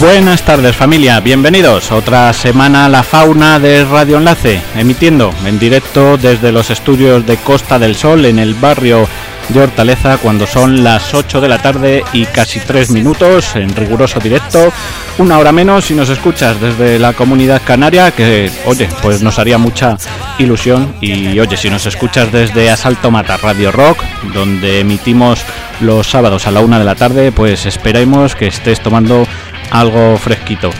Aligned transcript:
Buenas 0.00 0.42
tardes 0.46 0.74
familia, 0.74 1.20
bienvenidos. 1.20 1.92
Otra 1.92 2.32
semana 2.32 2.86
a 2.86 2.88
la 2.88 3.02
fauna 3.02 3.58
de 3.58 3.84
Radio 3.84 4.16
Enlace, 4.16 4.62
emitiendo 4.74 5.30
en 5.44 5.58
directo 5.58 6.16
desde 6.16 6.52
los 6.52 6.70
estudios 6.70 7.26
de 7.26 7.36
Costa 7.36 7.78
del 7.78 7.94
Sol 7.94 8.24
en 8.24 8.38
el 8.38 8.54
barrio 8.54 9.06
de 9.50 9.60
Hortaleza 9.60 10.16
cuando 10.16 10.46
son 10.46 10.82
las 10.82 11.12
8 11.12 11.42
de 11.42 11.48
la 11.48 11.60
tarde 11.60 12.02
y 12.14 12.24
casi 12.24 12.60
3 12.60 12.92
minutos 12.92 13.56
en 13.56 13.76
riguroso 13.76 14.20
directo, 14.20 14.72
una 15.18 15.38
hora 15.38 15.52
menos 15.52 15.84
si 15.84 15.94
nos 15.94 16.08
escuchas 16.08 16.58
desde 16.60 16.98
la 16.98 17.12
comunidad 17.12 17.60
canaria, 17.62 18.10
que 18.10 18.50
oye, 18.64 18.88
pues 19.02 19.22
nos 19.22 19.38
haría 19.38 19.58
mucha 19.58 19.98
ilusión 20.38 20.94
y 21.02 21.38
oye, 21.38 21.58
si 21.58 21.68
nos 21.68 21.84
escuchas 21.84 22.32
desde 22.32 22.70
Asalto 22.70 23.10
Mata 23.10 23.36
Radio 23.36 23.70
Rock, 23.70 24.02
donde 24.32 24.80
emitimos 24.80 25.44
los 25.80 26.06
sábados 26.06 26.46
a 26.46 26.50
la 26.50 26.60
una 26.60 26.78
de 26.78 26.84
la 26.84 26.94
tarde, 26.94 27.32
pues 27.32 27.66
esperemos 27.66 28.34
que 28.34 28.46
estés 28.46 28.80
tomando 28.80 29.26
algo 29.70 30.16
fresquito. 30.16 30.70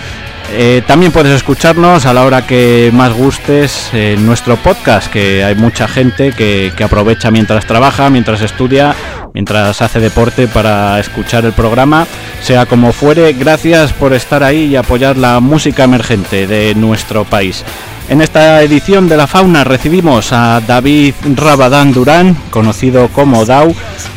Eh, 0.52 0.83
también 0.84 1.12
puedes 1.12 1.33
escucharnos 1.33 2.06
a 2.06 2.12
la 2.12 2.24
hora 2.24 2.44
que 2.44 2.91
más 2.92 3.12
gustes 3.12 3.91
en 3.92 4.27
nuestro 4.27 4.56
podcast, 4.56 5.10
que 5.10 5.44
hay 5.44 5.55
mucha 5.55 5.86
gente 5.86 6.33
que, 6.33 6.72
que, 6.77 6.83
aprovecha 6.83 7.30
mientras 7.30 7.66
trabaja, 7.66 8.11
mientras 8.11 8.41
estudia, 8.41 8.96
mientras 9.33 9.80
hace 9.80 10.00
deporte 10.00 10.48
para 10.48 10.98
escuchar 10.98 11.44
el 11.44 11.52
programa, 11.52 12.05
sea 12.42 12.66
como 12.66 12.92
fuere. 12.92 13.33
Gracias 13.34 13.92
por 13.92 14.12
estar 14.12 14.42
ahí 14.42 14.64
y 14.64 14.77
apoyar 14.77 15.16
la 15.16 15.38
música 15.38 15.84
emergente 15.84 16.48
de 16.48 16.74
nuestro 16.74 17.24
país. 17.24 17.64
En 18.11 18.20
esta 18.20 18.61
edición 18.61 19.08
de 19.08 19.16
la 19.16 19.28
fauna 19.28 19.62
recibimos 19.62 20.33
a 20.33 20.61
David 20.61 21.14
Rabadán 21.36 21.92
Durán, 21.92 22.36
conocido 22.51 23.07
como 23.07 23.46
Dau, 23.46 23.73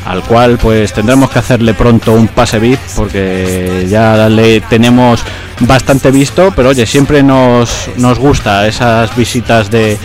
al 0.07 0.23
cual 0.23 0.57
pues 0.57 0.94
tendremos 0.94 1.29
que 1.29 1.38
hacerle 1.38 1.75
pronto 1.75 2.13
un 2.13 2.28
pase 2.28 2.57
VIP 2.57 2.79
porque 2.95 3.85
ya 3.88 4.28
le 4.29 4.62
tenemos 4.62 5.23
bastante 5.59 6.09
visto, 6.09 6.51
pero 6.56 6.69
oye, 6.69 6.88
siempre 6.88 7.22
nos, 7.22 7.88
nos 7.97 8.18
gusta 8.18 8.68
esas 8.68 9.16
visitas 9.16 9.69
de, 9.69 10.00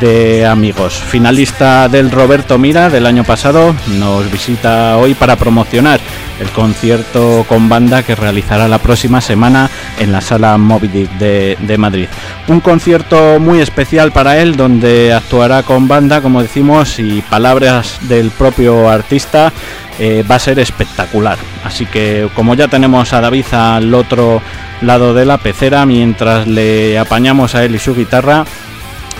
de 0.00 0.46
amigos. 0.46 0.94
Finalista 0.94 1.88
del 1.88 2.10
Roberto 2.10 2.58
Mira 2.58 2.90
del 2.90 3.06
año 3.06 3.24
pasado, 3.24 3.74
nos 3.98 4.30
visita 4.30 4.96
hoy 4.96 5.14
para 5.14 5.36
promocionar 5.36 6.00
el 6.40 6.48
concierto 6.50 7.44
con 7.48 7.68
banda 7.68 8.02
que 8.02 8.14
realizará 8.14 8.66
la 8.68 8.78
próxima 8.78 9.20
semana 9.20 9.70
en 9.98 10.12
la 10.12 10.20
sala 10.20 10.58
Moby 10.58 10.88
de, 10.88 11.56
de, 11.60 11.78
Madrid. 11.78 12.08
Un 12.48 12.60
concierto 12.60 13.38
muy 13.38 13.60
especial 13.60 14.12
para 14.12 14.38
él 14.38 14.56
donde 14.56 15.12
actuará 15.12 15.62
con 15.62 15.86
banda, 15.86 16.20
como 16.20 16.42
decimos, 16.42 16.98
y 16.98 17.22
palabras 17.22 17.98
del 18.02 18.30
propio 18.30 18.88
artista. 18.88 19.52
Eh, 20.00 20.24
va 20.28 20.34
a 20.34 20.40
ser 20.40 20.58
espectacular. 20.58 21.38
Así 21.62 21.86
que 21.86 22.28
como 22.34 22.56
ya 22.56 22.66
tenemos 22.66 23.12
a 23.12 23.20
David 23.20 23.46
al 23.52 23.94
otro 23.94 24.42
lado 24.80 25.14
de 25.14 25.24
la 25.24 25.38
pecera, 25.38 25.86
mientras 25.86 26.48
le 26.48 26.98
apañamos 26.98 27.54
a 27.54 27.64
él 27.64 27.76
y 27.76 27.78
su 27.78 27.94
guitarra, 27.94 28.44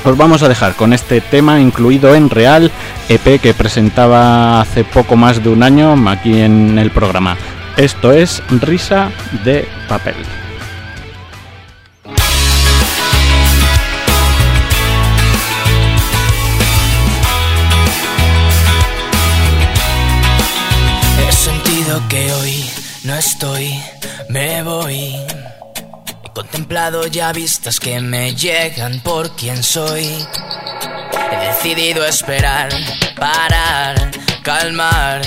os 0.05 0.17
vamos 0.19 0.43
a 0.43 0.49
dejar 0.49 0.75
con 0.75 0.93
este 0.93 1.21
tema 1.21 1.61
incluido 1.61 2.15
en 2.15 2.29
Real 2.29 2.71
EP 3.09 3.41
que 3.41 3.55
presentaba 3.55 4.61
hace 4.61 4.85
poco 4.85 5.17
más 5.17 5.43
de 5.43 5.49
un 5.49 5.63
año 5.63 5.95
aquí 6.09 6.41
en 6.41 6.79
el 6.79 6.91
programa. 6.91 7.37
Esto 7.77 8.13
es 8.13 8.43
Risa 8.61 9.11
de 9.45 9.67
Papel. 9.89 10.15
He 21.27 21.33
sentido 21.33 22.03
que 22.09 22.33
hoy 22.33 22.65
no 23.05 23.15
estoy, 23.15 23.75
me 24.29 24.63
voy. 24.63 25.24
Contemplado 26.35 27.07
ya 27.07 27.33
vistas 27.33 27.79
que 27.79 28.01
me 28.01 28.35
llegan 28.35 28.99
por 29.01 29.37
quien 29.37 29.63
soy. 29.63 30.05
He 31.31 31.47
decidido 31.47 32.05
esperar, 32.05 32.71
parar, 33.17 34.11
calmar. 34.43 35.23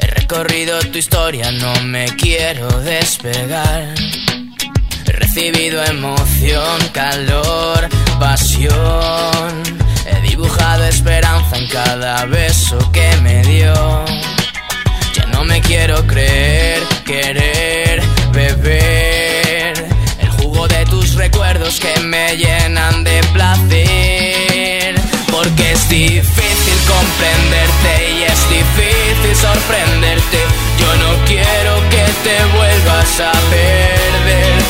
He 0.00 0.06
recorrido 0.08 0.80
tu 0.80 0.98
historia, 0.98 1.52
no 1.52 1.72
me 1.84 2.06
quiero 2.16 2.66
despegar. 2.80 3.94
He 5.06 5.12
recibido 5.12 5.84
emoción, 5.84 6.80
calor, 6.92 7.88
pasión. 8.18 9.62
He 10.04 10.20
dibujado 10.28 10.84
esperanza 10.84 11.56
en 11.56 11.68
cada 11.68 12.26
beso 12.26 12.76
que 12.90 13.16
me 13.18 13.40
dio. 13.42 14.04
Ya 15.14 15.26
no 15.26 15.44
me 15.44 15.60
quiero 15.60 16.04
creer, 16.08 16.82
querer, 17.04 18.02
beber. 18.32 19.21
De 20.52 20.84
tus 20.84 21.14
recuerdos 21.14 21.80
que 21.80 21.98
me 22.02 22.36
llenan 22.36 23.02
de 23.02 23.20
placer. 23.32 24.94
Porque 25.28 25.72
es 25.72 25.88
difícil 25.88 26.78
comprenderte 26.86 28.10
y 28.16 28.22
es 28.22 28.48
difícil 28.48 29.34
sorprenderte. 29.34 30.38
Yo 30.78 30.94
no 30.96 31.24
quiero 31.24 31.80
que 31.90 32.04
te 32.22 32.44
vuelvas 32.56 33.20
a 33.20 33.32
perder. 33.50 34.62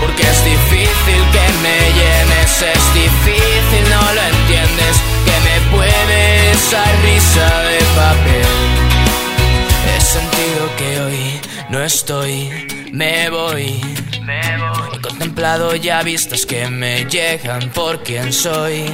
Porque 0.00 0.22
es 0.22 0.44
difícil 0.44 1.22
que 1.32 1.46
me 1.62 1.78
llenes, 1.98 2.62
es 2.62 2.94
difícil, 2.94 3.90
no 3.90 4.02
lo 4.14 4.22
entiendes. 4.22 4.96
Que 5.26 5.36
me 5.46 5.76
puede 5.76 6.50
esa 6.50 6.82
risa 7.04 7.60
de 7.62 7.78
papel. 7.94 8.88
He 9.94 10.00
sentido 10.00 10.76
que 10.76 11.00
hoy 11.02 11.40
no 11.68 11.84
estoy, 11.84 12.66
me 12.98 13.30
voy. 13.30 13.80
He 14.92 15.00
contemplado 15.00 15.76
ya 15.76 16.02
vistas 16.02 16.44
que 16.44 16.66
me 16.68 17.04
llegan 17.04 17.70
por 17.70 18.02
quien 18.02 18.32
soy. 18.32 18.86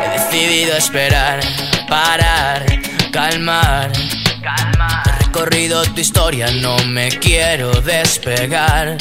He 0.00 0.18
decidido 0.18 0.76
esperar, 0.76 1.40
parar, 1.88 2.64
calmar. 3.10 3.90
He 5.04 5.24
recorrido 5.24 5.82
tu 5.82 6.00
historia, 6.00 6.46
no 6.60 6.76
me 6.86 7.08
quiero 7.08 7.72
despegar. 7.80 8.96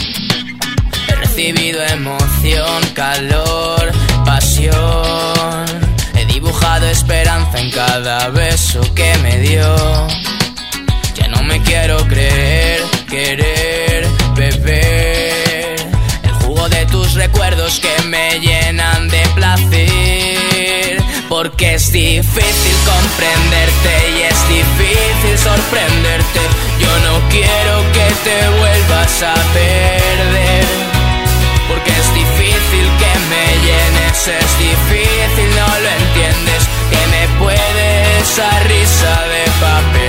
He 1.07 1.15
recibido 1.15 1.83
emoción, 1.83 2.81
calor, 2.95 3.91
pasión. 4.25 5.65
He 6.15 6.25
dibujado 6.25 6.87
esperanza 6.87 7.59
en 7.59 7.69
cada 7.69 8.29
beso 8.29 8.81
que 8.95 9.15
me 9.19 9.37
dio. 9.41 10.07
Ya 11.13 11.27
no 11.27 11.43
me 11.43 11.61
quiero 11.61 11.97
creer, 12.07 12.81
querer, 13.07 13.90
beber. 14.35 15.75
El 16.23 16.31
jugo 16.43 16.69
de 16.69 16.85
tus 16.87 17.13
recuerdos 17.13 17.79
que 17.79 18.03
me 18.07 18.39
llenan 18.39 19.07
de 19.09 19.21
placer. 19.35 21.01
Porque 21.29 21.75
es 21.75 21.91
difícil 21.91 22.75
comprenderte 22.85 23.93
y 24.17 24.21
es 24.23 24.39
difícil 24.49 25.37
sorprenderte. 25.37 26.41
Yo 26.79 26.99
no 27.07 27.29
quiero 27.29 27.75
que 27.93 28.07
te 28.25 28.49
vuelvas 28.59 29.23
a 29.23 29.33
perder. 29.53 30.65
Porque 31.67 31.91
es 31.91 32.13
difícil 32.13 32.85
que 33.01 33.13
me 33.31 33.45
llenes, 33.65 34.27
es 34.27 34.59
difícil, 34.59 35.49
no 35.55 35.67
lo 35.83 35.89
entiendes. 36.03 36.67
Que 36.91 37.01
me 37.07 37.23
puede 37.39 38.19
esa 38.19 38.59
risa 38.61 39.21
de 39.33 39.43
papel. 39.61 40.00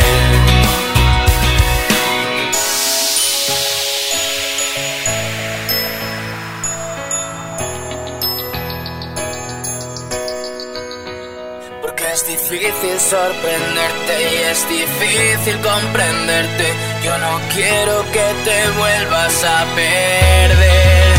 Difícil 12.52 13.00
sorprenderte 13.00 14.14
y 14.30 14.36
es 14.50 14.68
difícil 14.68 15.58
comprenderte. 15.60 16.66
Yo 17.02 17.16
no 17.16 17.40
quiero 17.54 18.04
que 18.12 18.26
te 18.44 18.70
vuelvas 18.78 19.44
a 19.44 19.64
perder. 19.74 21.14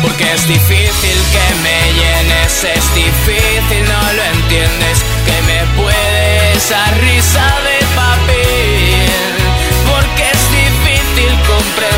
Porque 0.00 0.24
es 0.32 0.48
difícil 0.48 1.18
que 1.34 1.46
me 1.64 1.78
llenes, 2.00 2.64
es 2.64 2.94
difícil, 2.94 3.84
no 3.84 4.12
lo 4.14 4.22
entiendes. 4.36 5.04
Que 5.26 5.42
me 5.42 5.82
puede 5.82 6.52
esa 6.56 6.84
risa 7.08 7.46
de 7.68 7.78
papel. 8.02 9.34
Porque 9.90 10.22
es 10.32 10.42
difícil 10.50 11.32
comprenderte 11.46 11.93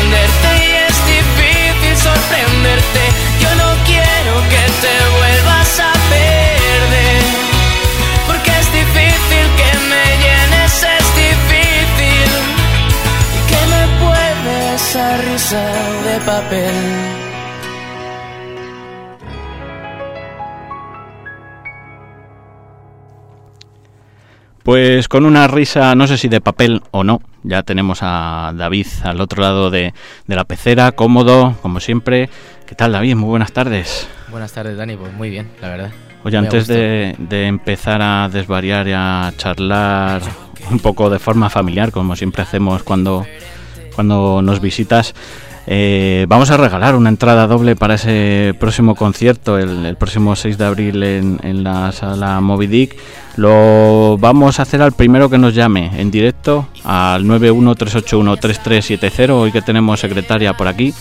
papel. 16.47 16.73
Pues 24.63 25.07
con 25.07 25.25
una 25.25 25.47
risa, 25.47 25.95
no 25.95 26.07
sé 26.07 26.17
si 26.17 26.27
de 26.27 26.41
papel 26.41 26.81
o 26.91 27.03
no, 27.03 27.21
ya 27.43 27.63
tenemos 27.63 27.99
a 28.01 28.51
David 28.55 28.87
al 29.03 29.21
otro 29.21 29.41
lado 29.41 29.69
de, 29.71 29.93
la 30.27 30.43
pecera, 30.43 30.91
cómodo, 30.91 31.55
como 31.61 31.79
siempre. 31.79 32.29
¿Qué 32.65 32.75
tal, 32.75 32.91
David? 32.91 33.15
Muy 33.15 33.29
buenas 33.29 33.53
tardes. 33.53 34.07
Buenas 34.29 34.51
tardes, 34.51 34.77
Dani. 34.77 34.97
Pues 34.97 35.13
muy 35.13 35.29
bien, 35.29 35.49
la 35.61 35.69
verdad. 35.69 35.91
Oye, 36.25 36.37
antes 36.37 36.67
de, 36.67 37.15
de, 37.17 37.45
empezar 37.45 38.01
a 38.01 38.27
desvariar 38.27 38.87
y 38.89 38.91
a 38.93 39.31
charlar 39.37 40.21
un 40.69 40.79
poco 40.79 41.09
de 41.09 41.19
forma 41.19 41.49
familiar, 41.49 41.93
como 41.93 42.17
siempre 42.17 42.41
hacemos 42.41 42.83
cuando, 42.83 43.25
cuando 43.95 44.41
nos 44.41 44.59
visitas, 44.59 45.15
eh, 45.69 46.25
vamos 46.29 46.49
a 46.49 46.55
regalar 46.55 46.95
una 46.95 47.09
entrada 47.09 47.45
doble 47.45 47.75
para 47.75 47.95
ese 47.95 48.55
próximo 48.57 48.95
concierto, 48.95 49.57
el, 49.57 49.97
próximo 49.97 50.33
6 50.33 50.57
de 50.57 50.65
abril 50.65 51.03
en, 51.03 51.63
la 51.63 51.91
sala 51.91 52.39
Moby 52.39 52.67
Dick. 52.67 52.95
Lo 53.35 54.17
vamos 54.17 54.59
a 54.59 54.61
hacer 54.61 54.81
al 54.81 54.93
primero 54.93 55.29
que 55.29 55.37
nos 55.37 55.53
llame 55.53 55.91
en 55.99 56.09
directo 56.09 56.69
al 56.85 57.25
913813370, 57.25 59.29
hoy 59.31 59.51
que 59.51 59.61
tenemos 59.61 59.99
secretaria 59.99 60.55
por 60.55 60.69
aquí. 60.69 60.93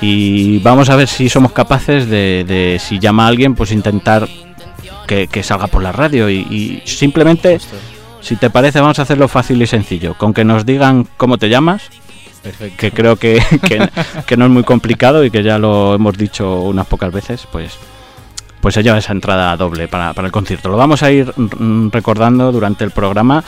Y 0.00 0.58
vamos 0.58 0.90
a 0.90 0.96
ver 0.96 1.06
si 1.06 1.28
somos 1.28 1.52
capaces 1.52 2.10
de, 2.10 2.78
si 2.80 2.98
llama 2.98 3.26
a 3.26 3.28
alguien, 3.28 3.54
pues 3.54 3.70
intentar 3.70 4.26
que, 5.06 5.42
salga 5.44 5.68
por 5.68 5.84
la 5.84 5.92
radio. 5.92 6.28
y 6.28 6.82
simplemente, 6.84 7.60
si 8.20 8.36
te 8.36 8.50
parece, 8.50 8.80
vamos 8.80 8.98
a 8.98 9.02
hacerlo 9.02 9.28
fácil 9.28 9.60
y 9.62 9.66
sencillo. 9.66 10.14
Con 10.14 10.34
que 10.34 10.44
nos 10.44 10.66
digan 10.66 11.06
cómo 11.16 11.38
te 11.38 11.48
llamas 11.48 11.90
que 12.76 12.90
creo 12.92 13.16
que, 13.16 13.42
que, 14.26 14.36
no 14.36 14.44
es 14.46 14.50
muy 14.50 14.64
complicado 14.64 15.24
y 15.24 15.30
que 15.30 15.42
ya 15.42 15.58
lo 15.58 15.94
hemos 15.94 16.16
dicho 16.16 16.60
unas 16.62 16.86
pocas 16.86 17.12
veces, 17.12 17.46
pues 17.50 17.78
pues 18.60 18.74
se 18.74 18.82
lleva 18.82 18.98
esa 18.98 19.12
entrada 19.12 19.56
doble 19.56 19.88
para, 19.88 20.12
para 20.12 20.26
el 20.26 20.32
concierto. 20.32 20.68
Lo 20.68 20.76
vamos 20.76 21.02
a 21.02 21.10
ir 21.10 21.32
recordando 21.90 22.52
durante 22.52 22.84
el 22.84 22.90
programa, 22.90 23.42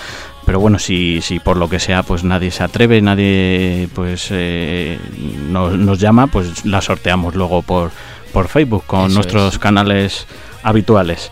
pero 0.47 0.59
bueno, 0.59 0.79
si, 0.79 1.21
si 1.21 1.39
por 1.39 1.57
lo 1.57 1.69
que 1.69 1.79
sea 1.79 2.03
pues 2.03 2.25
nadie 2.25 2.51
se 2.51 2.63
atreve, 2.63 3.03
nadie 3.03 3.89
pues 3.95 4.29
eh, 4.31 4.99
nos, 5.49 5.99
llama, 5.99 6.29
pues 6.29 6.65
la 6.65 6.81
sorteamos 6.81 7.35
luego 7.35 7.63
por, 7.63 7.91
por 8.33 8.49
Facebook 8.49 8.85
con 8.87 9.13
nuestros 9.13 9.59
canales 9.59 10.27
habituales. 10.63 11.31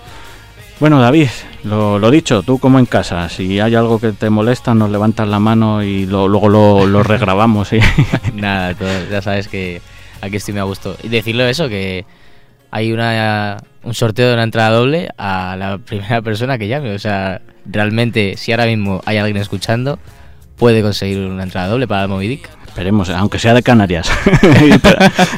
Bueno, 0.79 1.01
David, 1.01 1.29
lo, 1.65 2.11
dicho, 2.11 2.43
tú 2.43 2.59
como 2.59 2.79
en 2.79 2.87
casa, 2.87 3.29
si 3.29 3.61
hay 3.61 3.75
algo 3.75 4.01
que 4.01 4.13
te 4.13 4.31
molesta, 4.31 4.75
nos 4.75 4.91
levantas 4.91 5.29
la 5.29 5.39
mano 5.39 5.83
y 5.83 6.07
luego 6.07 6.49
lo, 6.49 7.03
regrabamos. 7.03 7.71
Nada, 8.35 8.75
ya 9.11 9.23
sabes 9.23 9.49
que 9.49 9.83
aquí 10.21 10.37
estoy 10.37 10.55
me 10.55 10.61
a 10.61 10.65
gusto. 10.65 10.97
Y 11.03 11.09
decirlo 11.09 11.45
eso, 11.45 11.69
que 11.69 12.05
hay 12.71 12.93
una, 12.93 13.59
un 13.83 13.95
sorteo 13.95 14.29
de 14.29 14.35
una 14.35 14.45
entrada 14.45 14.71
doble 14.71 15.11
a 15.19 15.57
la 15.57 15.79
primera 15.79 16.23
persona 16.23 16.59
que 16.59 16.69
llame. 16.69 16.95
O 16.95 16.99
sea, 16.99 17.41
realmente, 17.67 18.37
si 18.37 18.53
ahora 18.53 18.67
mismo 18.67 19.03
hay 19.05 19.19
alguien 19.19 19.37
escuchando, 19.37 19.99
puede 20.57 20.83
conseguir 20.83 21.19
una 21.19 21.43
entrada 21.43 21.69
doble 21.69 21.87
para 21.87 22.03
el 22.03 22.09
Movidic. 22.09 22.49
Esperemos, 22.81 23.11
aunque 23.11 23.39
sea 23.39 23.53
de 23.53 23.63
Canarias. 23.63 24.11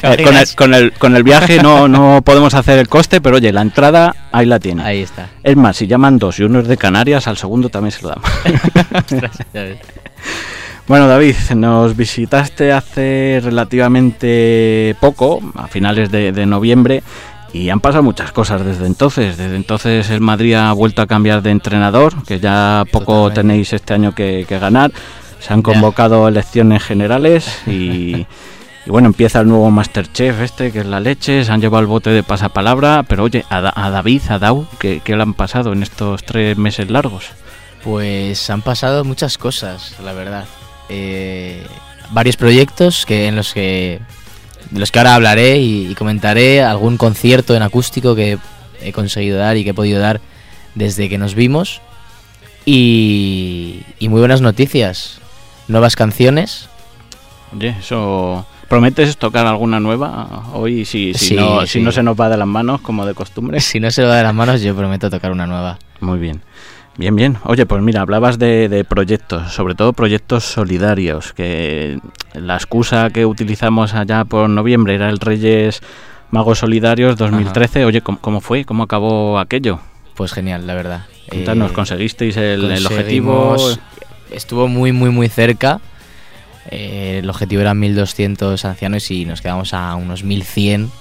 Eh, 0.03 0.23
con, 0.55 0.73
el, 0.73 0.91
con, 0.93 1.15
el, 1.15 1.23
viaje 1.23 1.61
no, 1.61 1.87
no 1.87 2.21
podemos 2.23 2.53
hacer 2.53 2.77
el 2.77 2.87
coste, 2.87 3.21
pero 3.21 3.37
oye, 3.37 3.51
la 3.51 3.61
entrada 3.61 4.15
ahí 4.31 4.45
la 4.45 4.59
tiene. 4.59 4.83
Ahí 4.83 5.01
está. 5.01 5.29
Es 5.43 5.55
más, 5.55 5.77
si 5.77 5.87
llaman 5.87 6.17
dos 6.17 6.39
y 6.39 6.43
uno 6.43 6.59
es 6.59 6.67
de 6.67 6.77
Canarias, 6.77 7.27
al 7.27 7.37
segundo 7.37 7.69
también 7.69 7.91
se 7.91 8.03
lo 8.03 8.09
damos. 8.09 8.29
bueno, 10.87 11.07
David, 11.07 11.35
nos 11.55 11.95
visitaste 11.95 12.71
hace 12.71 13.39
relativamente 13.43 14.95
poco, 14.99 15.39
a 15.55 15.67
finales 15.67 16.11
de, 16.11 16.45
noviembre, 16.45 17.03
y 17.53 17.69
han 17.69 17.79
pasado 17.79 18.03
muchas 18.03 18.31
cosas 18.31 18.63
desde 18.63 18.85
entonces. 18.85 19.37
Desde 19.37 19.55
entonces 19.55 20.09
el 20.09 20.21
Madrid 20.21 20.55
ha 20.55 20.71
vuelto 20.73 21.01
a 21.01 21.07
cambiar 21.07 21.41
de 21.41 21.51
entrenador, 21.51 22.23
que 22.23 22.39
ya 22.39 22.83
poco 22.91 23.31
tenéis 23.31 23.73
este 23.73 23.93
año 23.93 24.13
que, 24.13 24.45
que 24.47 24.59
ganar. 24.59 24.91
Se 25.45 25.51
han 25.51 25.61
convocado 25.61 26.25
elecciones 26.27 26.81
generales 26.83 27.59
y, 27.67 28.25
bueno, 28.85 29.07
empieza 29.07 29.41
el 29.41 29.49
nuevo 29.49 29.69
Masterchef 29.71 30.39
este, 30.39 30.71
que 30.71 30.79
es 30.79 30.85
la 30.85 31.01
leche, 31.01 31.43
se 31.43 31.51
han 31.51 31.59
llevado 31.59 31.81
el 31.81 31.87
bote 31.87 32.11
de 32.11 32.23
pasapalabra, 32.23 33.03
pero 33.03 33.23
oye, 33.23 33.43
a, 33.49 33.89
David, 33.89 34.21
a 34.29 34.39
Dau, 34.39 34.65
¿qué, 34.79 35.01
le 35.05 35.21
han 35.21 35.33
pasado 35.33 35.73
en 35.73 35.83
estos 35.83 36.23
tres 36.23 36.57
meses 36.57 36.89
largos? 36.89 37.25
Pues 37.83 38.49
han 38.49 38.61
pasado 38.61 39.03
muchas 39.03 39.37
cosas, 39.37 39.95
la 40.01 40.13
verdad. 40.13 40.45
Eh, 40.87 41.67
varios 42.11 42.37
proyectos 42.37 43.05
que 43.05 43.27
en 43.27 43.35
los 43.35 43.53
que 43.53 43.99
de 44.71 44.79
los 44.79 44.91
que 44.91 44.99
ahora 44.99 45.15
hablaré 45.15 45.57
y, 45.57 45.93
comentaré. 45.95 46.63
Algún 46.63 46.95
concierto 46.95 47.53
en 47.53 47.63
acústico 47.63 48.15
que 48.15 48.37
he 48.81 48.93
conseguido 48.93 49.37
dar 49.37 49.57
y 49.57 49.65
que 49.65 49.71
he 49.71 49.73
podido 49.73 49.99
dar 49.99 50.21
desde 50.73 51.09
que 51.09 51.17
nos 51.17 51.35
vimos. 51.35 51.81
Y, 52.65 53.81
y 53.99 54.07
muy 54.07 54.21
buenas 54.21 54.39
noticias 54.39 55.19
nuevas 55.73 55.97
canciones. 55.97 56.69
Oye, 57.53 57.75
eso... 57.79 58.45
¿Prometes 58.69 59.17
tocar 59.17 59.45
alguna 59.45 59.79
nueva 59.79 60.45
hoy 60.53 60.85
si, 60.85 61.13
si, 61.13 61.35
no, 61.35 61.67
si 61.67 61.79
no 61.81 61.91
se 61.91 62.01
nos 62.01 62.19
va 62.19 62.29
de 62.29 62.37
las 62.37 62.47
manos 62.47 62.81
como 62.81 63.05
de 63.05 63.13
costumbre? 63.13 63.59
Si 63.59 63.79
no 63.79 63.91
se 63.91 64.03
va 64.03 64.15
de 64.15 64.23
las 64.23 64.33
manos 64.33 64.61
yo 64.61 64.75
prometo 64.75 65.11
tocar 65.11 65.31
una 65.31 65.45
nueva. 65.45 65.77
Muy 65.99 66.17
bien. 66.17 66.41
Bien, 66.97 67.15
bien. 67.15 67.37
Oye, 67.43 67.65
pues 67.65 67.83
mira, 67.83 68.01
hablabas 68.01 68.39
de, 68.39 68.69
de, 68.69 68.83
proyectos, 68.83 69.51
sobre 69.51 69.75
todo 69.75 69.93
proyectos 69.93 70.43
solidarios, 70.43 71.33
que 71.33 71.99
la 72.33 72.55
excusa 72.55 73.09
que 73.09 73.25
utilizamos 73.25 73.93
allá 73.93 74.25
por 74.25 74.49
noviembre 74.49 74.95
era 74.95 75.09
el 75.09 75.19
Reyes 75.19 75.81
Magos 76.31 76.59
Solidarios 76.59 77.17
2013. 77.17 77.85
Oye, 77.85 78.01
¿cómo, 78.01 78.41
fue? 78.41 78.65
¿Cómo 78.65 78.83
acabó 78.83 79.37
aquello? 79.37 79.79
Pues 80.15 80.33
genial, 80.33 80.65
la 80.65 80.73
verdad. 80.73 81.05
Cuéntanos, 81.29 81.71
eh, 81.71 81.73
¿conseguisteis 81.73 82.37
el, 82.37 82.71
el 82.71 82.85
objetivo? 82.85 83.55
Estuvo 84.33 84.67
muy, 84.67 84.91
muy, 84.91 85.09
muy 85.09 85.29
cerca. 85.29 85.79
Eh, 86.69 87.19
el 87.21 87.29
objetivo 87.29 87.61
eran 87.61 87.79
1200 87.79 88.63
ancianos 88.65 89.09
y 89.11 89.25
nos 89.25 89.41
quedamos 89.41 89.73
a 89.73 89.95
unos 89.95 90.23
1100. 90.23 90.91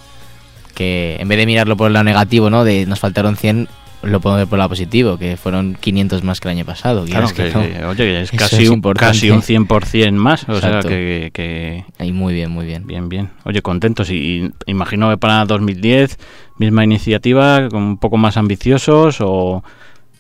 Que 0.75 1.17
en 1.21 1.29
vez 1.29 1.39
de 1.39 1.47
mirarlo 1.47 1.77
por 1.77 1.91
lo 1.91 2.03
negativo, 2.03 2.49
¿no? 2.49 2.65
De 2.65 2.87
nos 2.87 2.99
faltaron 2.99 3.37
100, 3.37 3.69
lo 4.03 4.21
podemos 4.21 4.41
ver 4.41 4.49
por 4.49 4.59
lo 4.59 4.69
positivo, 4.69 5.19
que 5.19 5.37
fueron 5.37 5.77
500 5.79 6.25
más 6.25 6.41
que 6.41 6.49
el 6.49 6.57
año 6.57 6.65
pasado. 6.65 7.05
Claro, 7.05 7.29
que, 7.29 7.85
oye, 7.85 8.23
es 8.23 8.31
casi, 8.31 8.69
un, 8.69 8.81
casi 8.81 9.31
un 9.31 9.43
100% 9.43 10.13
más. 10.13 10.49
O 10.49 10.61
sea 10.61 10.81
que, 10.81 11.31
que. 11.33 11.85
Ahí 11.99 12.13
muy 12.13 12.33
bien, 12.33 12.51
muy 12.51 12.65
bien. 12.65 12.87
Bien, 12.87 13.09
bien. 13.09 13.31
Oye, 13.45 13.61
contentos. 13.61 14.11
Y, 14.11 14.51
imagino 14.67 15.11
que 15.11 15.19
para 15.19 15.45
2010, 15.45 16.19
misma 16.59 16.85
iniciativa, 16.85 17.69
un 17.71 17.99
poco 17.99 18.17
más 18.17 18.37
ambiciosos 18.39 19.19
o 19.21 19.63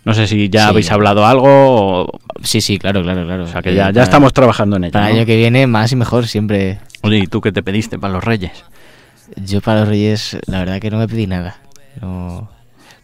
no 0.05 0.15
sé 0.15 0.27
si 0.27 0.49
ya 0.49 0.69
habéis 0.69 0.91
hablado 0.91 1.27
algo. 1.27 2.21
Sí, 2.43 2.61
sí, 2.61 2.79
claro, 2.79 3.03
claro, 3.03 3.25
claro. 3.25 3.45
O 3.45 3.47
sea 3.47 3.63
que 3.63 3.75
ya, 3.75 3.91
ya 3.91 4.03
estamos 4.03 4.33
trabajando 4.33 4.77
en 4.77 4.85
ello. 4.85 4.93
Para 4.93 5.11
el 5.11 5.17
año 5.17 5.27
que 5.27 5.37
viene, 5.37 5.67
más 5.67 5.93
y 5.93 5.97
mejor, 5.97 6.27
siempre. 6.27 6.81
Oye, 7.03 7.19
¿y 7.19 7.27
tú 7.27 7.41
qué 7.41 7.53
te 7.53 7.63
pediste 7.63 7.99
para 7.99 8.13
los 8.13 8.25
Reyes? 8.25 8.65
Yo 9.37 9.61
para 9.61 9.81
los 9.81 9.89
Reyes, 9.89 10.39
la 10.47 10.59
verdad 10.59 10.81
que 10.81 10.91
no 10.91 10.99
me 10.99 11.09
pedí 11.09 11.27
nada. 11.27 11.59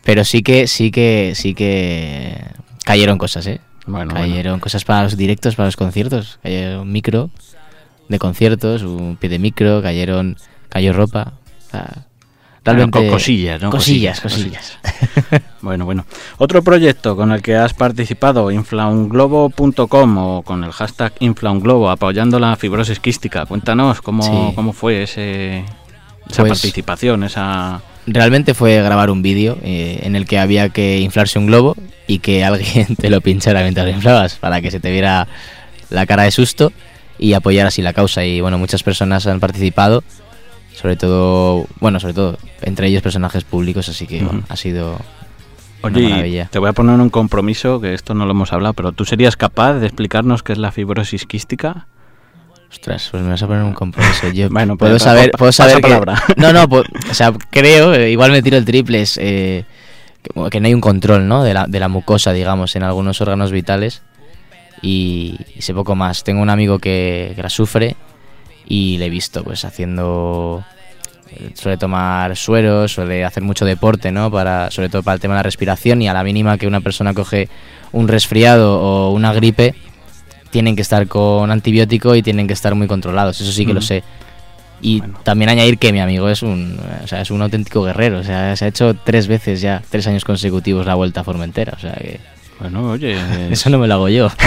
Pero 0.05 0.25
sí 0.25 0.43
que, 0.43 0.67
sí 0.67 0.91
que, 0.91 1.33
sí 1.35 1.55
que 1.55 2.43
cayeron 2.85 3.19
cosas, 3.19 3.47
¿eh? 3.47 3.61
Bueno, 3.87 4.15
cayeron 4.15 4.61
cosas 4.61 4.85
para 4.85 5.05
los 5.05 5.17
directos, 5.17 5.55
para 5.55 5.67
los 5.67 5.77
conciertos. 5.77 6.39
Cayeron 6.43 6.81
un 6.81 6.93
micro 6.93 7.31
de 8.09 8.19
conciertos, 8.19 8.83
un 8.83 9.17
pie 9.17 9.31
de 9.31 9.39
micro, 9.39 9.83
cayeron, 9.83 10.37
cayó 10.69 10.93
ropa. 10.93 11.35
Realmente... 12.75 13.11
cosillas, 13.11 13.61
¿no? 13.61 13.71
Cosillas, 13.71 14.21
cosillas. 14.21 14.79
bueno, 15.63 15.85
bueno. 15.85 16.05
Otro 16.39 16.63
proyecto 16.63 17.17
con 17.17 17.33
el 17.33 17.43
que 17.43 17.57
has 17.57 17.75
participado, 17.75 18.51
inflaunglobo.com 18.51 20.19
o 20.19 20.43
con 20.43 20.65
el 20.65 20.73
hashtag 20.73 21.13
inflaunglobo, 21.21 21.91
apoyando 21.91 22.39
la 22.39 22.57
fibrosis 22.57 23.01
quística. 23.01 23.47
Cuéntanos 23.47 24.01
cómo, 24.01 24.55
cómo 24.55 24.73
fue 24.73 25.03
ese, 25.03 25.65
esa 26.31 26.43
pues 26.43 26.53
participación, 26.53 27.25
esa... 27.25 27.81
realmente 28.07 28.55
fue 28.55 28.83
grabar 28.83 29.11
un 29.11 29.23
vídeo 29.23 29.59
eh, 29.63 30.01
en 30.03 30.17
el 30.17 30.27
que 30.27 30.39
había 30.39 30.69
que 30.69 31.01
inflarse 31.01 31.39
un 31.39 31.47
globo 31.47 31.77
y 32.07 32.19
que 32.19 32.45
alguien 32.45 32.97
te 32.97 33.11
lo 33.11 33.21
pinchara 33.21 33.63
mientras 33.63 33.87
lo 33.87 33.93
inflabas 33.93 34.35
para 34.37 34.61
que 34.61 34.71
se 34.71 34.81
te 34.81 34.91
viera 34.91 35.27
la 35.91 36.07
cara 36.07 36.25
de 36.25 36.31
susto 36.31 36.73
y 37.19 37.33
apoyar 37.33 37.67
así 37.67 37.83
la 37.83 37.93
causa. 37.93 38.25
Y 38.25 38.41
bueno, 38.41 38.59
muchas 38.59 38.83
personas 38.83 39.27
han 39.27 39.41
participado, 39.41 40.05
sobre 40.81 40.97
todo, 40.97 41.67
bueno, 41.81 41.99
sobre 41.99 42.15
todo 42.15 42.39
entre 42.63 42.87
ellos 42.87 43.03
personajes 43.03 43.43
públicos, 43.45 43.89
así 43.89 44.07
que 44.07 44.23
bueno, 44.23 44.43
ha 44.49 44.57
sido 44.57 44.99
Oye, 45.83 45.99
una 46.01 46.09
maravilla. 46.11 46.49
te 46.53 46.59
voy 46.61 46.69
a 46.69 46.73
poner 46.73 47.01
un 47.01 47.11
compromiso, 47.11 47.81
que 47.81 47.95
esto 47.95 48.15
no 48.15 48.25
lo 48.27 48.31
hemos 48.31 48.53
hablado, 48.53 48.75
pero 48.75 48.93
¿tú 48.93 49.05
serías 49.05 49.37
capaz 49.37 49.75
de 49.75 49.87
explicarnos 49.87 50.43
qué 50.43 50.53
es 50.53 50.59
la 50.59 50.71
fibrosis 50.71 51.25
quística? 51.27 51.87
Ostras, 52.71 53.09
pues 53.11 53.23
me 53.23 53.31
vas 53.31 53.43
a 53.43 53.47
poner 53.47 53.63
un 53.65 53.73
compromiso. 53.73 54.29
Yo 54.31 54.49
Bueno, 54.51 54.77
puedo 54.77 54.93
pues, 54.93 55.03
saber, 55.03 55.31
puedo 55.33 55.51
saber 55.53 55.77
que- 55.77 55.83
palabra. 55.83 56.23
No, 56.37 56.53
no, 56.53 56.69
pues, 56.69 56.85
o 57.11 57.15
sea, 57.15 57.33
creo, 57.51 57.95
eh, 57.95 58.11
igual 58.11 58.31
me 58.31 58.43
tiro 58.43 58.57
el 58.57 58.65
triple, 58.65 59.01
es 59.03 59.19
eh, 59.21 59.65
que, 60.23 60.51
que 60.51 60.61
no 60.61 60.67
hay 60.69 60.75
un 60.75 60.81
control, 60.81 61.27
¿no? 61.27 61.43
De 61.43 61.55
la, 61.55 61.67
de 61.67 61.81
la 61.81 61.89
mucosa, 61.89 62.33
digamos, 62.33 62.77
en 62.77 62.83
algunos 62.85 63.21
órganos 63.21 63.51
vitales 63.51 64.03
y, 64.83 65.39
y 65.57 65.63
sé 65.63 65.75
poco 65.75 65.97
más. 65.97 66.23
Tengo 66.25 66.41
un 66.43 66.51
amigo 66.51 66.79
que, 66.79 67.33
que 67.35 67.43
la 67.43 67.49
sufre 67.51 67.97
y 68.69 68.99
le 68.99 69.07
he 69.07 69.11
visto, 69.11 69.43
pues, 69.43 69.65
haciendo 69.65 70.63
suele 71.55 71.77
tomar 71.77 72.37
sueros, 72.37 72.93
suele 72.93 73.25
hacer 73.25 73.43
mucho 73.43 73.65
deporte, 73.65 74.11
¿no? 74.11 74.31
Para, 74.31 74.71
sobre 74.71 74.89
todo 74.89 75.03
para 75.03 75.15
el 75.15 75.21
tema 75.21 75.35
de 75.35 75.39
la 75.39 75.43
respiración 75.45 76.03
y 76.03 76.09
a 76.09 76.13
la 76.15 76.25
mínima 76.25 76.59
que 76.59 76.67
una 76.67 76.81
persona 76.81 77.15
coge 77.15 77.49
un 77.93 78.09
resfriado 78.09 78.81
o 78.81 79.13
una 79.13 79.33
gripe, 79.33 79.75
tienen 80.51 80.75
que 80.75 80.83
estar 80.83 81.07
con 81.07 81.51
antibiótico 81.51 82.15
y 82.15 82.23
tienen 82.23 82.47
que 82.47 82.55
estar 82.55 82.75
muy 82.75 82.87
controlados, 82.87 83.41
eso 83.41 83.53
sí 83.53 83.67
que 83.67 83.75
lo 83.75 83.83
sé. 83.83 84.03
Y 84.81 85.01
Bueno. 85.01 85.19
también 85.23 85.51
añadir 85.51 85.79
que 85.79 85.93
mi 85.93 86.01
amigo 86.01 86.29
es 86.29 86.43
un, 86.43 86.79
o 87.03 87.07
sea, 87.07 87.21
es 87.21 87.31
un 87.31 87.43
auténtico 87.43 87.83
guerrero, 87.83 88.19
o 88.21 88.25
sea, 88.25 88.57
se 88.57 88.65
ha 88.65 88.69
hecho 88.69 88.95
tres 88.95 89.27
veces 89.27 89.61
ya, 89.61 89.83
tres 89.91 90.07
años 90.07 90.25
consecutivos 90.25 90.87
la 90.87 90.95
vuelta 90.95 91.21
a 91.21 91.25
Formentera, 91.25 91.75
o 91.77 91.81
sea 91.81 91.93
que 91.95 92.21
Bueno, 92.61 92.91
oye, 92.91 93.17
eso 93.51 93.71
no 93.71 93.79
me 93.79 93.87
lo 93.87 93.95
hago 93.95 94.09
yo. 94.09 94.31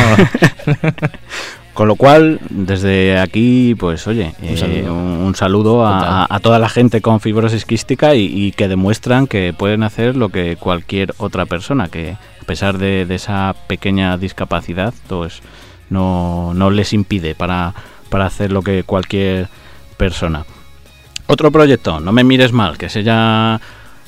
Con 1.81 1.87
lo 1.87 1.95
cual, 1.95 2.39
desde 2.51 3.17
aquí, 3.17 3.73
pues 3.73 4.05
oye, 4.05 4.35
Un 4.39 4.49
eh, 4.49 4.55
saludo. 4.57 4.93
un, 4.93 4.99
un 5.25 5.35
saludo 5.35 5.87
a, 5.87 5.97
Total. 5.97 6.13
a- 6.13 6.27
a 6.29 6.39
toda 6.39 6.59
la 6.59 6.69
gente 6.69 7.01
con 7.01 7.19
fibrosis 7.19 7.65
quística 7.65 8.13
y, 8.13 8.25
y 8.25 8.51
que 8.51 8.67
demuestran 8.67 9.25
que 9.25 9.51
pueden 9.57 9.81
hacer 9.81 10.15
lo 10.15 10.29
que 10.29 10.57
cualquier 10.57 11.15
otra 11.17 11.47
persona, 11.47 11.87
que 11.87 12.11
a 12.11 12.45
pesar 12.45 12.77
de, 12.77 13.07
de 13.07 13.15
esa 13.15 13.55
pequeña 13.65 14.15
discapacidad, 14.19 14.93
pues 15.07 15.41
no, 15.89 16.53
no 16.53 16.69
les 16.69 16.93
impide 16.93 17.33
para, 17.33 17.73
para 18.09 18.27
hacer 18.27 18.51
lo 18.51 18.61
que 18.61 18.83
cualquier 18.83 19.47
persona. 19.97 20.45
Otro 21.25 21.49
proyecto, 21.51 21.99
No 21.99 22.11
me 22.11 22.23
mires 22.23 22.51
mal, 22.51 22.77
que 22.77 22.89
se 22.89 23.01
ya 23.01 23.59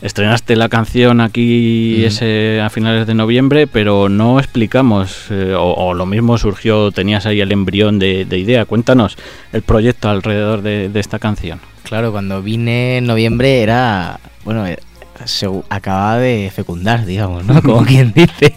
estrenaste 0.04 0.58
la 0.58 0.68
canción 0.68 1.22
aquí 1.22 2.04
ese 2.04 2.62
a 2.62 2.70
finales 2.70 3.08
de 3.08 3.14
noviembre, 3.16 3.68
pero 3.68 4.10
no 4.10 4.38
explicamos, 4.38 5.28
eh, 5.32 5.56
o, 5.58 5.74
o 5.74 5.94
lo 5.94 6.06
mismo 6.06 6.38
surgió, 6.38 6.92
tenías 6.92 7.26
ahí 7.26 7.40
el 7.40 7.52
embrión 7.52 8.00
de, 8.00 8.26
de 8.26 8.38
idea. 8.38 8.66
Cuéntanos 8.66 9.18
el 9.54 9.62
proyecto 9.62 10.10
alrededor 10.10 10.62
de, 10.62 10.90
de 10.90 11.00
esta 11.00 11.20
canción. 11.20 11.62
Claro, 11.84 12.12
cuando 12.12 12.42
vine 12.42 12.98
en 12.98 13.06
noviembre 13.06 13.64
era, 13.64 14.20
bueno, 14.44 14.68
eh, 14.68 14.78
se 15.24 15.50
acababa 15.70 16.18
de 16.18 16.52
fecundar, 16.54 17.06
digamos, 17.06 17.46
¿no? 17.46 17.62
Como 17.64 17.86
quien 17.86 18.12
dice. 18.14 18.54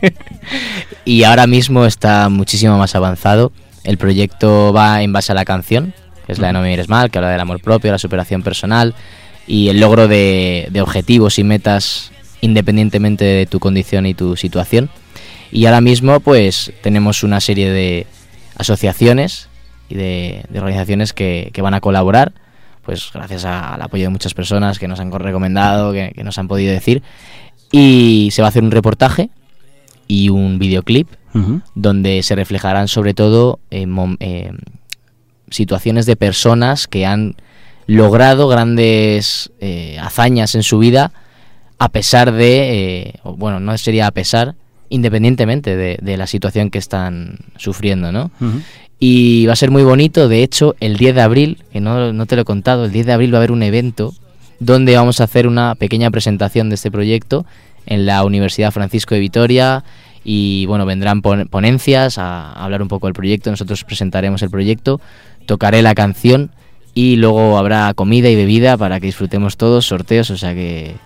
y 1.04 1.22
ahora 1.22 1.46
mismo 1.46 1.86
está 1.86 2.28
muchísimo 2.28 2.76
más 2.76 2.96
avanzado. 2.96 3.52
El 3.84 3.98
proyecto 3.98 4.72
va 4.72 5.00
en 5.02 5.12
base 5.12 5.30
a 5.30 5.36
la 5.36 5.44
canción, 5.44 5.94
que 6.26 6.32
es 6.32 6.40
la 6.40 6.48
de 6.48 6.54
No 6.54 6.60
me 6.62 6.70
mires 6.70 6.88
mal, 6.88 7.08
que 7.08 7.18
habla 7.18 7.30
del 7.30 7.40
amor 7.40 7.60
propio, 7.60 7.92
la 7.92 7.98
superación 7.98 8.42
personal 8.42 8.96
y 9.46 9.68
el 9.68 9.80
logro 9.80 10.08
de, 10.08 10.68
de 10.70 10.80
objetivos 10.80 11.38
y 11.38 11.44
metas 11.44 12.10
independientemente 12.40 13.24
de 13.24 13.46
tu 13.46 13.58
condición 13.60 14.06
y 14.06 14.14
tu 14.14 14.36
situación. 14.36 14.90
Y 15.52 15.66
ahora 15.66 15.80
mismo 15.80 16.20
pues 16.20 16.72
tenemos 16.82 17.22
una 17.22 17.40
serie 17.40 17.70
de 17.70 18.06
asociaciones 18.58 19.48
y 19.88 19.94
de, 19.94 20.44
de 20.48 20.58
organizaciones 20.58 21.12
que, 21.12 21.50
que 21.52 21.62
van 21.62 21.74
a 21.74 21.80
colaborar, 21.80 22.32
pues 22.84 23.10
gracias 23.12 23.44
a- 23.44 23.74
al 23.74 23.82
apoyo 23.82 24.04
de 24.04 24.08
muchas 24.10 24.34
personas 24.34 24.78
que 24.78 24.88
nos 24.88 24.98
han 25.00 25.12
recomendado, 25.12 25.92
que, 25.92 26.12
que 26.14 26.24
nos 26.24 26.38
han 26.38 26.48
podido 26.48 26.72
decir. 26.72 27.02
Y 27.72 28.28
se 28.32 28.42
va 28.42 28.48
a 28.48 28.50
hacer 28.50 28.62
un 28.64 28.70
reportaje 28.70 29.30
y 30.08 30.28
un 30.28 30.58
videoclip 30.58 31.08
donde 31.74 32.22
se 32.22 32.34
reflejarán 32.34 32.88
sobre 32.88 33.12
todo 33.12 33.58
eh, 33.70 33.86
mom- 33.86 34.16
eh, 34.20 34.52
situaciones 35.50 36.06
de 36.06 36.16
personas 36.16 36.86
que 36.88 37.04
han 37.06 37.36
logrado 37.86 38.48
grandes 38.48 39.50
eh, 39.60 39.96
hazañas 40.00 40.54
en 40.54 40.62
su 40.62 40.78
vida 40.78 41.12
a 41.78 41.90
pesar 41.90 42.32
de, 42.32 43.00
eh, 43.00 43.14
bueno, 43.24 43.60
no 43.60 43.76
sería 43.76 44.06
a 44.06 44.10
pesar, 44.10 44.54
independientemente 44.88 45.76
de, 45.76 45.98
de 46.00 46.16
la 46.16 46.26
situación 46.26 46.70
que 46.70 46.78
están 46.78 47.36
sufriendo, 47.58 48.12
¿no? 48.12 48.30
Y 48.98 49.44
va 49.44 49.52
a 49.52 49.56
ser 49.56 49.70
muy 49.70 49.84
bonito, 49.84 50.26
de 50.26 50.42
hecho, 50.42 50.74
el 50.80 50.96
10 50.96 51.14
de 51.16 51.20
abril, 51.20 51.58
que 51.70 51.80
no, 51.80 52.14
no 52.14 52.24
te 52.24 52.34
lo 52.34 52.42
he 52.42 52.44
contado, 52.46 52.86
el 52.86 52.92
10 52.92 53.04
de 53.06 53.12
abril 53.12 53.34
va 53.34 53.36
a 53.38 53.40
haber 53.40 53.52
un 53.52 53.62
evento 53.62 54.14
donde 54.58 54.96
vamos 54.96 55.20
a 55.20 55.24
hacer 55.24 55.46
una 55.46 55.74
pequeña 55.74 56.10
presentación 56.10 56.70
de 56.70 56.76
este 56.76 56.90
proyecto 56.90 57.44
en 57.84 58.06
la 58.06 58.24
Universidad 58.24 58.70
Francisco 58.72 59.14
de 59.14 59.20
Vitoria 59.20 59.84
y 60.24 60.64
bueno, 60.64 60.86
vendrán 60.86 61.20
pon- 61.20 61.46
ponencias 61.48 62.16
a, 62.16 62.52
a 62.52 62.64
hablar 62.64 62.80
un 62.80 62.88
poco 62.88 63.06
del 63.06 63.12
proyecto, 63.14 63.50
nosotros 63.50 63.84
presentaremos 63.84 64.40
el 64.40 64.48
proyecto, 64.48 64.98
tocaré 65.44 65.82
la 65.82 65.94
canción 65.94 66.52
y 66.96 67.16
luego 67.16 67.58
habrá 67.58 67.92
comida 67.92 68.30
y 68.30 68.34
bebida 68.36 68.78
para 68.78 68.98
que 68.98 69.06
disfrutemos 69.06 69.58
todos, 69.58 69.86
sorteos, 69.86 70.30
o 70.30 70.36
sea 70.38 70.54
que 70.54 70.96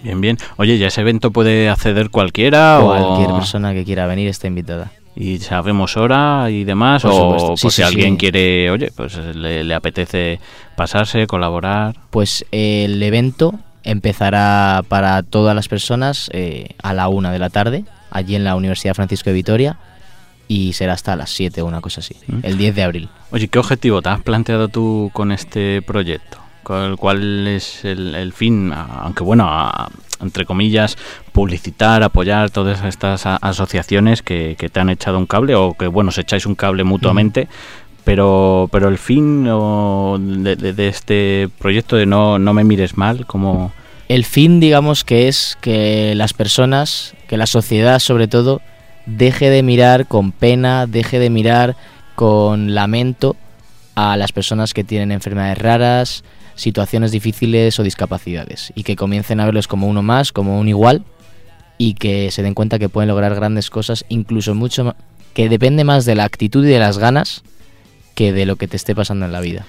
Bien, 0.00 0.20
bien. 0.20 0.38
Oye, 0.58 0.76
¿y 0.76 0.84
a 0.84 0.86
ese 0.86 1.00
evento 1.00 1.32
puede 1.32 1.68
acceder 1.68 2.10
cualquiera? 2.10 2.78
cualquier 2.80 3.30
o... 3.30 3.34
persona 3.36 3.74
que 3.74 3.84
quiera 3.84 4.06
venir 4.06 4.28
está 4.28 4.46
invitada. 4.46 4.92
¿Y 5.16 5.38
sabemos 5.38 5.96
hora 5.96 6.48
y 6.50 6.62
demás? 6.62 7.02
Por 7.02 7.10
o 7.12 7.48
pues 7.48 7.60
Sí, 7.60 7.70
si 7.70 7.76
sí, 7.76 7.82
alguien 7.82 8.16
quiere, 8.16 8.70
oye, 8.70 8.92
pues 8.94 9.16
le, 9.16 9.64
le 9.64 9.74
apetece 9.74 10.38
pasarse, 10.76 11.26
colaborar. 11.26 11.96
Pues 12.10 12.46
el 12.52 13.02
evento 13.02 13.54
empezará 13.82 14.84
para 14.86 15.24
todas 15.24 15.56
las 15.56 15.66
personas 15.66 16.30
eh, 16.32 16.76
a 16.80 16.94
la 16.94 17.08
una 17.08 17.32
de 17.32 17.40
la 17.40 17.50
tarde, 17.50 17.84
allí 18.12 18.36
en 18.36 18.44
la 18.44 18.54
Universidad 18.54 18.94
Francisco 18.94 19.30
de 19.30 19.34
Vitoria, 19.34 19.78
y 20.48 20.72
será 20.72 20.94
hasta 20.94 21.14
las 21.14 21.30
7 21.30 21.62
o 21.62 21.66
una 21.66 21.80
cosa 21.80 22.00
así, 22.00 22.16
Mm. 22.26 22.38
el 22.42 22.58
10 22.58 22.74
de 22.74 22.82
abril. 22.82 23.08
Oye, 23.30 23.48
¿qué 23.48 23.58
objetivo 23.58 24.00
te 24.02 24.08
has 24.08 24.20
planteado 24.22 24.68
tú 24.68 25.10
con 25.12 25.30
este 25.30 25.82
proyecto? 25.82 26.38
¿Cuál, 26.62 26.96
cuál 26.96 27.46
es 27.46 27.84
el, 27.84 28.14
el 28.14 28.32
fin? 28.32 28.72
Aunque 28.74 29.22
bueno, 29.22 29.46
a- 29.48 29.88
entre 30.20 30.44
comillas, 30.44 30.96
publicitar, 31.32 32.02
apoyar 32.02 32.50
todas 32.50 32.82
estas 32.84 33.24
a- 33.26 33.36
asociaciones 33.36 34.22
que, 34.22 34.56
que 34.58 34.68
te 34.68 34.80
han 34.80 34.90
echado 34.90 35.16
un 35.18 35.26
cable 35.26 35.54
o 35.54 35.74
que 35.74 35.86
bueno, 35.86 36.08
os 36.08 36.18
echáis 36.18 36.44
un 36.46 36.54
cable 36.54 36.82
mutuamente. 36.84 37.48
Pero, 38.04 38.68
pero 38.72 38.88
el 38.88 38.96
fin 38.98 39.46
o 39.50 40.16
de, 40.18 40.56
de- 40.56 40.72
de 40.72 40.88
este 40.88 41.48
proyecto 41.58 41.96
de 41.96 42.06
no, 42.06 42.38
no 42.38 42.54
me 42.54 42.64
mires 42.64 42.96
mal, 42.96 43.26
como 43.26 43.70
El 44.08 44.24
fin, 44.24 44.60
digamos, 44.60 45.04
que 45.04 45.28
es 45.28 45.58
que 45.60 46.14
las 46.14 46.32
personas, 46.32 47.14
que 47.28 47.36
la 47.36 47.46
sociedad 47.46 47.98
sobre 47.98 48.26
todo, 48.26 48.62
deje 49.16 49.50
de 49.50 49.62
mirar 49.62 50.06
con 50.06 50.32
pena, 50.32 50.86
deje 50.86 51.18
de 51.18 51.30
mirar 51.30 51.76
con 52.14 52.74
lamento 52.74 53.36
a 53.94 54.16
las 54.16 54.32
personas 54.32 54.74
que 54.74 54.84
tienen 54.84 55.12
enfermedades 55.12 55.58
raras, 55.58 56.24
situaciones 56.54 57.10
difíciles 57.12 57.78
o 57.78 57.82
discapacidades, 57.82 58.72
y 58.74 58.82
que 58.82 58.96
comiencen 58.96 59.40
a 59.40 59.44
verlos 59.46 59.68
como 59.68 59.86
uno 59.88 60.02
más, 60.02 60.32
como 60.32 60.58
un 60.58 60.68
igual, 60.68 61.04
y 61.78 61.94
que 61.94 62.30
se 62.32 62.42
den 62.42 62.54
cuenta 62.54 62.78
que 62.78 62.88
pueden 62.88 63.08
lograr 63.08 63.34
grandes 63.34 63.70
cosas, 63.70 64.04
incluso 64.08 64.54
mucho 64.54 64.84
ma- 64.84 64.96
que 65.34 65.48
depende 65.48 65.84
más 65.84 66.04
de 66.04 66.14
la 66.16 66.24
actitud 66.24 66.64
y 66.64 66.68
de 66.68 66.78
las 66.80 66.98
ganas 66.98 67.42
que 68.16 68.32
de 68.32 68.46
lo 68.46 68.56
que 68.56 68.66
te 68.66 68.76
esté 68.76 68.94
pasando 68.96 69.26
en 69.26 69.32
la 69.32 69.40
vida. 69.40 69.64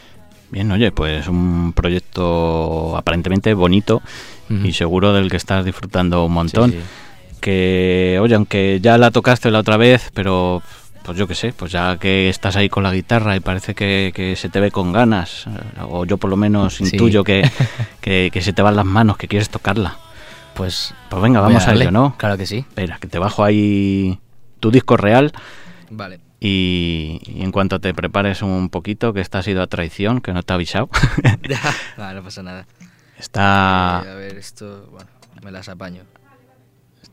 Bien, 0.51 0.72
oye, 0.72 0.91
pues 0.91 1.27
un 1.27 1.74
proyecto 1.74 2.98
aparentemente 2.98 3.53
bonito 3.53 4.01
y 4.63 4.74
seguro 4.74 5.13
del 5.13 5.29
que 5.29 5.38
estás 5.38 5.63
disfrutando 5.63 6.25
un 6.25 6.34
montón. 6.34 6.72
Sí, 6.72 6.77
sí. 6.77 6.84
Que, 7.39 8.17
oye, 8.22 8.36
aunque 8.36 8.79
ya 8.81 8.98
la 8.98 9.12
tocaste 9.12 9.50
la 9.51 9.60
otra 9.60 9.77
vez, 9.77 10.12
pero 10.13 10.62
pues 11.03 11.17
yo 11.17 11.27
qué 11.27 11.34
sé, 11.36 11.53
pues 11.53 11.72
ya 11.72 11.98
que 11.98 12.29
estás 12.29 12.55
ahí 12.55 12.69
con 12.69 12.84
la 12.84 12.93
guitarra 12.93 13.36
y 13.36 13.39
parece 13.39 13.74
que, 13.74 14.12
que 14.13 14.36
se 14.36 14.50
te 14.50 14.60
ve 14.60 14.69
con 14.69 14.91
ganas, 14.91 15.48
eh, 15.48 15.81
o 15.89 16.05
yo 16.05 16.17
por 16.17 16.29
lo 16.29 16.36
menos 16.38 16.75
Sí. 16.75 16.84
intuyo 16.84 17.24
que, 17.24 17.50
que, 18.01 18.29
que 18.31 18.41
se 18.41 18.53
te 18.53 18.62
van 18.62 18.75
las 18.75 18.86
manos, 18.86 19.17
que 19.17 19.27
quieres 19.27 19.50
tocarla. 19.50 19.98
Pues 20.53 20.93
Pues 21.10 21.22
venga, 21.22 21.39
vamos 21.41 21.63
a, 21.63 21.67
darle. 21.67 21.86
ello, 21.86 21.91
¿no? 21.91 22.15
Claro 22.17 22.38
que 22.38 22.46
sí. 22.46 22.58
Espera, 22.60 22.98
que 23.00 23.08
te 23.08 23.17
bajo 23.17 23.43
ahí 23.43 24.19
tu 24.60 24.72
disco 24.72 24.98
real 24.98 25.31
Vale. 25.89 26.19
y, 26.41 27.22
y 27.25 27.41
en 27.43 27.51
cuanto 27.53 27.79
te 27.79 27.93
prepares 27.93 28.41
un 28.41 28.69
poquito, 28.69 29.13
que 29.13 29.22
esta 29.22 29.39
ha 29.39 29.43
sido 29.43 29.62
a 29.63 29.67
traición, 29.67 30.19
que 30.22 30.34
no 30.34 30.43
te 30.43 30.51
he 30.51 30.55
avisado, 30.55 30.89
no, 31.98 32.13
no 32.13 32.24
pasa 32.24 32.43
nada. 32.43 32.67
está... 33.17 34.03
Eh, 34.05 34.10
a 34.12 34.15
ver, 34.15 34.38
esto, 34.38 34.89
bueno, 34.91 35.10
me 35.43 35.51
las 35.51 35.69
apaño. 35.69 36.03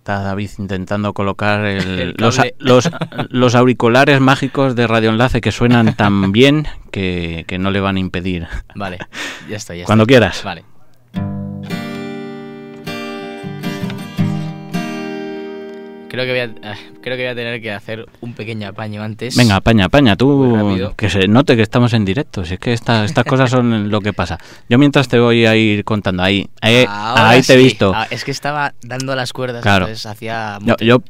Está 0.06 0.20
David 0.22 0.50
intentando 0.58 1.12
colocar 1.14 1.64
el- 1.64 1.82
El 1.98 2.14
los, 2.18 2.40
los, 2.58 2.88
los 3.30 3.54
auriculares 3.56 4.20
mágicos 4.20 4.76
de 4.76 4.86
Radio 4.86 5.10
Enlace 5.10 5.40
que 5.40 5.50
suenan 5.50 5.96
tan 5.96 6.30
bien 6.30 6.68
que, 6.92 7.44
que 7.48 7.58
no 7.58 7.72
le 7.72 7.80
van 7.80 7.96
a 7.96 7.98
impedir. 7.98 8.46
Vale, 8.76 8.98
ya 9.50 9.56
está, 9.56 9.74
ya 9.74 9.84
Cuando 9.84 10.04
está. 10.04 10.08
quieras. 10.12 10.44
Vale. 10.44 10.62
Creo 16.16 16.24
que, 16.26 16.30
voy 16.46 16.62
a, 16.64 16.72
ah, 16.72 16.76
creo 17.02 17.16
que 17.16 17.22
voy 17.22 17.30
a 17.32 17.34
tener 17.34 17.60
que 17.62 17.70
hacer 17.72 18.06
un 18.20 18.32
pequeño 18.34 18.68
apaño 18.68 19.02
antes. 19.02 19.36
Venga, 19.36 19.56
apaña, 19.56 19.84
apaña, 19.86 20.16
tú 20.16 20.92
que 20.96 21.08
se 21.10 21.28
note 21.28 21.56
que 21.56 21.62
estamos 21.62 21.92
en 21.92 22.04
directo. 22.04 22.44
Si 22.44 22.54
es 22.54 22.60
que 22.60 22.72
esta- 22.72 23.04
estas 23.04 23.24
cosas 23.24 23.50
son 23.50 23.90
lo 23.90 24.00
que 24.00 24.12
pasa. 24.12 24.38
Yo 24.68 24.78
mientras 24.78 25.08
te 25.08 25.18
voy 25.18 25.46
a 25.46 25.54
ir 25.56 25.84
contando 25.84 26.22
ahí, 26.22 26.48
eh, 26.62 26.86
Ahora 26.88 27.30
ahí 27.30 27.42
te 27.42 27.54
he 27.54 27.56
visto. 27.56 27.92
Ah, 27.94 28.06
es 28.10 28.24
que 28.24 28.30
estaba 28.30 28.74
dando 28.82 29.14
las 29.14 29.32
cuerdas, 29.32 29.62
Claro. 29.62 29.84
entonces 29.86 30.06
hacía... 30.06 30.58
Yo, 30.62 30.76
yo, 30.80 31.02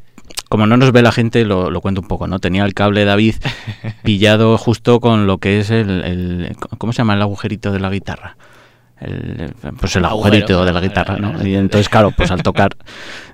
como 0.49 0.67
no 0.67 0.77
nos 0.77 0.93
ve 0.93 1.03
la 1.03 1.13
gente, 1.13 1.45
lo, 1.45 1.71
lo 1.71 1.81
cuento 1.81 2.01
un 2.01 2.09
poco, 2.09 2.27
¿no? 2.27 2.39
Tenía 2.39 2.65
el 2.65 2.75
cable 2.75 3.05
David 3.05 3.37
pillado 4.03 4.59
justo 4.59 5.01
con 5.01 5.27
lo 5.27 5.39
que 5.39 5.61
es 5.61 5.71
el, 5.71 6.05
el- 6.05 6.57
¿cómo 6.79 6.93
se 6.93 6.99
llama 6.99 7.15
el 7.15 7.23
agujerito 7.23 7.73
de 7.73 7.81
la 7.81 7.91
guitarra? 7.91 8.37
El, 8.99 9.53
pues 9.79 9.95
el 9.97 10.05
agujerito 10.07 10.65
de 10.65 10.73
la 10.73 10.81
guitarra, 10.81 11.17
¿no? 11.19 11.35
Y 11.47 11.55
entonces, 11.55 11.89
claro, 11.91 12.13
pues 12.13 12.31
al 12.31 12.43
tocar 12.43 12.71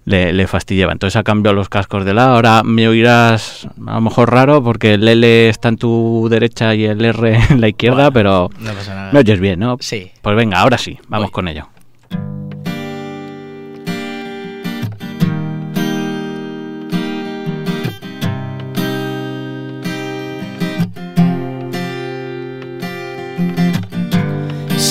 le, 0.04 0.32
le 0.32 0.46
fastidiaba. 0.48 0.92
Entonces 0.92 1.14
ha 1.16 1.22
cambiado 1.22 1.54
los 1.54 1.68
cascos 1.68 2.04
de 2.04 2.14
lado. 2.14 2.34
Ahora 2.34 2.62
me 2.64 2.88
oirás 2.88 3.68
a 3.86 3.94
lo 3.94 4.00
mejor 4.00 4.32
raro 4.32 4.62
porque 4.64 4.94
el 4.94 5.06
L 5.06 5.48
está 5.48 5.68
en 5.68 5.76
tu 5.76 6.26
derecha 6.28 6.74
y 6.74 6.84
el 6.84 7.04
R 7.04 7.38
en 7.50 7.60
la 7.60 7.68
izquierda, 7.68 8.10
Bueno, 8.10 8.12
pero 8.12 8.50
No 8.58 8.72
pasa 8.72 8.94
nada. 8.94 9.12
me 9.12 9.20
oyes 9.20 9.38
bien, 9.38 9.60
¿no? 9.60 9.76
Sí. 9.80 10.10
Pues 10.20 10.34
venga, 10.34 10.58
ahora 10.58 10.78
sí, 10.78 10.98
vamos 11.08 11.26
Voy. 11.26 11.32
con 11.32 11.48
ello. 11.48 11.68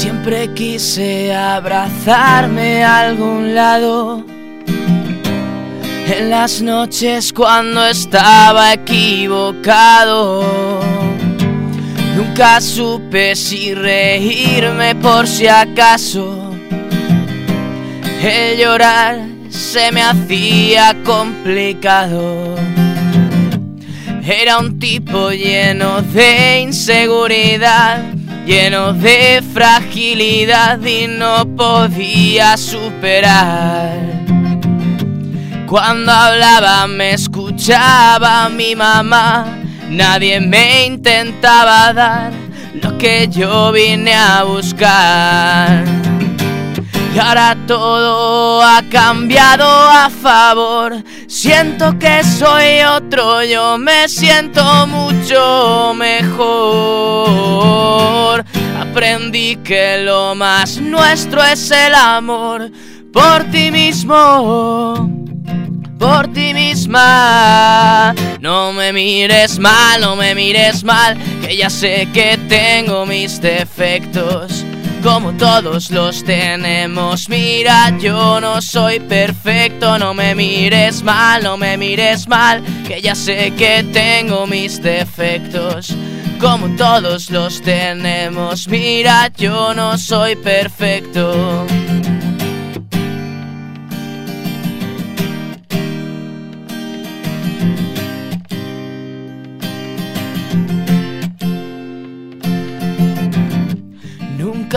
Siempre 0.02 0.52
quise 0.56 1.32
abrazarme 1.32 2.84
a 2.84 3.02
algún 3.02 3.54
lado. 3.54 4.26
En 6.08 6.32
las 6.32 6.60
noches 6.64 7.32
cuando 7.32 7.86
estaba 7.86 8.74
equivocado. 8.74 10.44
Nunca 12.16 12.60
supe 12.62 13.36
si 13.36 13.76
reírme 13.76 14.96
por 14.96 15.28
si 15.28 15.46
acaso. 15.46 16.52
El 18.24 18.58
llorar 18.58 19.20
se 19.50 19.92
me 19.92 20.02
hacía 20.02 20.98
complicado. 21.04 22.56
Era 24.24 24.58
un 24.58 24.80
tipo 24.80 25.30
lleno 25.30 26.02
de 26.02 26.62
inseguridad, 26.62 28.02
lleno 28.46 28.94
de 28.94 29.44
fragilidad 29.54 30.80
y 30.84 31.08
no 31.08 31.46
podía 31.56 32.58
superar. 32.58 33.98
Cuando 35.68 36.12
hablaba 36.12 36.88
me 36.88 37.14
escuchaba 37.14 38.50
mi 38.50 38.76
mamá, 38.76 39.46
nadie 39.90 40.42
me 40.42 40.86
intentaba 40.86 41.94
dar 41.94 42.32
lo 42.82 42.98
que 42.98 43.28
yo 43.30 43.72
vine 43.72 44.14
a 44.14 44.44
buscar. 44.44 45.86
Y 47.14 47.20
ahora 47.20 47.58
todo 47.68 48.62
ha 48.62 48.82
cambiado 48.90 49.68
a 49.68 50.10
favor. 50.10 51.04
Siento 51.28 52.00
que 52.00 52.24
soy 52.24 52.82
otro, 52.84 53.44
yo 53.44 53.78
me 53.78 54.08
siento 54.08 54.88
mucho 54.88 55.94
mejor. 55.96 57.12
Aprendí 58.80 59.58
que 59.58 60.04
lo 60.04 60.36
más 60.36 60.78
nuestro 60.78 61.44
es 61.44 61.70
el 61.72 61.94
amor 61.96 62.72
por 63.12 63.44
ti 63.52 63.72
mismo 63.72 65.22
por 66.02 66.34
ti 66.34 66.52
misma. 66.54 68.16
No 68.40 68.74
me 68.74 68.92
mires 68.92 69.60
mal, 69.60 70.02
no 70.02 70.16
me 70.16 70.34
mires 70.34 70.84
mal, 70.84 71.16
que 71.42 71.56
ya 71.56 71.70
sé 71.70 72.08
que 72.12 72.40
tengo 72.50 73.06
mis 73.06 73.40
defectos. 73.40 74.66
Como 75.04 75.34
todos 75.34 75.90
los 75.90 76.24
tenemos, 76.24 77.28
mira, 77.28 77.98
yo 77.98 78.40
no 78.40 78.62
soy 78.62 79.00
perfecto, 79.00 79.98
no 79.98 80.14
me 80.14 80.36
mires 80.36 81.02
mal, 81.02 81.42
no 81.44 81.58
me 81.58 81.76
mires 81.76 82.28
mal, 82.28 82.62
que 82.88 83.02
ya 83.02 83.16
sé 83.16 83.52
que 83.58 83.84
tengo 83.92 84.46
mis 84.46 84.82
defectos. 84.82 85.96
Como 86.40 86.76
todos 86.76 87.32
los 87.32 87.62
tenemos, 87.62 88.68
mira, 88.68 89.32
yo 89.36 89.74
no 89.74 89.98
soy 89.98 90.36
perfecto. 90.36 91.66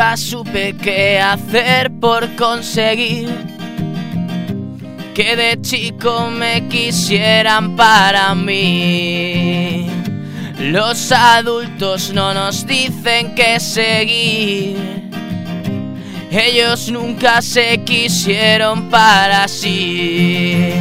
Nunca 0.04 0.18
supe 0.18 0.76
qué 0.76 1.18
hacer 1.18 1.90
por 1.98 2.36
conseguir 2.36 3.26
que 5.14 5.34
de 5.34 5.58
chico 5.62 6.28
me 6.30 6.68
quisieran 6.68 7.74
para 7.74 8.34
mí. 8.34 9.86
Los 10.58 11.10
adultos 11.10 12.12
no 12.12 12.34
nos 12.34 12.66
dicen 12.66 13.34
qué 13.34 13.58
seguir. 13.58 15.10
Ellos 16.30 16.90
nunca 16.90 17.40
se 17.40 17.78
quisieron 17.78 18.90
para 18.90 19.48
sí. 19.48 20.74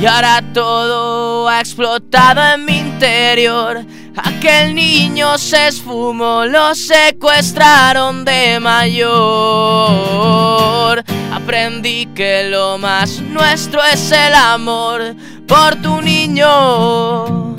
Y 0.00 0.06
ahora 0.06 0.42
todo 0.54 1.46
ha 1.46 1.60
explotado 1.60 2.42
en 2.54 2.64
mi 2.64 2.78
interior. 2.78 3.84
Aquel 4.24 4.74
niño 4.74 5.38
se 5.38 5.68
esfumó, 5.68 6.44
lo 6.44 6.74
secuestraron 6.74 8.24
de 8.24 8.58
mayor. 8.58 9.08
Aprendí 11.32 12.06
que 12.14 12.48
lo 12.50 12.78
más 12.78 13.20
nuestro 13.20 13.80
es 13.84 14.10
el 14.10 14.34
amor 14.34 15.14
por 15.46 15.76
tu 15.76 16.00
niño, 16.02 17.56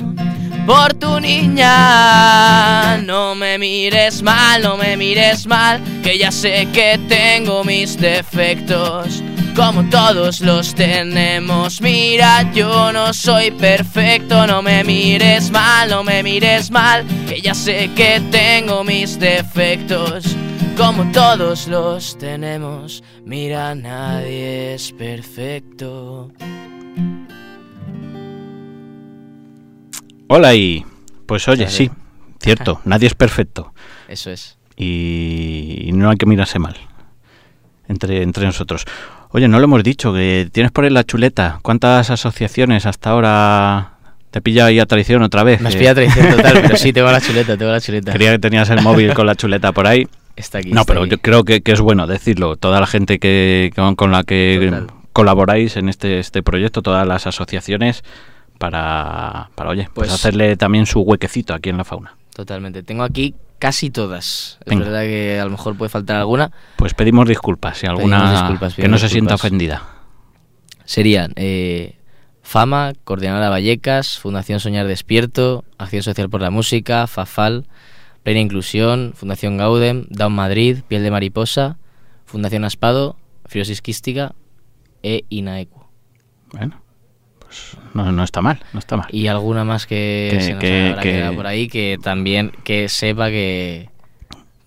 por 0.66 0.92
tu 0.94 1.18
niña. 1.20 2.98
No 2.98 3.34
me 3.34 3.56
mires 3.58 4.22
mal, 4.22 4.62
no 4.62 4.76
me 4.76 4.96
mires 4.96 5.46
mal, 5.46 5.80
que 6.02 6.18
ya 6.18 6.30
sé 6.30 6.68
que 6.72 7.00
tengo 7.08 7.64
mis 7.64 7.96
defectos 7.98 9.22
como 9.54 9.88
todos 9.88 10.40
los 10.40 10.74
tenemos. 10.74 11.80
Mira, 11.80 12.50
yo 12.52 12.92
no 12.92 13.12
soy 13.12 13.50
perfecto, 13.50 14.46
no 14.46 14.62
me 14.62 14.84
mires 14.84 15.50
mal, 15.50 15.90
no 15.90 16.02
me 16.04 16.22
mires 16.22 16.70
mal, 16.70 17.04
que 17.28 17.40
ya 17.40 17.54
sé 17.54 17.90
que 17.94 18.20
tengo 18.30 18.84
mis 18.84 19.18
defectos. 19.18 20.24
Como 20.76 21.10
todos 21.12 21.68
los 21.68 22.16
tenemos, 22.18 23.02
mira, 23.24 23.74
nadie 23.74 24.74
es 24.74 24.92
perfecto. 24.92 26.30
Hola 30.28 30.54
y 30.54 30.84
pues 31.26 31.46
oye, 31.48 31.68
sí, 31.68 31.90
cierto, 32.40 32.80
nadie 32.84 33.08
es 33.08 33.14
perfecto 33.14 33.74
Eso 34.08 34.30
es. 34.30 34.58
y, 34.76 35.82
y 35.88 35.92
no 35.92 36.08
hay 36.08 36.16
que 36.16 36.26
mirarse 36.26 36.58
mal 36.58 36.76
entre, 37.88 38.22
entre 38.22 38.46
nosotros. 38.46 38.84
Oye, 39.32 39.46
no 39.48 39.58
lo 39.58 39.64
hemos 39.64 39.82
dicho, 39.84 40.12
que 40.12 40.48
tienes 40.50 40.72
por 40.72 40.84
ahí 40.84 40.90
la 40.90 41.04
chuleta. 41.04 41.60
¿Cuántas 41.62 42.10
asociaciones 42.10 42.84
hasta 42.86 43.10
ahora 43.10 43.92
te 44.30 44.40
pilla 44.40 44.66
ahí 44.66 44.80
a 44.80 44.86
traición 44.86 45.22
otra 45.22 45.44
vez? 45.44 45.60
Me 45.60 45.68
has 45.68 45.74
Eh, 45.76 45.78
pillado 45.78 45.94
traición 45.96 46.30
total, 46.36 46.58
pero 46.62 46.76
sí, 46.76 46.92
tengo 46.92 47.10
la 47.12 47.20
chuleta, 47.20 47.56
tengo 47.56 47.70
la 47.70 47.80
chuleta. 47.80 48.12
Creía 48.12 48.32
que 48.32 48.38
tenías 48.40 48.68
el 48.70 48.82
móvil 48.82 49.14
con 49.14 49.26
la 49.26 49.34
chuleta 49.36 49.70
por 49.72 49.86
ahí. 49.86 50.08
Está 50.34 50.58
aquí. 50.58 50.70
No, 50.72 50.80
está 50.80 50.92
pero 50.92 51.02
aquí. 51.02 51.10
yo 51.12 51.18
creo 51.18 51.44
que, 51.44 51.60
que 51.60 51.72
es 51.72 51.80
bueno 51.80 52.06
decirlo. 52.08 52.56
Toda 52.56 52.80
la 52.80 52.86
gente 52.86 53.18
que 53.20 53.70
con, 53.76 53.94
con 53.94 54.10
la 54.10 54.24
que 54.24 54.68
Total. 54.70 54.86
colaboráis 55.12 55.76
en 55.76 55.88
este, 55.88 56.18
este 56.18 56.42
proyecto, 56.42 56.82
todas 56.82 57.06
las 57.06 57.26
asociaciones, 57.28 58.02
para, 58.58 59.50
para 59.54 59.70
oye, 59.70 59.84
pues, 59.94 60.08
Pues- 60.08 60.12
hacerle 60.12 60.56
también 60.56 60.86
su 60.86 61.00
huequecito 61.02 61.54
aquí 61.54 61.68
en 61.70 61.76
la 61.76 61.84
fauna. 61.84 62.16
Totalmente. 62.34 62.82
Tengo 62.82 63.04
aquí 63.04 63.34
casi 63.60 63.90
todas. 63.90 64.58
Es 64.64 64.78
verdad 64.78 65.02
que 65.02 65.38
a 65.38 65.44
lo 65.44 65.52
mejor 65.52 65.76
puede 65.76 65.90
faltar 65.90 66.16
alguna. 66.16 66.50
Pues 66.76 66.94
pedimos 66.94 67.28
disculpas 67.28 67.78
si 67.78 67.86
alguna 67.86 68.32
disculpas, 68.32 68.74
que 68.74 68.88
no 68.88 68.98
se 68.98 69.08
sienta 69.08 69.36
ofendida. 69.36 69.84
Serían 70.84 71.32
eh, 71.36 71.98
FAMA, 72.42 72.94
Coordinadora 73.04 73.50
Vallecas, 73.50 74.18
Fundación 74.18 74.58
Soñar 74.58 74.88
Despierto, 74.88 75.64
Acción 75.78 76.02
Social 76.02 76.28
por 76.28 76.40
la 76.40 76.50
Música, 76.50 77.06
FAFAL, 77.06 77.68
Plena 78.24 78.40
Inclusión, 78.40 79.12
Fundación 79.14 79.56
Gaudem, 79.56 80.06
Down 80.08 80.32
Madrid, 80.32 80.78
Piel 80.88 81.04
de 81.04 81.12
Mariposa, 81.12 81.78
Fundación 82.24 82.64
Aspado, 82.64 83.16
Fibrosis 83.46 83.82
Quística 83.82 84.34
e 85.02 85.24
INAECU. 85.28 85.84
Bueno, 86.52 86.82
pues 87.50 87.76
no, 87.94 88.12
no 88.12 88.22
está 88.22 88.40
mal, 88.40 88.60
no 88.72 88.78
está 88.78 88.96
mal. 88.96 89.08
Y 89.10 89.26
alguna 89.26 89.64
más 89.64 89.86
que, 89.86 90.28
Que- 90.32 90.40
se 90.40 90.52
nos 90.52 90.60
que- 90.60 90.88
habrá 90.90 91.02
que- 91.02 91.12
quedado 91.12 91.34
por 91.34 91.46
ahí 91.48 91.66
que 91.68 91.98
también 92.00 92.52
que 92.62 92.88
sepa 92.88 93.28
que, 93.30 93.88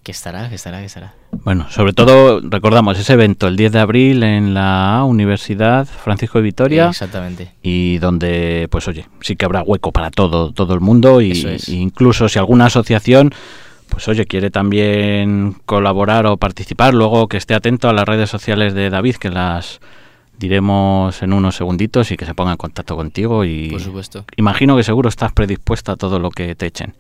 que 0.04 0.12
estará, 0.12 0.50
que 0.50 0.56
estará, 0.56 0.80
que 0.80 0.86
estará. 0.86 1.14
Bueno, 1.32 1.66
sobre 1.72 1.94
todo 1.94 2.42
recordamos 2.44 3.00
ese 3.00 3.14
evento 3.14 3.48
el 3.48 3.56
10 3.56 3.72
de 3.72 3.80
abril 3.80 4.22
en 4.24 4.54
la 4.54 5.04
Universidad 5.06 5.88
Francisco 5.88 6.38
de 6.40 6.44
Vitoria. 6.44 6.90
Exactamente. 6.90 7.54
Y 7.64 7.98
donde, 8.00 8.68
pues 8.70 8.88
oye, 8.88 9.08
sí 9.22 9.36
que 9.36 9.46
habrá 9.46 9.64
hueco 9.64 9.92
para 9.92 10.12
todo, 10.12 10.52
todo 10.52 10.74
el 10.74 10.80
mundo 10.82 11.22
y, 11.22 11.32
es. 11.32 11.70
y 11.70 11.78
incluso 11.80 12.30
si 12.30 12.38
alguna 12.38 12.66
asociación, 12.66 13.32
pues 13.90 14.08
oye, 14.10 14.26
quiere 14.28 14.52
también 14.52 15.56
colaborar 15.66 16.26
o 16.28 16.38
participar, 16.38 16.94
luego 16.94 17.28
que 17.28 17.38
esté 17.38 17.56
atento 17.56 17.90
a 17.90 17.94
las 17.94 18.06
redes 18.06 18.30
sociales 18.30 18.74
de 18.74 18.90
David, 18.90 19.16
que 19.16 19.30
las 19.30 19.80
diremos 20.38 21.22
en 21.22 21.34
unos 21.34 21.56
segunditos 21.56 22.12
y 22.12 22.18
que 22.18 22.26
se 22.26 22.34
ponga 22.34 22.52
en 22.52 22.58
contacto 22.58 22.96
contigo 22.96 23.46
y 23.46 23.70
Por 23.70 23.82
supuesto. 23.82 24.26
imagino 24.38 24.76
que 24.76 24.84
seguro 24.84 25.10
estás 25.10 25.32
predispuesta 25.32 25.94
a 25.94 25.96
todo 25.96 26.20
lo 26.20 26.30
que 26.30 26.56
te 26.56 26.66
echen. 26.66 26.94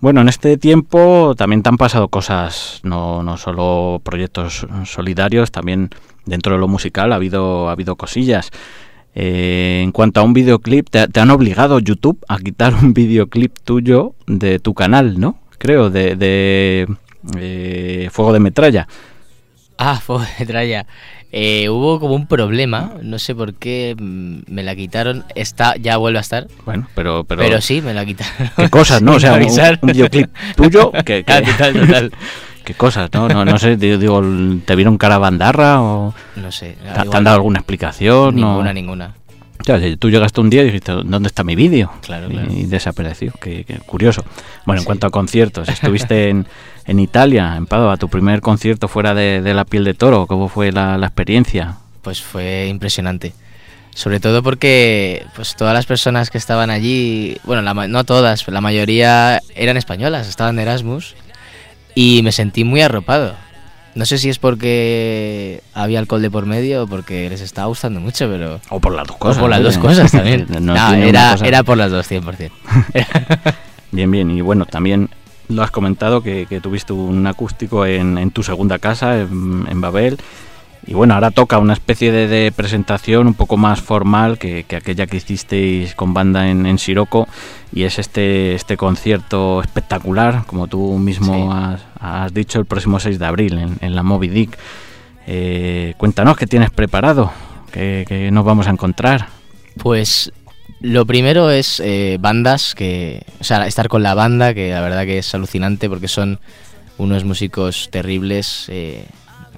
Bueno, 0.00 0.20
en 0.20 0.28
este 0.28 0.56
tiempo 0.58 1.34
también 1.36 1.62
te 1.62 1.68
han 1.70 1.78
pasado 1.78 2.08
cosas, 2.08 2.80
no, 2.82 3.22
no 3.22 3.36
solo 3.36 4.00
proyectos 4.04 4.66
solidarios, 4.84 5.50
también 5.50 5.90
dentro 6.26 6.52
de 6.54 6.58
lo 6.58 6.68
musical 6.68 7.12
ha 7.12 7.16
habido, 7.16 7.68
ha 7.68 7.72
habido 7.72 7.96
cosillas. 7.96 8.50
Eh, 9.14 9.80
en 9.82 9.92
cuanto 9.92 10.20
a 10.20 10.24
un 10.24 10.34
videoclip, 10.34 10.90
te, 10.90 11.08
te 11.08 11.20
han 11.20 11.30
obligado 11.30 11.78
YouTube 11.78 12.22
a 12.28 12.38
quitar 12.38 12.74
un 12.74 12.92
videoclip 12.92 13.58
tuyo 13.64 14.14
de 14.26 14.58
tu 14.58 14.74
canal, 14.74 15.18
¿no? 15.18 15.38
Creo, 15.56 15.88
de, 15.88 16.16
de 16.16 16.86
eh, 17.38 18.08
Fuego 18.12 18.34
de 18.34 18.40
Metralla. 18.40 18.86
Ah, 19.78 20.00
fue 20.04 20.26
traya. 20.46 20.86
Eh, 21.32 21.68
hubo 21.68 22.00
como 22.00 22.14
un 22.14 22.26
problema, 22.26 22.92
no 23.02 23.18
sé 23.18 23.34
por 23.34 23.54
qué 23.54 23.94
mm, 23.98 24.50
me 24.52 24.62
la 24.62 24.74
quitaron. 24.76 25.24
Está, 25.34 25.76
ya 25.76 25.96
vuelve 25.98 26.18
a 26.18 26.22
estar. 26.22 26.46
Bueno, 26.64 26.88
pero... 26.94 27.24
Pero, 27.24 27.42
Pero, 27.42 27.60
sí, 27.60 27.82
me 27.82 27.92
la 27.92 28.06
quitaron. 28.06 28.50
qué 28.56 28.70
cosas, 28.70 29.02
¿no? 29.02 29.12
O 29.16 29.20
sea, 29.20 29.34
un, 29.34 29.42
un 29.82 29.86
videoclip 29.92 30.30
tuyo 30.56 30.92
que... 31.04 31.24
que- 31.24 31.32
Ah, 31.32 31.42
total, 31.42 31.74
total. 31.74 32.12
qué 32.64 32.74
cosas, 32.74 33.10
¿no? 33.12 33.28
No, 33.28 33.44
no 33.44 33.58
sé, 33.58 33.76
digo, 33.76 33.98
digo, 33.98 34.22
¿te 34.64 34.74
vieron 34.76 34.96
cara 34.98 35.18
bandarra 35.18 35.82
o 35.82 36.14
No 36.36 36.50
sé. 36.52 36.76
te, 36.82 36.92
te 36.92 37.00
igual 37.04 37.16
han 37.18 37.24
dado 37.24 37.36
alguna 37.36 37.58
explicación? 37.58 38.34
Ninguna, 38.36 38.72
ninguna. 38.72 39.14
Tú 39.98 40.10
llegaste 40.10 40.40
un 40.40 40.50
día 40.50 40.62
y 40.62 40.66
dijiste, 40.66 40.92
¿dónde 40.92 41.26
está 41.28 41.42
mi 41.44 41.54
vídeo? 41.56 41.92
Claro, 42.02 42.28
y, 42.28 42.32
claro. 42.32 42.52
y 42.52 42.64
desapareció. 42.66 43.32
Qué, 43.40 43.64
qué 43.64 43.78
curioso. 43.78 44.24
Bueno, 44.64 44.78
en 44.80 44.82
Sí. 44.82 44.86
cuanto 44.86 45.06
a 45.06 45.10
conciertos, 45.10 45.68
estuviste 45.68 46.28
en, 46.28 46.46
en 46.86 47.00
Italia, 47.00 47.54
en 47.56 47.66
Padua, 47.66 47.96
tu 47.96 48.08
primer 48.08 48.40
concierto 48.40 48.88
fuera 48.88 49.14
de, 49.14 49.42
de 49.42 49.54
la 49.54 49.64
piel 49.64 49.84
de 49.84 49.94
toro. 49.94 50.26
¿Cómo 50.26 50.48
fue 50.48 50.72
la, 50.72 50.98
la 50.98 51.06
experiencia? 51.06 51.76
Pues 52.02 52.22
fue 52.22 52.68
impresionante. 52.68 53.32
Sobre 53.94 54.20
todo 54.20 54.42
porque 54.42 55.24
pues 55.34 55.56
todas 55.56 55.72
las 55.72 55.86
personas 55.86 56.28
que 56.28 56.36
estaban 56.36 56.68
allí, 56.68 57.38
bueno, 57.44 57.62
la 57.62 57.72
no 57.88 58.04
todas, 58.04 58.46
la 58.46 58.60
mayoría 58.60 59.40
eran 59.54 59.78
españolas, 59.78 60.28
estaban 60.28 60.56
de 60.56 60.62
Erasmus 60.62 61.14
y 61.94 62.20
me 62.22 62.30
sentí 62.30 62.62
muy 62.62 62.82
arropado. 62.82 63.34
No 63.96 64.04
sé 64.06 64.18
si 64.18 64.28
es 64.28 64.38
porque 64.38 65.62
había 65.74 65.98
alcohol 65.98 66.20
de 66.22 66.30
por 66.30 66.46
medio 66.46 66.84
o 66.84 66.86
porque 66.86 67.28
les 67.30 67.40
estaba 67.40 67.66
gustando 67.66 67.98
mucho, 67.98 68.28
pero... 68.28 68.60
O 68.68 68.78
por 68.78 68.94
las 68.94 69.06
dos 69.06 69.16
o 69.16 69.18
cosas. 69.18 69.38
por 69.40 69.50
las 69.50 69.62
dos 69.62 69.78
cosas 69.78 70.12
también. 70.12 70.46
No 70.60 70.72
una 70.72 70.98
era, 70.98 71.32
cosa- 71.32 71.46
era 71.46 71.62
por 71.64 71.78
las 71.78 71.90
dos, 71.90 72.08
100%. 72.10 72.50
Bien, 73.92 74.10
bien. 74.10 74.30
Y 74.30 74.40
bueno, 74.42 74.66
también 74.66 75.08
lo 75.48 75.62
has 75.62 75.70
comentado 75.70 76.22
que, 76.22 76.46
que 76.46 76.60
tuviste 76.60 76.92
un 76.92 77.26
acústico 77.26 77.86
en, 77.86 78.18
en 78.18 78.30
tu 78.30 78.42
segunda 78.42 78.78
casa, 78.78 79.18
en, 79.20 79.66
en 79.70 79.80
Babel. 79.80 80.18
Y 80.86 80.94
bueno, 80.94 81.14
ahora 81.14 81.32
toca 81.32 81.58
una 81.58 81.72
especie 81.72 82.12
de, 82.12 82.28
de 82.28 82.52
presentación 82.52 83.26
un 83.26 83.34
poco 83.34 83.56
más 83.56 83.80
formal 83.80 84.38
que, 84.38 84.64
que 84.64 84.76
aquella 84.76 85.06
que 85.06 85.16
hicisteis 85.16 85.94
con 85.96 86.14
banda 86.14 86.48
en, 86.48 86.64
en 86.64 86.78
Siroco. 86.78 87.26
Y 87.72 87.82
es 87.82 87.98
este, 87.98 88.54
este 88.54 88.76
concierto 88.76 89.60
espectacular, 89.60 90.44
como 90.46 90.68
tú 90.68 90.96
mismo 90.98 91.34
Sí. 91.34 91.48
has, 91.52 91.80
has 91.98 92.32
dicho, 92.32 92.60
el 92.60 92.66
próximo 92.66 93.00
6 93.00 93.18
de 93.18 93.26
abril 93.26 93.58
en, 93.58 93.78
en 93.80 93.96
la 93.96 94.02
Moby 94.04 94.28
Dick. 94.28 94.56
Eh, 95.26 95.94
cuéntanos 95.96 96.36
qué 96.36 96.46
tienes 96.46 96.70
preparado, 96.70 97.32
qué, 97.72 98.04
qué 98.06 98.30
nos 98.30 98.44
vamos 98.44 98.68
a 98.68 98.70
encontrar. 98.70 99.26
Pues 99.78 100.32
lo 100.80 101.04
primero 101.04 101.50
es 101.50 101.80
eh, 101.80 102.16
bandas, 102.20 102.74
que, 102.76 103.24
o 103.40 103.44
sea, 103.44 103.66
estar 103.66 103.88
con 103.88 104.04
la 104.04 104.14
banda, 104.14 104.54
que 104.54 104.70
la 104.70 104.80
verdad 104.80 105.04
que 105.04 105.18
es 105.18 105.34
alucinante 105.34 105.88
porque 105.88 106.06
son 106.06 106.38
unos 106.98 107.24
músicos 107.24 107.88
terribles 107.90 108.66
eh, 108.68 109.06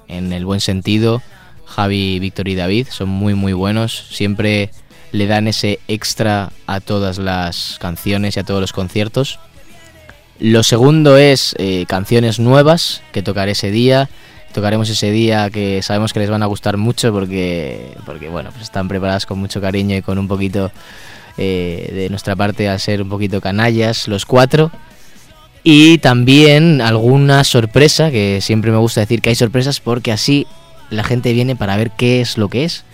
en 0.09 0.33
el 0.33 0.45
buen 0.45 0.59
sentido. 0.59 1.21
Javi, 1.65 2.19
Víctor 2.19 2.47
y 2.49 2.55
David 2.55 2.87
son 2.89 3.09
muy 3.09 3.35
muy 3.35 3.53
buenos, 3.53 4.07
siempre 4.11 4.71
le 5.11 5.27
dan 5.27 5.47
ese 5.47 5.79
extra 5.87 6.51
a 6.67 6.79
todas 6.79 7.17
las 7.17 7.77
canciones 7.79 8.35
y 8.35 8.39
a 8.39 8.43
todos 8.43 8.61
los 8.61 8.73
conciertos. 8.73 9.39
Lo 10.39 10.63
segundo 10.63 11.17
es 11.17 11.55
eh, 11.57 11.85
canciones 11.87 12.39
nuevas 12.39 13.01
que 13.11 13.21
tocaré 13.21 13.51
ese 13.51 13.71
día. 13.71 14.09
Tocaremos 14.53 14.89
ese 14.89 15.11
día 15.11 15.49
que 15.49 15.81
sabemos 15.81 16.13
que 16.13 16.19
les 16.19 16.29
van 16.29 16.41
a 16.43 16.47
gustar 16.47 16.77
mucho 16.77 17.11
porque, 17.11 17.95
porque 18.05 18.29
bueno, 18.29 18.49
pues 18.51 18.63
están 18.63 18.87
preparadas 18.87 19.25
con 19.25 19.37
mucho 19.37 19.61
cariño 19.61 19.95
y 19.97 20.01
con 20.01 20.17
un 20.17 20.27
poquito 20.27 20.71
eh, 21.37 21.91
de 21.93 22.09
nuestra 22.09 22.35
parte 22.35 22.69
a 22.69 22.79
ser 22.79 23.01
un 23.01 23.09
poquito 23.09 23.41
canallas 23.41 24.07
los 24.07 24.25
cuatro. 24.25 24.71
Y 25.63 25.97
también 25.97 26.81
alguna 26.81 27.43
sorpresa, 27.43 28.11
que 28.11 28.39
siempre 28.41 28.71
me 28.71 28.77
gusta 28.77 29.01
decir 29.01 29.21
que 29.21 29.29
hay 29.29 29.35
sorpresas 29.35 29.79
porque 29.79 30.11
así 30.11 30.47
la 30.89 31.03
gente 31.03 31.33
viene 31.33 31.55
para 31.55 31.77
ver 31.77 31.91
qué 31.91 32.21
es 32.21 32.37
lo 32.37 32.47
que 32.47 32.65
es 32.65 32.85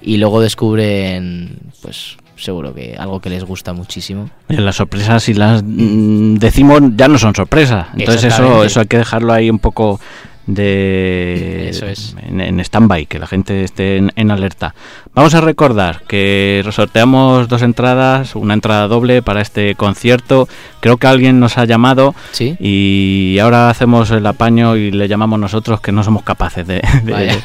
y 0.00 0.18
luego 0.18 0.40
descubren, 0.40 1.58
pues 1.82 2.16
seguro 2.36 2.74
que 2.74 2.96
algo 2.98 3.20
que 3.20 3.30
les 3.30 3.44
gusta 3.44 3.72
muchísimo. 3.72 4.30
Las 4.48 4.76
sorpresas, 4.76 5.22
si 5.22 5.34
las 5.34 5.62
mm, 5.64 6.34
decimos, 6.34 6.82
ya 6.94 7.08
no 7.08 7.18
son 7.18 7.34
sorpresas. 7.34 7.86
Entonces 7.96 8.32
eso, 8.32 8.64
eso 8.64 8.80
hay 8.80 8.86
que 8.86 8.98
dejarlo 8.98 9.32
ahí 9.32 9.50
un 9.50 9.58
poco 9.58 10.00
de 10.46 11.68
Eso 11.70 11.86
es. 11.86 12.14
en, 12.26 12.40
en 12.40 12.60
stand-by, 12.60 13.06
que 13.06 13.18
la 13.18 13.26
gente 13.26 13.64
esté 13.64 13.96
en, 13.96 14.12
en 14.16 14.30
alerta. 14.30 14.74
Vamos 15.14 15.34
a 15.34 15.40
recordar 15.40 16.02
que 16.08 16.64
sorteamos 16.70 17.48
dos 17.48 17.62
entradas, 17.62 18.34
una 18.36 18.54
entrada 18.54 18.88
doble 18.88 19.22
para 19.22 19.40
este 19.40 19.74
concierto. 19.74 20.48
Creo 20.80 20.96
que 20.98 21.06
alguien 21.06 21.40
nos 21.40 21.56
ha 21.56 21.64
llamado 21.64 22.14
¿Sí? 22.32 22.56
y 22.60 23.38
ahora 23.38 23.70
hacemos 23.70 24.10
el 24.10 24.26
apaño 24.26 24.76
y 24.76 24.90
le 24.90 25.08
llamamos 25.08 25.38
nosotros 25.40 25.80
que 25.80 25.92
no 25.92 26.02
somos 26.04 26.22
capaces 26.24 26.66
de... 26.66 26.82
de- 27.04 27.12
Vaya. 27.12 27.36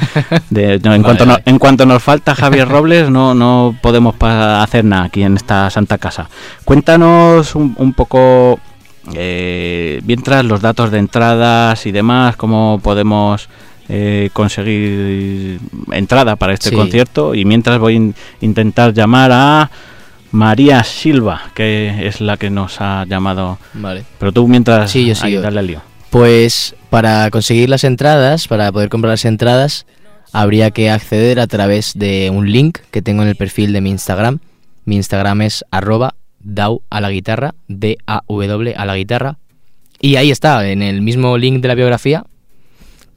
de- 0.49 0.79
no, 0.79 0.93
en, 0.93 1.01
Vale, 1.01 1.03
cuanto 1.03 1.25
no- 1.25 1.37
en 1.45 1.59
cuanto 1.59 1.85
nos 1.85 2.03
falta 2.03 2.35
Javier 2.35 2.67
Robles, 2.67 3.09
no, 3.09 3.33
no 3.33 3.75
podemos 3.81 4.15
hacer 4.21 4.83
nada 4.85 5.03
aquí 5.05 5.23
en 5.23 5.35
esta 5.35 5.69
santa 5.69 5.97
casa. 5.97 6.29
Cuéntanos 6.65 7.55
un, 7.55 7.75
un 7.77 7.93
poco, 7.93 8.59
eh, 9.15 10.01
mientras 10.05 10.43
los 10.45 10.61
datos 10.61 10.91
de 10.91 10.99
entradas 10.99 11.85
y 11.85 11.91
demás, 11.91 12.35
cómo 12.35 12.79
podemos 12.83 13.49
eh, 13.87 14.29
conseguir 14.33 15.59
entrada 15.91 16.35
para 16.35 16.53
este 16.53 16.69
Sí. 16.69 16.75
concierto. 16.75 17.33
Y 17.35 17.45
mientras 17.45 17.79
voy 17.79 17.93
a 17.93 17.95
in- 17.97 18.15
intentar 18.41 18.93
llamar 18.93 19.31
a 19.33 19.71
María 20.31 20.83
Silva, 20.83 21.41
que 21.55 22.07
es 22.07 22.21
la 22.21 22.37
que 22.37 22.49
nos 22.49 22.81
ha 22.81 23.05
llamado. 23.07 23.57
Vale. 23.73 24.03
Pero 24.19 24.31
tú 24.31 24.47
mientras... 24.47 24.91
Sí, 24.91 25.05
yo 25.07 25.15
sigo. 25.15 25.41
dale 25.41 25.59
al 25.59 25.67
lío. 25.67 25.81
Pues 26.11 26.75
para 26.89 27.29
conseguir 27.31 27.69
las 27.69 27.83
entradas, 27.83 28.47
para 28.47 28.71
poder 28.71 28.89
comprar 28.89 29.11
las 29.11 29.25
entradas, 29.25 29.85
habría 30.31 30.69
que 30.71 30.89
acceder 30.91 31.39
a 31.39 31.47
través 31.47 31.93
de 31.95 32.29
un 32.33 32.51
link 32.51 32.77
que 32.91 33.01
tengo 33.01 33.23
en 33.23 33.29
el 33.29 33.35
perfil 33.35 33.73
de 33.73 33.81
mi 33.81 33.89
Instagram. 33.89 34.39
Mi 34.85 34.95
Instagram 34.97 35.41
es 35.41 35.65
arroba 35.71 36.15
dau 36.39 36.81
a 36.89 37.01
la 37.01 37.11
guitarra, 37.11 37.55
D-A-W 37.67 38.73
a 38.75 38.85
la 38.85 38.95
guitarra. 38.95 39.37
Y 39.99 40.15
ahí 40.15 40.31
está, 40.31 40.67
en 40.69 40.81
el 40.81 41.01
mismo 41.01 41.37
link 41.37 41.61
de 41.61 41.67
la 41.67 41.75
biografía, 41.75 42.25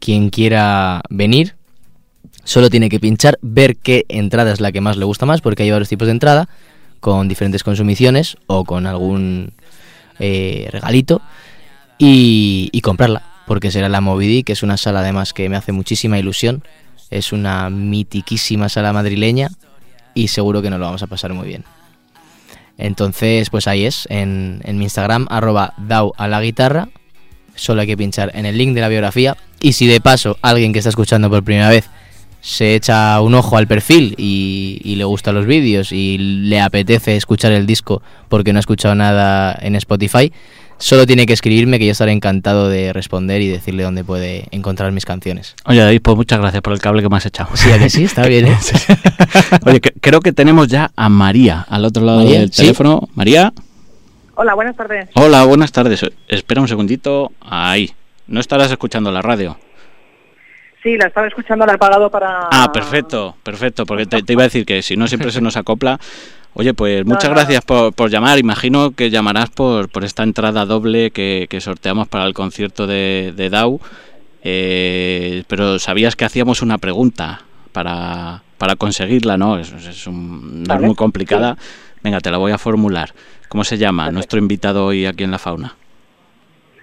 quien 0.00 0.30
quiera 0.30 1.02
venir, 1.10 1.54
solo 2.44 2.70
tiene 2.70 2.88
que 2.88 2.98
pinchar, 2.98 3.38
ver 3.40 3.76
qué 3.76 4.04
entrada 4.08 4.52
es 4.52 4.60
la 4.60 4.72
que 4.72 4.80
más 4.80 4.96
le 4.96 5.04
gusta 5.04 5.26
más, 5.26 5.40
porque 5.40 5.62
hay 5.62 5.70
varios 5.70 5.88
tipos 5.88 6.06
de 6.06 6.12
entrada, 6.12 6.48
con 7.00 7.28
diferentes 7.28 7.64
consumiciones 7.64 8.36
o 8.46 8.64
con 8.64 8.86
algún 8.86 9.52
eh, 10.18 10.68
regalito 10.70 11.20
y, 11.98 12.80
comprarla, 12.82 13.22
porque 13.46 13.70
será 13.70 13.88
la 13.88 14.00
Movidi, 14.00 14.42
que 14.42 14.52
es 14.52 14.62
una 14.62 14.76
sala 14.76 15.00
además 15.00 15.32
que 15.32 15.48
me 15.48 15.56
hace 15.56 15.72
muchísima 15.72 16.18
ilusión. 16.18 16.62
Es 17.10 17.32
una 17.32 17.70
mitiquísima 17.70 18.68
sala 18.68 18.92
madrileña 18.92 19.50
y 20.14 20.28
seguro 20.28 20.62
que 20.62 20.70
nos 20.70 20.78
lo 20.78 20.86
vamos 20.86 21.02
a 21.02 21.06
pasar 21.06 21.32
muy 21.32 21.46
bien. 21.46 21.64
Entonces, 22.78 23.50
pues 23.50 23.68
ahí 23.68 23.84
es, 23.84 24.06
en, 24.10 24.60
en 24.64 24.78
mi 24.78 24.84
Instagram, 24.84 25.26
arroba 25.30 25.74
dau 25.76 26.12
a 26.16 26.28
la 26.28 26.40
guitarra. 26.40 26.88
Solo 27.54 27.82
hay 27.82 27.86
que 27.86 27.96
pinchar 27.96 28.32
en 28.34 28.46
el 28.46 28.56
link 28.56 28.74
de 28.74 28.80
la 28.80 28.88
biografía. 28.88 29.36
Y 29.60 29.74
si 29.74 29.86
de 29.86 30.00
paso 30.00 30.36
alguien 30.42 30.72
que 30.72 30.78
está 30.78 30.88
escuchando 30.88 31.30
por 31.30 31.44
primera 31.44 31.68
vez 31.68 31.88
se 32.42 32.74
echa 32.74 33.20
un 33.20 33.34
ojo 33.34 33.56
al 33.56 33.68
perfil 33.68 34.16
y, 34.18 34.80
y 34.82 34.96
le 34.96 35.04
gustan 35.04 35.36
los 35.36 35.46
vídeos 35.46 35.92
y 35.92 36.18
le 36.18 36.60
apetece 36.60 37.14
escuchar 37.14 37.52
el 37.52 37.66
disco 37.66 38.02
porque 38.28 38.52
no 38.52 38.58
ha 38.58 38.60
escuchado 38.60 38.96
nada 38.96 39.56
en 39.62 39.76
Spotify, 39.76 40.32
solo 40.82 41.06
tiene 41.06 41.26
que 41.26 41.32
escribirme 41.32 41.78
que 41.78 41.86
yo 41.86 41.92
estaré 41.92 42.12
encantado 42.12 42.68
de 42.68 42.92
responder 42.92 43.40
y 43.40 43.48
decirle 43.48 43.82
dónde 43.84 44.02
puede 44.04 44.46
encontrar 44.50 44.90
mis 44.92 45.04
canciones. 45.06 45.54
Oye, 45.64 45.80
David, 45.80 46.00
pues 46.02 46.16
muchas 46.16 46.40
gracias 46.40 46.60
por 46.62 46.72
el 46.72 46.80
cable 46.80 47.02
que 47.02 47.08
me 47.08 47.16
has 47.16 47.26
echado. 47.26 47.50
Sí, 47.54 47.70
¿a 47.70 47.78
que 47.78 47.88
sí? 47.88 48.04
Está 48.04 48.26
bien, 48.26 48.46
¿eh? 48.48 48.56
Oye, 49.66 49.80
que- 49.80 49.92
creo 50.00 50.20
que 50.20 50.32
tenemos 50.32 50.68
ya 50.68 50.90
a 50.96 51.08
María 51.08 51.64
al 51.68 51.84
otro 51.84 52.04
lado 52.04 52.18
María, 52.18 52.40
del 52.40 52.52
¿sí? 52.52 52.62
teléfono. 52.62 53.08
María, 53.14 53.52
Hola, 54.34 54.54
buenas 54.54 54.76
tardes. 54.76 55.08
hola, 55.14 55.44
buenas 55.44 55.70
tardes. 55.72 56.04
Espera 56.28 56.60
un 56.60 56.68
segundito. 56.68 57.30
Ahí. 57.40 57.92
No 58.26 58.40
estarás 58.40 58.70
escuchando 58.70 59.12
la 59.12 59.20
radio. 59.22 59.58
Sí, 60.82 60.96
la 60.96 61.06
estaba 61.06 61.28
escuchando, 61.28 61.64
la 61.64 61.74
he 61.74 61.78
pagado 61.78 62.10
para... 62.10 62.48
Ah, 62.50 62.72
perfecto, 62.72 63.36
perfecto, 63.44 63.86
porque 63.86 64.04
te, 64.06 64.20
te 64.24 64.32
iba 64.32 64.42
a 64.42 64.46
decir 64.46 64.66
que 64.66 64.82
si 64.82 64.96
no 64.96 65.06
siempre 65.06 65.30
se 65.30 65.40
nos 65.40 65.56
acopla. 65.56 66.00
Oye, 66.54 66.74
pues 66.74 67.04
muchas 67.06 67.24
No, 67.24 67.30
no. 67.30 67.34
gracias 67.36 67.64
por, 67.64 67.92
por 67.94 68.10
llamar. 68.10 68.38
Imagino 68.38 68.90
que 68.92 69.10
llamarás 69.10 69.48
por, 69.50 69.88
por 69.88 70.04
esta 70.04 70.22
entrada 70.22 70.66
doble 70.66 71.10
que, 71.10 71.46
que 71.48 71.60
sorteamos 71.60 72.08
para 72.08 72.26
el 72.26 72.34
concierto 72.34 72.86
de, 72.86 73.32
de 73.36 73.48
Dau. 73.50 73.80
Eh, 74.44 75.44
pero 75.48 75.78
sabías 75.78 76.16
que 76.16 76.24
hacíamos 76.24 76.62
una 76.62 76.78
pregunta 76.78 77.42
para, 77.72 78.42
para 78.58 78.76
conseguirla, 78.76 79.36
¿no? 79.36 79.58
Es, 79.58 79.72
es 79.72 80.06
un- 80.06 80.64
no 80.64 80.74
es 80.74 80.80
muy 80.80 80.94
complicada. 80.94 81.56
Venga, 82.02 82.20
te 82.20 82.30
la 82.30 82.38
voy 82.38 82.52
a 82.52 82.58
formular. 82.58 83.14
¿Cómo 83.48 83.64
se 83.64 83.78
llama 83.78 84.10
nuestro 84.10 84.38
invitado 84.38 84.86
hoy 84.86 85.06
aquí 85.06 85.24
en 85.24 85.30
La 85.30 85.38
Fauna? 85.38 85.76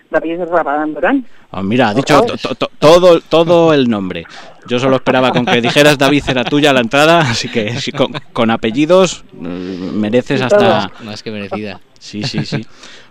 David 0.10 0.39
Rabadán 0.50 0.93
Durán. 0.93 1.26
Oh, 1.52 1.62
mira, 1.63 1.89
ha 1.89 1.93
dicho 1.93 2.22
to- 2.22 2.38
to- 2.38 2.56
to- 2.56 2.72
todo, 2.80 3.22
todo 3.22 3.74
el 3.74 3.89
nombre. 3.89 4.26
Yo 4.67 4.80
solo 4.80 4.95
esperaba 4.98 5.32
con 5.32 5.45
que 5.45 5.62
dijeras 5.62 5.98
David 5.98 6.24
era 6.28 6.43
tuya 6.43 6.74
la 6.74 6.80
entrada, 6.82 7.22
así 7.22 7.48
que 7.50 7.80
sí, 7.80 7.91
con, 7.91 8.12
con 8.34 8.52
apellidos 8.52 9.24
mm, 9.34 9.98
mereces 10.00 10.41
hasta... 10.41 10.91
Más 11.04 11.22
que 11.24 11.32
merecida. 11.32 11.80
Sí, 12.00 12.24
sí, 12.24 12.45
sí. 12.45 12.65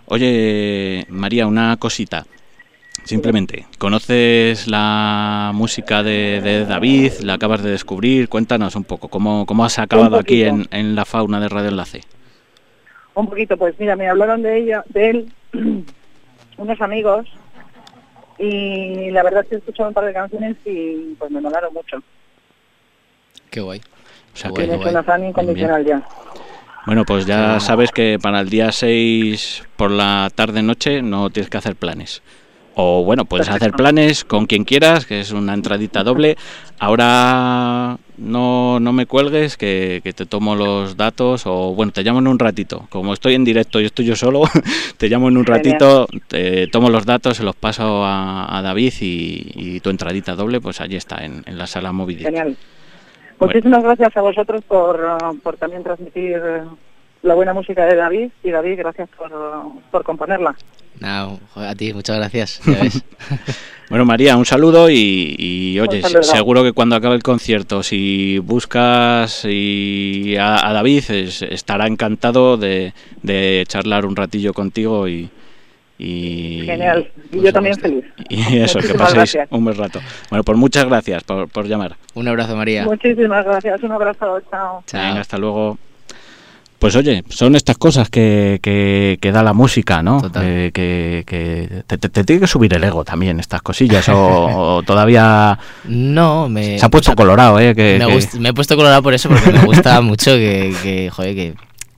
Oye, 0.05 1.05
María, 1.09 1.47
una 1.47 1.77
cosita. 1.77 2.25
Simplemente, 3.05 3.65
¿conoces 3.77 4.67
la 4.67 5.51
música 5.53 6.03
de, 6.03 6.41
de 6.43 6.65
David? 6.65 7.13
¿La 7.21 7.35
acabas 7.35 7.63
de 7.63 7.71
descubrir? 7.71 8.27
Cuéntanos 8.29 8.75
un 8.75 8.83
poco, 8.83 9.07
¿cómo, 9.07 9.45
cómo 9.45 9.65
has 9.65 9.79
acabado 9.79 10.17
aquí 10.17 10.43
en, 10.43 10.67
en 10.71 10.95
la 10.95 11.05
fauna 11.05 11.39
de 11.39 11.49
Radio 11.49 11.69
Enlace? 11.69 12.01
Un 13.15 13.27
poquito, 13.27 13.57
pues 13.57 13.75
mira, 13.79 13.95
me 13.95 14.07
hablaron 14.07 14.41
de 14.43 14.57
ella, 14.59 14.83
de 14.89 15.09
él, 15.09 15.33
unos 16.59 16.79
amigos, 16.81 17.27
y 18.37 19.09
la 19.11 19.23
verdad 19.23 19.41
es 19.43 19.49
que 19.49 19.55
he 19.55 19.57
escuchado 19.57 19.89
un 19.89 19.93
par 19.95 20.05
de 20.05 20.13
canciones 20.13 20.55
y 20.65 21.15
pues 21.17 21.31
me 21.31 21.41
molaron 21.41 21.73
mucho. 21.73 21.97
Qué 23.49 23.59
guay. 23.61 23.81
O 24.33 24.37
sea 24.37 24.51
Qué 24.55 24.67
que, 24.67 24.77
suena 24.77 25.03
fan 25.03 25.25
incondicional 25.25 25.83
ya. 25.85 26.01
bueno, 26.85 27.03
pues 27.03 27.25
ya 27.25 27.59
sabes 27.59 27.91
que 27.91 28.17
para 28.21 28.39
el 28.41 28.49
día 28.49 28.71
6 28.71 29.63
por 29.75 29.91
la 29.91 30.29
tarde-noche 30.33 31.01
no 31.01 31.29
tienes 31.29 31.49
que 31.49 31.57
hacer 31.57 31.75
planes. 31.75 32.21
O 32.75 33.03
bueno, 33.03 33.25
puedes 33.25 33.49
hacer 33.49 33.73
planes 33.73 34.23
con 34.23 34.45
quien 34.45 34.63
quieras, 34.63 35.05
que 35.05 35.19
es 35.19 35.31
una 35.31 35.53
entradita 35.53 36.03
doble. 36.03 36.37
Ahora 36.79 37.97
no, 38.19 38.79
no 38.79 38.93
me 38.93 39.05
cuelgues, 39.05 39.57
que, 39.57 40.01
que 40.03 40.13
te 40.13 40.25
tomo 40.25 40.55
los 40.55 40.97
datos. 40.97 41.45
O 41.45 41.73
bueno, 41.73 41.91
te 41.91 42.03
llamo 42.03 42.19
en 42.19 42.27
un 42.27 42.39
ratito. 42.39 42.87
Como 42.89 43.13
estoy 43.13 43.35
en 43.35 43.45
directo 43.45 43.79
y 43.79 43.85
estoy 43.85 44.05
yo 44.05 44.15
solo, 44.15 44.43
te 44.97 45.09
llamo 45.09 45.29
en 45.29 45.37
un 45.37 45.45
ratito, 45.45 46.07
te 46.27 46.67
tomo 46.67 46.89
los 46.89 47.05
datos, 47.05 47.37
se 47.37 47.43
los 47.43 47.55
paso 47.55 48.03
a, 48.03 48.57
a 48.57 48.61
David 48.61 48.93
y, 49.01 49.51
y 49.55 49.79
tu 49.79 49.89
entradita 49.89 50.35
doble, 50.35 50.61
pues 50.61 50.81
allí 50.81 50.95
está, 50.95 51.23
en, 51.23 51.43
en 51.45 51.57
la 51.57 51.67
sala 51.67 51.91
Movidit. 51.91 52.25
Genial. 52.25 52.55
Muchísimas 53.39 53.83
gracias 53.83 54.15
a 54.17 54.21
vosotros 54.21 54.61
por, 54.67 54.99
por 55.41 55.55
también 55.55 55.83
transmitir 55.83 56.41
la 57.21 57.33
buena 57.33 57.53
música 57.53 57.85
de 57.85 57.95
David 57.95 58.31
y 58.43 58.51
David, 58.51 58.77
gracias 58.77 59.09
por, 59.17 59.31
por 59.91 60.03
componerla. 60.03 60.55
No, 60.99 61.39
a 61.55 61.75
ti, 61.75 61.93
muchas 61.93 62.17
gracias. 62.17 62.61
Ya 62.65 62.81
ves. 62.83 63.03
Bueno, 63.89 64.05
María, 64.05 64.37
un 64.37 64.45
saludo 64.45 64.87
y, 64.91 65.35
y, 65.39 65.79
oye, 65.79 66.03
saludo. 66.03 66.21
seguro 66.21 66.63
que 66.63 66.73
cuando 66.73 66.95
acabe 66.95 67.15
el 67.15 67.23
concierto, 67.23 67.81
si 67.81 68.37
buscas 68.37 69.43
y 69.45 70.35
a, 70.37 70.67
a 70.69 70.73
David, 70.73 71.09
es- 71.09 71.41
estará 71.41 71.87
encantado 71.87 72.55
de, 72.57 72.93
de 73.23 73.63
charlar 73.67 74.05
un 74.05 74.15
ratillo 74.15 74.53
contigo 74.53 75.07
y... 75.07 75.27
y 75.97 76.61
Genial. 76.67 77.09
Y 77.31 77.35
por 77.37 77.45
yo 77.45 77.51
también 77.51 77.75
feliz. 77.79 78.05
Y 78.29 78.59
eso, 78.59 78.77
que 78.77 78.89
Muchísimas 78.89 78.97
paséis 78.97 79.15
gracias. 79.15 79.47
un 79.49 79.63
buen 79.63 79.75
rato. 79.75 79.99
Bueno, 80.29 80.43
pues 80.43 80.55
muchas 80.59 80.85
gracias 80.85 81.23
por, 81.23 81.49
por 81.49 81.65
llamar. 81.67 81.95
Un 82.13 82.27
abrazo, 82.27 82.55
María. 82.55 82.85
Muchísimas 82.85 83.43
gracias. 83.43 83.81
Un 83.81 83.91
abrazo. 83.91 84.39
Chao. 84.51 84.83
Chao. 84.85 85.01
Venga, 85.07 85.21
hasta 85.21 85.39
luego. 85.39 85.79
Pues 86.79 86.95
oye, 86.95 87.25
son 87.27 87.55
estas 87.57 87.77
cosas 87.77 88.09
que, 88.09 88.59
que, 88.63 89.17
que 89.21 89.31
da 89.33 89.43
la 89.43 89.51
música, 89.53 90.01
¿no? 90.01 90.21
Total. 90.21 90.43
Eh, 90.45 90.71
que 90.73 91.23
que 91.27 91.83
te, 91.85 91.97
te- 91.97 92.07
te 92.09 92.23
tiene 92.23 92.39
que 92.39 92.47
subir 92.47 92.73
el 92.73 92.83
ego 92.85 93.03
también, 93.03 93.39
estas 93.41 93.61
cosillas, 93.61 94.07
o, 94.07 94.75
o 94.77 94.83
todavía 94.83 95.59
No, 95.83 96.47
me. 96.47 96.79
se 96.79 96.85
ha 96.85 96.89
puesto 96.89 97.11
o 97.11 97.13
sea, 97.13 97.15
colorado, 97.17 97.59
¿eh? 97.59 97.75
Que, 97.75 98.01
me, 98.39 98.49
he 98.49 98.53
puesto 98.53 98.77
colorado 98.77 99.03
por 99.03 99.13
eso, 99.13 99.27
porque 99.27 99.51
me 99.51 99.65
gusta 99.65 99.99
mucho 100.01 100.31
que, 100.31 100.73
que, 100.81 101.09
joder, 101.09 101.55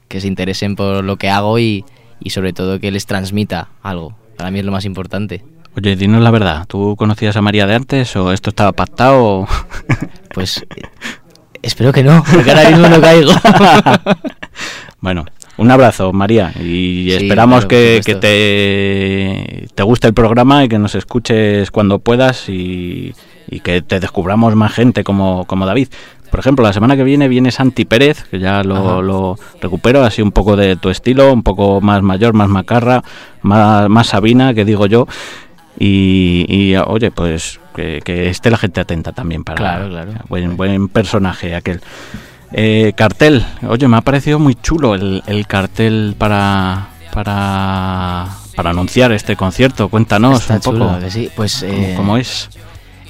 que, 0.07 0.19
se 0.19 0.27
interesen 0.27 0.75
por 0.75 1.03
lo 1.03 1.15
que 1.17 1.29
hago 1.29 1.59
y, 1.59 1.85
y 2.19 2.31
sobre 2.31 2.51
todo 2.51 2.79
que 2.79 2.89
les 2.91 3.05
transmita 3.05 3.69
algo. 3.83 4.15
Para 4.35 4.49
mí 4.49 4.57
es 4.59 4.65
lo 4.65 4.71
más 4.71 4.85
importante. 4.85 5.43
Oye, 5.77 5.95
dinos 5.95 6.21
la 6.23 6.31
verdad, 6.31 6.65
¿tú 6.67 6.95
conocías 6.97 7.37
a 7.37 7.41
María 7.41 7.65
de 7.67 7.75
antes 7.75 8.15
o 8.15 8.33
esto 8.33 8.49
estaba 8.49 8.71
pactado? 8.71 9.23
o- 9.23 9.47
Pues 10.33 10.65
espero 11.61 11.91
que 11.91 12.03
no, 12.03 12.23
porque 12.31 12.51
ahora 12.51 12.69
mismo 12.69 12.87
no 12.87 13.01
caigo. 13.01 13.31
bueno, 15.01 15.25
un 15.57 15.69
abrazo, 15.71 16.11
María, 16.11 16.51
y 16.59 17.07
Sí, 17.09 17.13
esperamos 17.13 17.65
claro, 17.65 18.01
que, 18.03 18.15
te, 18.19 19.67
te 19.73 19.83
guste 19.83 20.07
el 20.07 20.13
programa 20.13 20.63
y 20.63 20.69
que 20.69 20.79
nos 20.79 20.95
escuches 20.95 21.69
cuando 21.71 21.99
puedas 21.99 22.49
y, 22.49 23.13
y 23.49 23.59
que 23.59 23.81
te 23.81 23.99
descubramos 23.99 24.55
más 24.55 24.73
gente 24.73 25.03
como, 25.03 25.45
como 25.45 25.65
David. 25.65 25.89
Por 26.31 26.39
ejemplo, 26.39 26.63
la 26.63 26.73
semana 26.73 26.95
que 26.95 27.03
viene 27.03 27.27
viene 27.27 27.51
Santi 27.51 27.85
Pérez, 27.85 28.23
que 28.23 28.39
ya 28.39 28.63
lo, 28.63 29.01
lo 29.01 29.37
recupero, 29.61 30.03
así 30.03 30.21
un 30.21 30.31
poco 30.31 30.55
de 30.55 30.77
tu 30.77 30.89
estilo, 30.89 31.31
un 31.31 31.43
poco 31.43 31.81
más 31.81 32.01
mayor, 32.01 32.33
más 32.33 32.49
macarra, 32.49 33.03
más, 33.41 33.89
más 33.89 34.07
Sabina, 34.07 34.53
que 34.53 34.65
digo 34.65 34.87
yo. 34.87 35.07
Y, 35.77 36.45
y, 36.47 36.75
oye, 36.77 37.11
pues 37.11 37.59
que, 37.75 38.01
que 38.03 38.29
esté 38.29 38.49
la 38.51 38.57
gente 38.57 38.79
atenta 38.81 39.11
también 39.11 39.43
para 39.43 39.57
Claro, 39.57 39.89
claro. 39.89 40.11
Buen, 40.29 40.57
buen 40.57 40.87
personaje 40.89 41.55
aquel. 41.55 41.81
Eh, 42.53 42.93
cartel, 42.95 43.45
oye, 43.67 43.87
me 43.87 43.97
ha 43.97 44.01
parecido 44.01 44.37
muy 44.39 44.55
chulo 44.55 44.93
el, 44.95 45.23
el 45.27 45.47
cartel 45.47 46.15
para, 46.17 46.89
para, 47.13 48.27
para 48.55 48.69
anunciar 48.71 49.11
este 49.11 49.35
concierto. 49.35 49.89
Cuéntanos 49.89 50.41
Está 50.41 50.55
un 50.55 50.59
poco 50.61 50.77
chulo, 50.77 51.09
sí. 51.09 51.29
Pues 51.35 51.61
cómo, 51.65 51.73
eh, 51.73 51.93
cómo 51.95 52.17
es. 52.17 52.49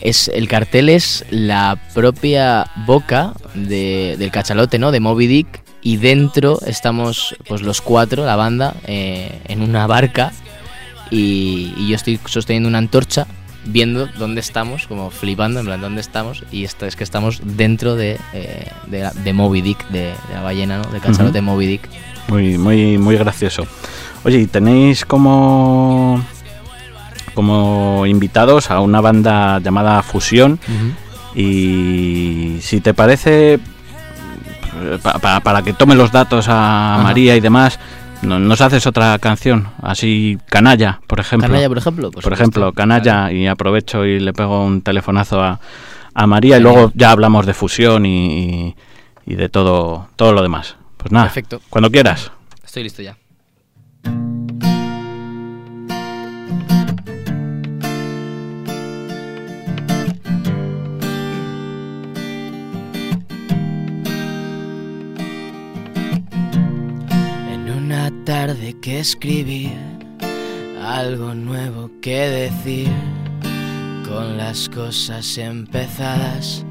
es 0.01 0.27
el 0.27 0.47
cartel 0.47 0.89
es 0.89 1.25
la 1.31 1.77
propia 1.93 2.67
boca 2.85 3.33
de- 3.55 4.15
del 4.19 4.29
cachalote, 4.31 4.77
¿no? 4.77 4.91
De 4.91 4.99
Moby 4.99 5.25
Dick 5.27 5.63
y 5.81 5.97
dentro 5.97 6.59
estamos 6.67 7.35
pues 7.47 7.63
los 7.63 7.81
cuatro, 7.81 8.23
la 8.25 8.35
banda, 8.35 8.75
eh, 8.85 9.41
en 9.47 9.63
una 9.63 9.87
barca 9.87 10.31
y, 11.09 11.73
y 11.77 11.89
yo 11.89 11.95
estoy 11.95 12.19
sosteniendo 12.25 12.69
una 12.69 12.77
antorcha 12.77 13.25
viendo 13.65 14.07
dónde 14.17 14.41
estamos, 14.41 14.87
como 14.87 15.11
flipando, 15.11 15.59
en 15.59 15.65
plan, 15.67 15.81
dónde 15.81 16.01
estamos 16.01 16.43
y 16.51 16.63
esto 16.63 16.85
es 16.85 16.95
que 16.95 17.03
estamos 17.03 17.41
dentro 17.43 17.95
de, 17.95 18.17
eh, 18.33 18.67
de, 18.87 18.99
la- 19.01 19.11
de 19.11 19.33
Moby 19.33 19.61
Dick, 19.61 19.87
de, 19.89 19.99
de 20.05 20.33
la 20.33 20.41
ballena, 20.41 20.77
¿no? 20.79 20.89
Del 20.91 21.01
cachalote 21.01 21.39
Ujú. 21.39 21.45
Moby 21.45 21.65
Dick. 21.67 21.89
Muy, 22.27 22.57
muy, 22.57 22.97
muy 22.97 23.15
gracioso. 23.17 23.67
Oye, 24.23 24.39
¿y 24.39 24.47
tenéis 24.47 25.05
como, 25.05 26.23
como 27.33 28.05
invitados 28.05 28.71
a 28.71 28.79
una 28.79 29.01
banda 29.01 29.59
llamada 29.59 30.01
Fusión? 30.03 30.59
Y 31.35 32.57
si 32.61 32.81
te 32.81 32.93
parece, 32.93 33.59
pa- 35.01 35.17
pa- 35.19 35.39
para 35.39 35.61
que 35.61 35.73
tome 35.73 35.95
los 35.95 36.11
datos 36.11 36.45
a. 36.49 36.99
María 37.03 37.35
y 37.35 37.39
demás, 37.39 37.79
nos 38.23 38.61
haces 38.61 38.85
otra 38.87 39.17
canción, 39.19 39.69
así 39.81 40.37
Canalla, 40.47 41.01
por 41.07 41.19
ejemplo. 41.19 41.47
Canalla, 41.47 41.67
por 41.69 41.77
ejemplo. 41.77 42.11
Por 42.11 42.33
ejemplo, 42.33 42.73
Canalla, 42.73 43.31
y 43.31 43.47
aprovecho 43.47 44.05
y 44.05 44.19
le 44.19 44.33
pego 44.33 44.63
un 44.63 44.81
telefonazo 44.81 45.41
a, 45.43 45.59
a 46.13 46.27
María 46.27 46.57
y 46.57 46.61
luego 46.61 46.91
ya 46.95 47.11
hablamos 47.11 47.45
de 47.45 47.53
fusión 47.53 48.05
y, 48.05 48.39
y- 48.67 48.75
y 49.25 49.35
de 49.35 49.49
todo, 49.49 50.07
todo 50.15 50.33
lo 50.33 50.41
demás. 50.41 50.75
Pues 50.97 51.11
nada, 51.11 51.25
Perfecto. 51.25 51.61
cuando 51.69 51.89
quieras. 51.91 52.31
Estoy 52.63 52.83
listo 52.83 53.01
ya. 53.01 53.15
Tarde 68.47 68.75
que 68.81 68.99
escribir, 68.99 69.77
algo 70.83 71.35
nuevo 71.35 71.91
que 72.01 72.17
decir, 72.27 72.91
con 74.03 74.35
las 74.35 74.67
cosas 74.67 75.37
empezadas, 75.37 76.65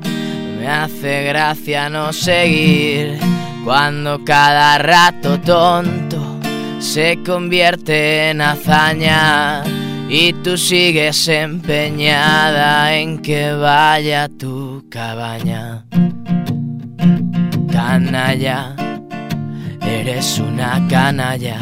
me 0.58 0.66
hace 0.66 1.22
gracia 1.22 1.88
no 1.88 2.12
seguir 2.12 3.20
cuando 3.64 4.24
cada 4.24 4.78
rato 4.78 5.38
tonto 5.38 6.40
se 6.80 7.20
convierte 7.24 8.30
en 8.30 8.40
hazaña 8.40 9.62
y 10.08 10.32
tú 10.42 10.58
sigues 10.58 11.28
empeñada 11.28 12.96
en 12.96 13.22
que 13.22 13.52
vaya 13.52 14.28
tu 14.28 14.86
cabaña. 14.90 15.86
Canalla, 17.70 18.74
eres 19.90 20.38
una 20.38 20.86
canalla. 20.88 21.58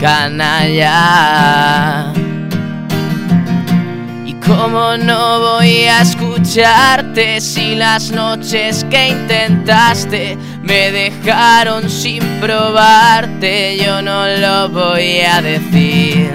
Canalla. 0.00 0.92
Y 4.24 4.34
¿Cómo 4.34 4.96
no 4.96 5.40
voy 5.40 5.84
a 5.84 6.02
escucharte 6.02 7.40
si 7.40 7.74
las 7.74 8.12
noches 8.12 8.84
que 8.90 9.08
intentaste 9.08 10.38
me 10.62 10.92
dejaron 10.92 11.90
sin 11.90 12.22
probarte? 12.40 13.76
Yo 13.78 14.00
no 14.02 14.26
lo 14.26 14.68
voy 14.68 15.20
a 15.20 15.42
decir. 15.42 16.30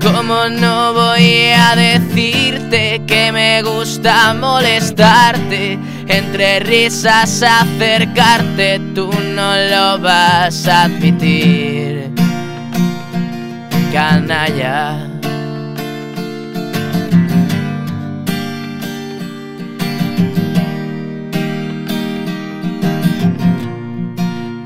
¿Cómo 0.00 0.48
no 0.48 0.94
voy 0.94 1.48
a 1.54 1.74
decirte 1.76 3.02
que 3.06 3.32
me 3.32 3.62
gusta 3.62 4.32
molestarte? 4.34 5.78
Entre 6.08 6.60
risas 6.60 7.42
acercarte, 7.42 8.80
tú 8.94 9.10
no 9.34 9.54
lo 9.56 9.98
vas 9.98 10.66
a 10.66 10.84
admitir. 10.84 12.10
Canalla. 13.92 15.06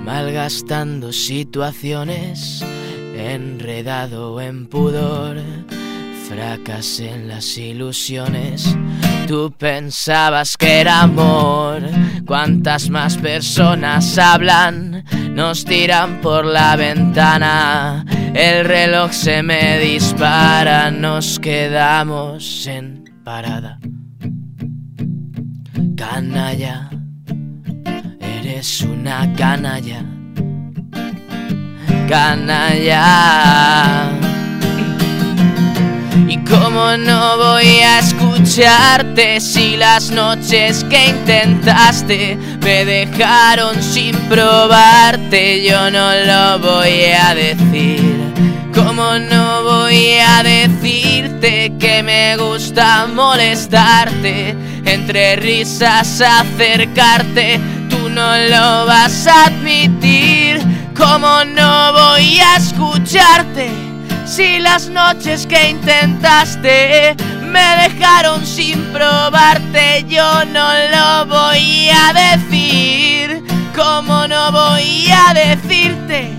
Malgastando 0.05 1.13
situaciones 1.13 2.65
enredado 3.17 4.41
en 4.41 4.67
pudor, 4.67 5.37
fracasé 6.29 7.11
en 7.11 7.29
las 7.29 7.57
ilusiones. 7.57 8.77
Tú 9.33 9.51
pensabas 9.51 10.59
que 10.59 10.81
era 10.81 11.01
amor. 11.01 11.81
Cuántas 12.27 12.91
más 12.91 13.17
personas 13.17 14.19
hablan, 14.19 15.07
nos 15.31 15.65
tiran 15.65 16.21
por 16.21 16.45
la 16.45 16.77
ventana. 16.77 18.05
El 18.35 18.67
reloj 18.67 19.11
se 19.11 19.43
me 19.43 19.79
dispara, 19.79 20.91
nos 20.91 21.39
quedamos 21.39 22.67
en 22.67 23.05
parada. 23.25 23.79
Canalla, 25.97 26.91
eres 28.21 28.83
una 28.83 29.33
canalla 29.35 30.05
canalla. 32.07 33.03
Y 36.33 36.39
cómo 36.45 36.97
no 36.97 37.37
voy 37.37 37.81
a 37.81 37.99
escucharte 37.99 39.39
si 39.39 39.77
las 39.77 40.11
noches 40.11 40.83
que 40.85 41.09
intentaste 41.09 42.39
me 42.63 42.87
dejaron 42.87 43.83
sin 43.83 44.17
probarte, 44.31 45.63
yo 45.63 45.91
no 45.91 46.11
lo 46.15 46.59
voy 46.59 47.03
a 47.05 47.35
decir. 47.35 48.33
Cómo 48.75 49.19
no 49.19 49.63
voy 49.63 50.15
a 50.27 50.43
decirte 50.43 51.75
que 51.79 52.03
me 52.03 52.39
gusta 52.39 53.07
molestarte, 53.15 54.57
entre 54.87 55.37
risas 55.37 56.19
acercarte, 56.23 57.61
tú 57.91 58.09
no 58.09 58.39
lo 58.39 58.87
vas 58.87 59.27
a 59.27 59.49
admitir. 59.49 60.63
¿Cómo 60.97 61.45
no 61.45 61.93
voy 61.93 62.41
a 62.41 62.57
escucharte 62.57 63.92
si 64.25 64.59
las 64.59 64.89
noches 64.89 65.47
que 65.47 65.71
intentaste 65.71 67.15
me 67.43 67.77
dejaron 67.83 68.45
sin 68.47 68.83
probarte? 68.93 70.05
Yo 70.09 70.45
no 70.47 70.69
lo 70.91 71.27
voy 71.27 71.89
a 71.91 72.13
decir. 72.13 73.43
¿Cómo 73.75 74.27
no 74.29 74.53
voy 74.53 75.09
a 75.11 75.33
decirte 75.35 76.31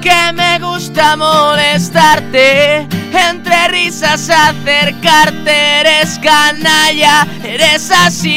que 0.00 0.32
me 0.32 0.58
gusta 0.58 1.16
molestarte? 1.16 2.88
Entre 3.12 3.68
risas 3.68 4.28
acercarte, 4.30 5.80
eres 5.80 6.18
canalla, 6.18 7.26
eres 7.44 7.90
así. 7.90 8.36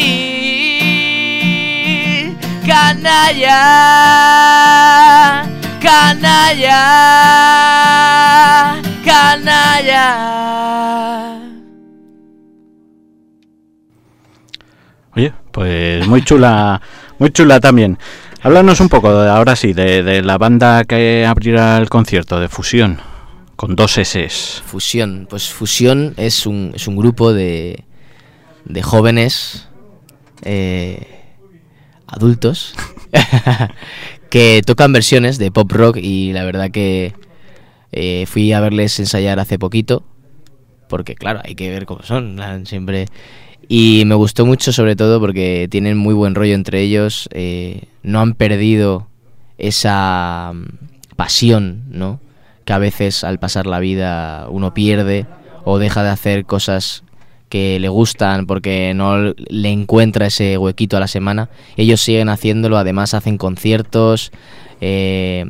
Canalla 2.65 3.53
canalla, 5.83 6.79
canalla. 9.03 10.09
Oye, 15.15 15.31
pues 15.51 16.07
muy 16.07 16.23
chula, 16.23 16.81
muy 17.19 17.31
chula 17.31 17.59
también. 17.59 17.99
Háblanos 18.41 18.79
un 18.79 18.89
poco, 18.89 19.09
ahora 19.09 19.55
sí, 19.55 19.73
de, 19.73 20.21
la 20.21 20.37
banda 20.37 20.83
que 20.83 21.25
abrirá 21.25 21.77
el 21.77 21.89
concierto, 21.89 22.39
de 22.39 22.49
Fusión, 22.49 22.99
con 23.55 23.75
dos 23.75 23.97
S. 23.97 24.27
Fusión, 24.65 25.27
pues 25.29 25.49
Fusión 25.49 26.13
es 26.17 26.45
un, 26.45 26.71
es 26.75 26.87
un 26.87 26.97
grupo 26.97 27.31
de, 27.31 27.85
de 28.65 28.83
jóvenes 28.83 29.69
eh, 30.41 31.07
adultos 32.07 32.73
que 34.29 34.61
tocan 34.65 34.91
versiones 34.91 35.37
de 35.37 35.51
pop 35.51 35.71
rock 35.71 35.97
y 35.97 36.33
la 36.33 36.43
verdad 36.43 36.69
que 36.71 37.13
eh, 37.93 38.25
fui 38.27 38.51
a 38.51 38.59
verles 38.59 38.99
ensayar 38.99 39.39
hace 39.39 39.57
poquito, 39.57 40.03
porque 40.89 41.15
claro, 41.15 41.41
hay 41.43 41.55
que 41.55 41.69
ver 41.69 41.85
cómo 41.85 42.03
son, 42.03 42.39
siempre... 42.65 43.05
Y 43.69 44.03
me 44.05 44.15
gustó 44.15 44.45
mucho 44.45 44.73
sobre 44.73 44.97
todo 44.97 45.21
porque 45.21 45.67
tienen 45.71 45.97
muy 45.97 46.13
buen 46.13 46.35
rollo 46.35 46.53
entre 46.53 46.81
ellos, 46.81 47.29
eh, 47.31 47.83
no 48.03 48.19
han 48.19 48.33
perdido 48.33 49.07
esa 49.57 50.51
mm, 50.53 51.15
pasión, 51.15 51.83
¿no? 51.89 52.19
Que 52.65 52.73
a 52.73 52.77
veces 52.77 53.23
al 53.23 53.39
pasar 53.39 53.65
la 53.65 53.79
vida 53.79 54.47
uno 54.49 54.73
pierde 54.73 55.25
o 55.63 55.79
deja 55.79 56.03
de 56.03 56.09
hacer 56.09 56.45
cosas 56.45 57.03
que 57.49 57.79
le 57.79 57.87
gustan 57.87 58.47
porque 58.47 58.93
no 58.95 59.33
le 59.35 59.69
encuentra 59.69 60.25
ese 60.25 60.57
huequito 60.57 60.97
a 60.97 60.99
la 60.99 61.07
semana. 61.07 61.49
Ellos 61.77 62.01
siguen 62.01 62.29
haciéndolo, 62.29 62.77
además 62.77 63.13
hacen 63.13 63.37
conciertos, 63.37 64.31
eh, 64.81 65.45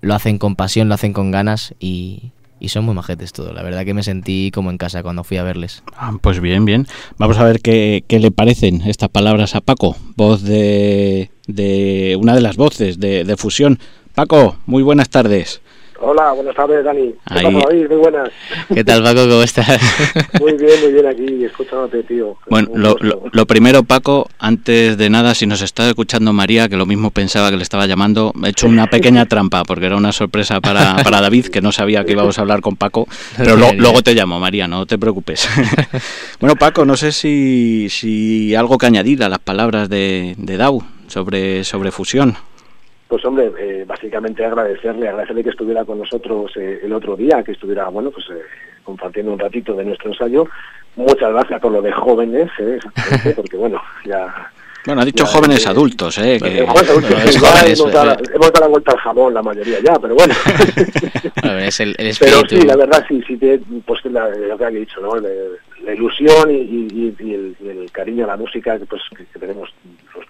lo 0.00 0.14
hacen 0.14 0.38
con 0.38 0.56
pasión, 0.56 0.88
lo 0.88 0.94
hacen 0.94 1.12
con 1.12 1.30
ganas 1.30 1.74
y, 1.78 2.32
son 2.66 2.84
muy 2.84 2.94
majetes 2.94 3.32
todo. 3.32 3.52
La 3.52 3.62
verdad 3.62 3.84
que 3.84 3.94
me 3.94 4.02
sentí 4.02 4.50
como 4.52 4.70
en 4.70 4.78
casa 4.78 5.02
cuando 5.02 5.24
fui 5.24 5.38
a 5.38 5.42
verles. 5.42 5.82
Ah, 5.96 6.12
pues 6.20 6.40
bien, 6.40 6.64
bien. 6.64 6.86
Vamos 7.18 7.38
a 7.38 7.44
ver 7.44 7.60
qué, 7.60 8.04
le 8.08 8.30
parecen 8.30 8.82
estas 8.82 9.08
palabras 9.08 9.54
a 9.54 9.60
Paco, 9.60 9.96
voz 10.16 10.42
de, 10.42 11.30
de 11.46 12.16
una 12.20 12.34
de 12.34 12.42
las 12.42 12.56
voces 12.56 13.00
de, 13.00 13.24
de 13.24 13.36
Fusión. 13.36 13.78
Paco, 14.14 14.56
muy 14.66 14.82
buenas 14.82 15.08
tardes. 15.08 15.62
Hola, 16.02 16.32
buenas 16.32 16.56
tardes, 16.56 16.82
Dani. 16.82 17.14
¿Qué 17.28 17.42
tal, 17.42 17.52
Muy 17.52 17.84
buenas. 17.84 18.30
¿Qué 18.72 18.84
tal, 18.84 19.02
Paco? 19.02 19.28
¿Cómo 19.28 19.42
estás? 19.42 19.78
muy 20.40 20.54
bien, 20.54 20.80
muy 20.82 20.92
bien 20.92 21.06
aquí, 21.06 21.44
escuchándote, 21.44 22.02
tío. 22.04 22.38
Bueno, 22.48 22.70
lo, 22.74 22.96
lo, 23.30 23.46
primero, 23.46 23.82
Paco, 23.82 24.26
antes 24.38 24.96
de 24.96 25.10
nada, 25.10 25.34
si 25.34 25.46
nos 25.46 25.60
está 25.60 25.86
escuchando 25.86 26.32
María, 26.32 26.70
que 26.70 26.78
lo 26.78 26.86
mismo 26.86 27.10
pensaba 27.10 27.50
que 27.50 27.58
le 27.58 27.62
estaba 27.62 27.86
llamando, 27.86 28.32
he 28.42 28.48
hecho 28.48 28.66
una 28.66 28.86
pequeña 28.86 29.26
trampa, 29.26 29.62
porque 29.64 29.86
era 29.86 29.96
una 29.96 30.12
sorpresa 30.12 30.62
para, 30.62 30.96
para 31.04 31.20
David, 31.20 31.48
que 31.48 31.60
no 31.60 31.70
sabía 31.70 32.02
que 32.02 32.12
íbamos 32.12 32.38
a 32.38 32.40
hablar 32.40 32.62
con 32.62 32.76
Paco, 32.76 33.06
pero 33.36 33.56
luego 33.76 34.02
te 34.02 34.14
llamo, 34.14 34.40
María, 34.40 34.66
no 34.66 34.86
te 34.86 34.96
preocupes. 34.96 35.46
bueno, 36.40 36.56
Paco, 36.56 36.86
no 36.86 36.96
sé 36.96 37.12
si, 37.12 37.88
si 37.90 38.54
algo 38.54 38.78
que 38.78 38.86
añadir 38.86 39.22
a 39.22 39.28
las 39.28 39.40
palabras 39.40 39.90
de, 39.90 40.34
de 40.38 40.56
Dau 40.56 40.82
sobre, 41.08 41.62
sobre 41.64 41.90
fusión. 41.90 42.36
Pues 43.10 43.24
hombre, 43.24 43.50
eh, 43.58 43.84
básicamente 43.84 44.44
agradecerle, 44.44 45.08
agradecerle 45.08 45.42
que 45.42 45.50
estuviera 45.50 45.84
con 45.84 45.98
nosotros 45.98 46.52
eh, 46.54 46.78
el 46.84 46.92
otro 46.92 47.16
día, 47.16 47.42
que 47.42 47.50
estuviera, 47.50 47.88
bueno, 47.88 48.12
pues 48.12 48.24
eh, 48.30 48.40
compartiendo 48.84 49.32
un 49.32 49.38
ratito 49.40 49.74
de 49.74 49.84
nuestro 49.84 50.12
ensayo. 50.12 50.46
Muchas 50.94 51.32
gracias 51.32 51.60
por 51.60 51.72
lo 51.72 51.82
de 51.82 51.90
jóvenes, 51.90 52.48
porque 53.34 53.56
bueno, 53.56 53.82
ya... 54.04 54.52
Bueno, 54.86 55.02
ha 55.02 55.04
dicho 55.04 55.26
jóvenes 55.26 55.66
adultos, 55.66 56.18
¿eh? 56.18 56.38
Que... 56.40 56.60
hemos, 56.60 57.92
dado, 57.92 58.16
la 58.60 58.68
vuelta 58.68 58.92
al 58.92 58.98
jamón 58.98 59.34
la 59.34 59.42
mayoría 59.42 59.80
ya, 59.80 59.94
pero 60.00 60.14
bueno. 60.14 60.32
es 61.58 61.80
el, 61.80 61.96
pero 62.18 62.42
sí, 62.48 62.62
la 62.62 62.76
verdad, 62.76 63.04
sí, 63.08 63.20
sí, 63.26 63.36
pues 63.84 64.04
lo 64.04 64.56
que 64.56 64.64
ha 64.64 64.70
dicho, 64.70 65.00
¿no? 65.00 65.16
La, 65.16 65.92
ilusión 65.92 66.48
y, 66.48 67.12
el, 67.18 67.90
cariño 67.90 68.24
a 68.24 68.28
la 68.28 68.36
música 68.36 68.78
pues, 68.88 69.02
que, 69.16 69.38
tenemos 69.38 69.68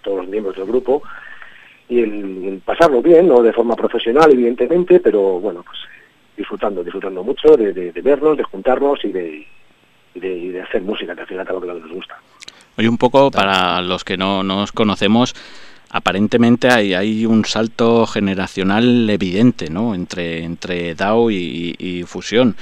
todos 0.03 0.20
los 0.20 0.28
miembros 0.28 0.57
del 0.57 0.64
grupo 0.64 1.03
y 1.91 2.01
el, 2.01 2.62
pasarlo 2.64 3.03
bien, 3.03 3.26
no 3.26 3.43
de 3.43 3.53
forma 3.53 3.74
profesional, 3.74 4.30
evidentemente, 4.32 5.01
pero 5.01 5.41
bueno, 5.41 5.64
pues 5.64 5.78
disfrutando, 6.36 6.84
disfrutando 6.84 7.22
mucho 7.24 7.57
de, 7.57 7.93
vernos, 8.03 8.36
de 8.36 8.45
juntarnos 8.45 9.05
y 9.05 9.09
de, 9.12 9.47
de, 10.14 10.62
hacer 10.62 10.82
música, 10.82 11.14
que 11.14 11.22
al 11.22 11.26
final 11.26 11.47
es 11.47 11.53
lo 11.53 11.61
que 11.61 11.66
nos 11.66 11.91
gusta. 11.91 12.16
Oye, 12.78 12.88
un 12.88 12.97
poco 12.97 13.30
para 13.32 13.82
los 13.82 14.05
que 14.05 14.16
no 14.16 14.45
nos 14.45 14.70
conocemos, 14.70 15.34
aparentemente 15.91 16.68
hay, 16.68 16.95
hay 16.95 17.26
un 17.26 17.45
salto 17.45 18.07
generacional 18.07 19.09
evidente, 19.11 19.70
¿no? 19.70 19.95
Entre, 19.95 20.45
entre 20.45 20.95
DAO 20.95 21.30
y, 21.30 22.05
Fusión. 22.07 22.57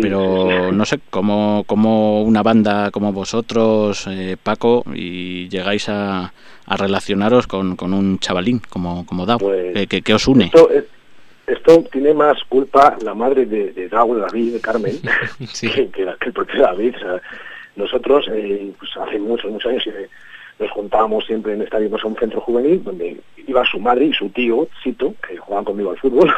Pero 0.00 0.72
no 0.72 0.84
sé, 0.86 1.00
¿cómo, 1.10 1.64
cómo 1.66 2.22
una 2.22 2.42
banda 2.42 2.90
como 2.90 3.12
vosotros, 3.12 4.06
eh, 4.08 4.36
Paco, 4.42 4.84
y 4.94 5.48
llegáis 5.50 5.88
a, 5.90 6.32
a 6.66 6.76
relacionaros 6.78 7.46
con, 7.46 7.76
con, 7.76 7.92
un 7.92 8.18
chavalín 8.18 8.60
como, 8.70 9.04
como 9.04 9.26
DAO? 9.26 9.38
Pues 9.38 9.86
¿Qué, 9.88 10.14
os 10.14 10.26
une? 10.26 10.50
Esto, 11.46 11.84
tiene 11.92 12.14
más 12.14 12.42
culpa 12.44 12.96
la 13.02 13.14
madre 13.14 13.44
de, 13.44 13.72
de 13.72 13.88
DAO, 13.88 14.14
de 14.14 14.20
David, 14.22 14.52
de 14.54 14.60
Carmen, 14.60 14.96
que, 15.60 15.88
que, 15.90 16.02
el 16.02 16.32
propio 16.32 16.62
David. 16.62 16.94
nosotros, 17.76 18.26
eh, 18.32 18.72
pues 18.78 18.90
hace 18.96 19.18
muchos, 19.18 19.50
muchos 19.50 19.70
años, 19.70 19.86
eh, 19.88 20.08
nos 20.62 20.70
juntábamos 20.70 21.26
siempre 21.26 21.54
en 21.54 21.62
estadio, 21.62 21.90
pues, 21.90 22.04
un 22.04 22.16
centro 22.16 22.40
juvenil, 22.40 22.82
donde 22.82 23.20
iba 23.46 23.64
su 23.64 23.78
madre 23.78 24.06
y 24.06 24.12
su 24.12 24.28
tío, 24.30 24.68
Sito, 24.82 25.14
que 25.26 25.36
jugaban 25.36 25.64
conmigo 25.64 25.90
al 25.90 25.98
fútbol. 25.98 26.32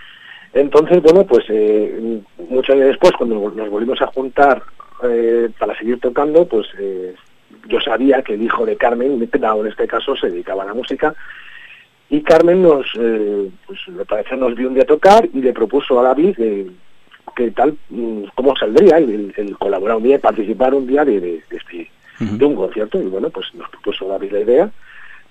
Entonces, 0.54 1.02
bueno, 1.02 1.26
pues 1.26 1.44
eh, 1.50 2.20
muchos 2.48 2.74
años 2.74 2.88
después, 2.88 3.12
cuando 3.12 3.50
nos 3.50 3.70
volvimos 3.70 4.00
a 4.00 4.06
juntar 4.06 4.62
eh, 5.04 5.50
para 5.58 5.76
seguir 5.76 6.00
tocando, 6.00 6.46
pues 6.46 6.66
eh, 6.78 7.14
yo 7.68 7.78
sabía 7.80 8.22
que 8.22 8.34
el 8.34 8.42
hijo 8.42 8.64
de 8.64 8.76
Carmen, 8.76 9.12
en 9.12 9.66
este 9.68 9.86
caso, 9.86 10.16
se 10.16 10.30
dedicaba 10.30 10.62
a 10.62 10.66
la 10.66 10.74
música, 10.74 11.14
y 12.08 12.22
Carmen 12.22 12.62
nos, 12.62 12.86
pues 13.66 13.88
me 13.88 14.04
parece, 14.04 14.36
nos 14.36 14.54
vio 14.54 14.68
un 14.68 14.74
día 14.74 14.84
tocar 14.84 15.28
y 15.34 15.40
le 15.40 15.52
propuso 15.52 15.98
a 15.98 16.04
David 16.04 16.36
que 17.34 17.50
tal, 17.50 17.76
mm, 17.90 18.22
cómo 18.34 18.56
saldría 18.56 18.98
el, 18.98 19.56
colaborar 19.58 19.96
un 19.96 20.04
día, 20.04 20.20
participar 20.20 20.72
un 20.72 20.86
día 20.86 21.04
de 21.04 21.42
este, 21.50 21.90
de 22.18 22.44
un 22.44 22.54
concierto. 22.56 22.98
Y 23.00 23.06
bueno, 23.06 23.30
pues 23.30 23.46
nos 23.54 23.68
propuso 23.70 24.06
David 24.08 24.32
la 24.32 24.40
idea 24.40 24.70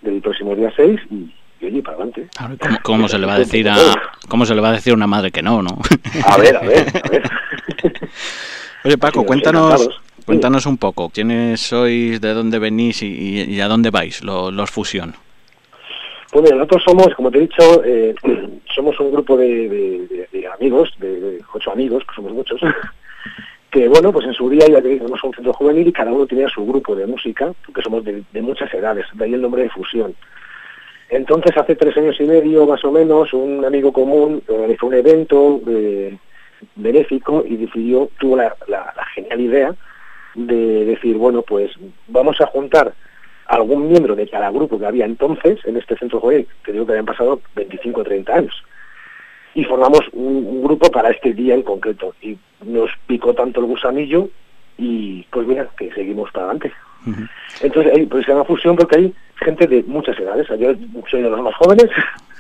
del 0.02 0.22
próximo 0.22 0.56
día 0.56 0.72
6 0.76 1.00
y, 1.12 1.16
y 1.62 1.66
oye, 1.66 1.82
para 1.82 1.98
adelante. 1.98 2.28
¿Cómo, 2.60 2.78
cómo 2.84 3.08
se 3.08 3.18
le 3.18 3.26
va 3.26 3.36
a 3.36 3.40
decir 3.40 3.68
a 3.70 3.76
cómo 4.30 4.46
se 4.46 4.54
le 4.56 4.62
va 4.62 4.70
a 4.70 4.74
decir 4.74 4.92
a 4.94 4.96
una 4.96 5.08
madre 5.08 5.32
que 5.32 5.42
no, 5.42 5.62
no? 5.62 5.80
A 6.26 6.38
ver, 6.38 6.56
a 6.58 6.62
ver, 6.62 6.86
a 7.04 7.10
ver. 7.10 7.24
Oye, 8.84 8.98
Paco, 8.98 9.20
Sí, 9.22 9.26
cuéntanos 9.26 9.90
cuéntanos 10.26 10.66
un 10.66 10.78
poco 10.78 11.10
quiénes 11.10 11.62
sois, 11.62 12.20
de 12.22 12.34
dónde 12.34 12.58
venís 12.60 13.02
y, 13.04 13.44
y 13.44 13.62
a 13.62 13.68
dónde 13.68 13.90
vais, 13.92 14.24
lo- 14.24 14.50
los 14.52 14.72
Fusión. 14.72 15.16
Pues 16.32 16.44
mira, 16.44 16.56
nosotros 16.58 16.84
somos, 16.86 17.08
como 17.16 17.32
te 17.32 17.38
he 17.38 17.42
dicho, 17.42 17.84
eh, 17.86 18.14
somos 18.76 19.00
un 19.00 19.12
grupo 19.12 19.38
de, 19.38 19.48
de- 19.70 20.08
de- 20.08 20.30
de 20.32 20.48
amigos, 20.48 20.90
de, 21.00 21.20
de 21.20 21.42
ocho 21.54 21.72
amigos, 21.72 22.04
que 22.08 22.16
somos 22.16 22.34
muchos, 22.34 22.60
que 23.76 23.90
bueno, 23.90 24.14
pues 24.14 24.26
en 24.26 24.34
su 24.34 24.50
día 24.50 24.66
ya 24.70 24.82
teníamos 24.82 25.22
un 25.22 25.34
centro 25.34 25.52
juvenil 25.52 25.86
y 25.86 25.92
cada 25.92 26.14
uno 26.14 26.26
tenía 26.26 26.48
su 26.48 26.66
grupo 26.66 26.96
de 26.96 27.06
música, 27.06 27.52
porque 27.66 27.82
somos 27.82 28.06
de, 28.06 28.24
muchas 28.42 28.74
edades, 28.74 29.06
de 29.14 29.26
ahí 29.26 29.34
el 29.34 29.42
nombre 29.42 29.64
de 29.64 29.70
fusión. 29.70 30.16
Entonces, 31.10 31.58
hace 31.58 31.76
tres 31.76 31.98
años 31.98 32.16
y 32.22 32.24
medio, 32.24 32.66
más 32.66 32.86
o 32.86 32.92
menos, 32.94 33.34
un 33.34 33.66
amigo 33.66 33.92
común 33.92 34.42
organizó 34.48 34.88
un 34.88 34.94
evento 34.94 35.60
eh, 35.68 36.18
benéfico 36.78 37.44
y 37.46 37.58
decidió, 37.58 38.10
tuvo 38.18 38.38
la, 38.38 38.56
genial 39.14 39.42
idea 39.42 39.76
de 40.36 40.86
decir, 40.86 41.18
bueno, 41.18 41.42
pues 41.42 41.72
vamos 42.08 42.40
a 42.40 42.46
juntar 42.46 42.94
algún 43.48 43.90
miembro 43.90 44.16
de 44.16 44.30
cada 44.30 44.52
grupo 44.52 44.80
que 44.80 44.86
había 44.86 45.04
entonces 45.04 45.60
en 45.66 45.76
este 45.76 45.98
centro 45.98 46.22
juvenil, 46.22 46.48
que 46.64 46.72
digo 46.72 46.86
que 46.86 46.94
habían 46.94 47.06
pasado 47.06 47.42
25 47.58 48.00
o 48.00 48.04
30 48.06 48.34
años, 48.34 48.64
y 49.56 49.64
formamos 49.64 50.02
un, 50.14 50.46
un 50.46 50.64
grupo 50.64 50.92
para 50.92 51.10
este 51.10 51.34
día 51.34 51.56
en 51.56 51.64
concreto. 51.64 52.14
Y 52.22 52.38
nos 52.64 52.92
picó 53.08 53.34
tanto 53.34 53.62
el 53.62 53.66
gusanillo 53.66 54.30
y 54.78 55.24
pues 55.32 55.48
mira, 55.48 55.68
que 55.78 55.92
seguimos 55.94 56.32
para 56.32 56.46
adelante. 56.46 56.74
Entonces, 57.62 57.94
hay, 57.94 58.06
pues 58.08 58.26
se 58.26 58.32
llama 58.32 58.46
fusión 58.46 58.76
porque 58.76 58.98
hay 58.98 59.14
gente 59.36 59.68
de 59.68 59.84
muchas 59.84 60.18
edades. 60.20 60.48
Yo 60.60 60.74
soy 61.10 61.22
de 61.22 61.30
los 61.30 61.42
más 61.42 61.56
jóvenes, 61.56 61.90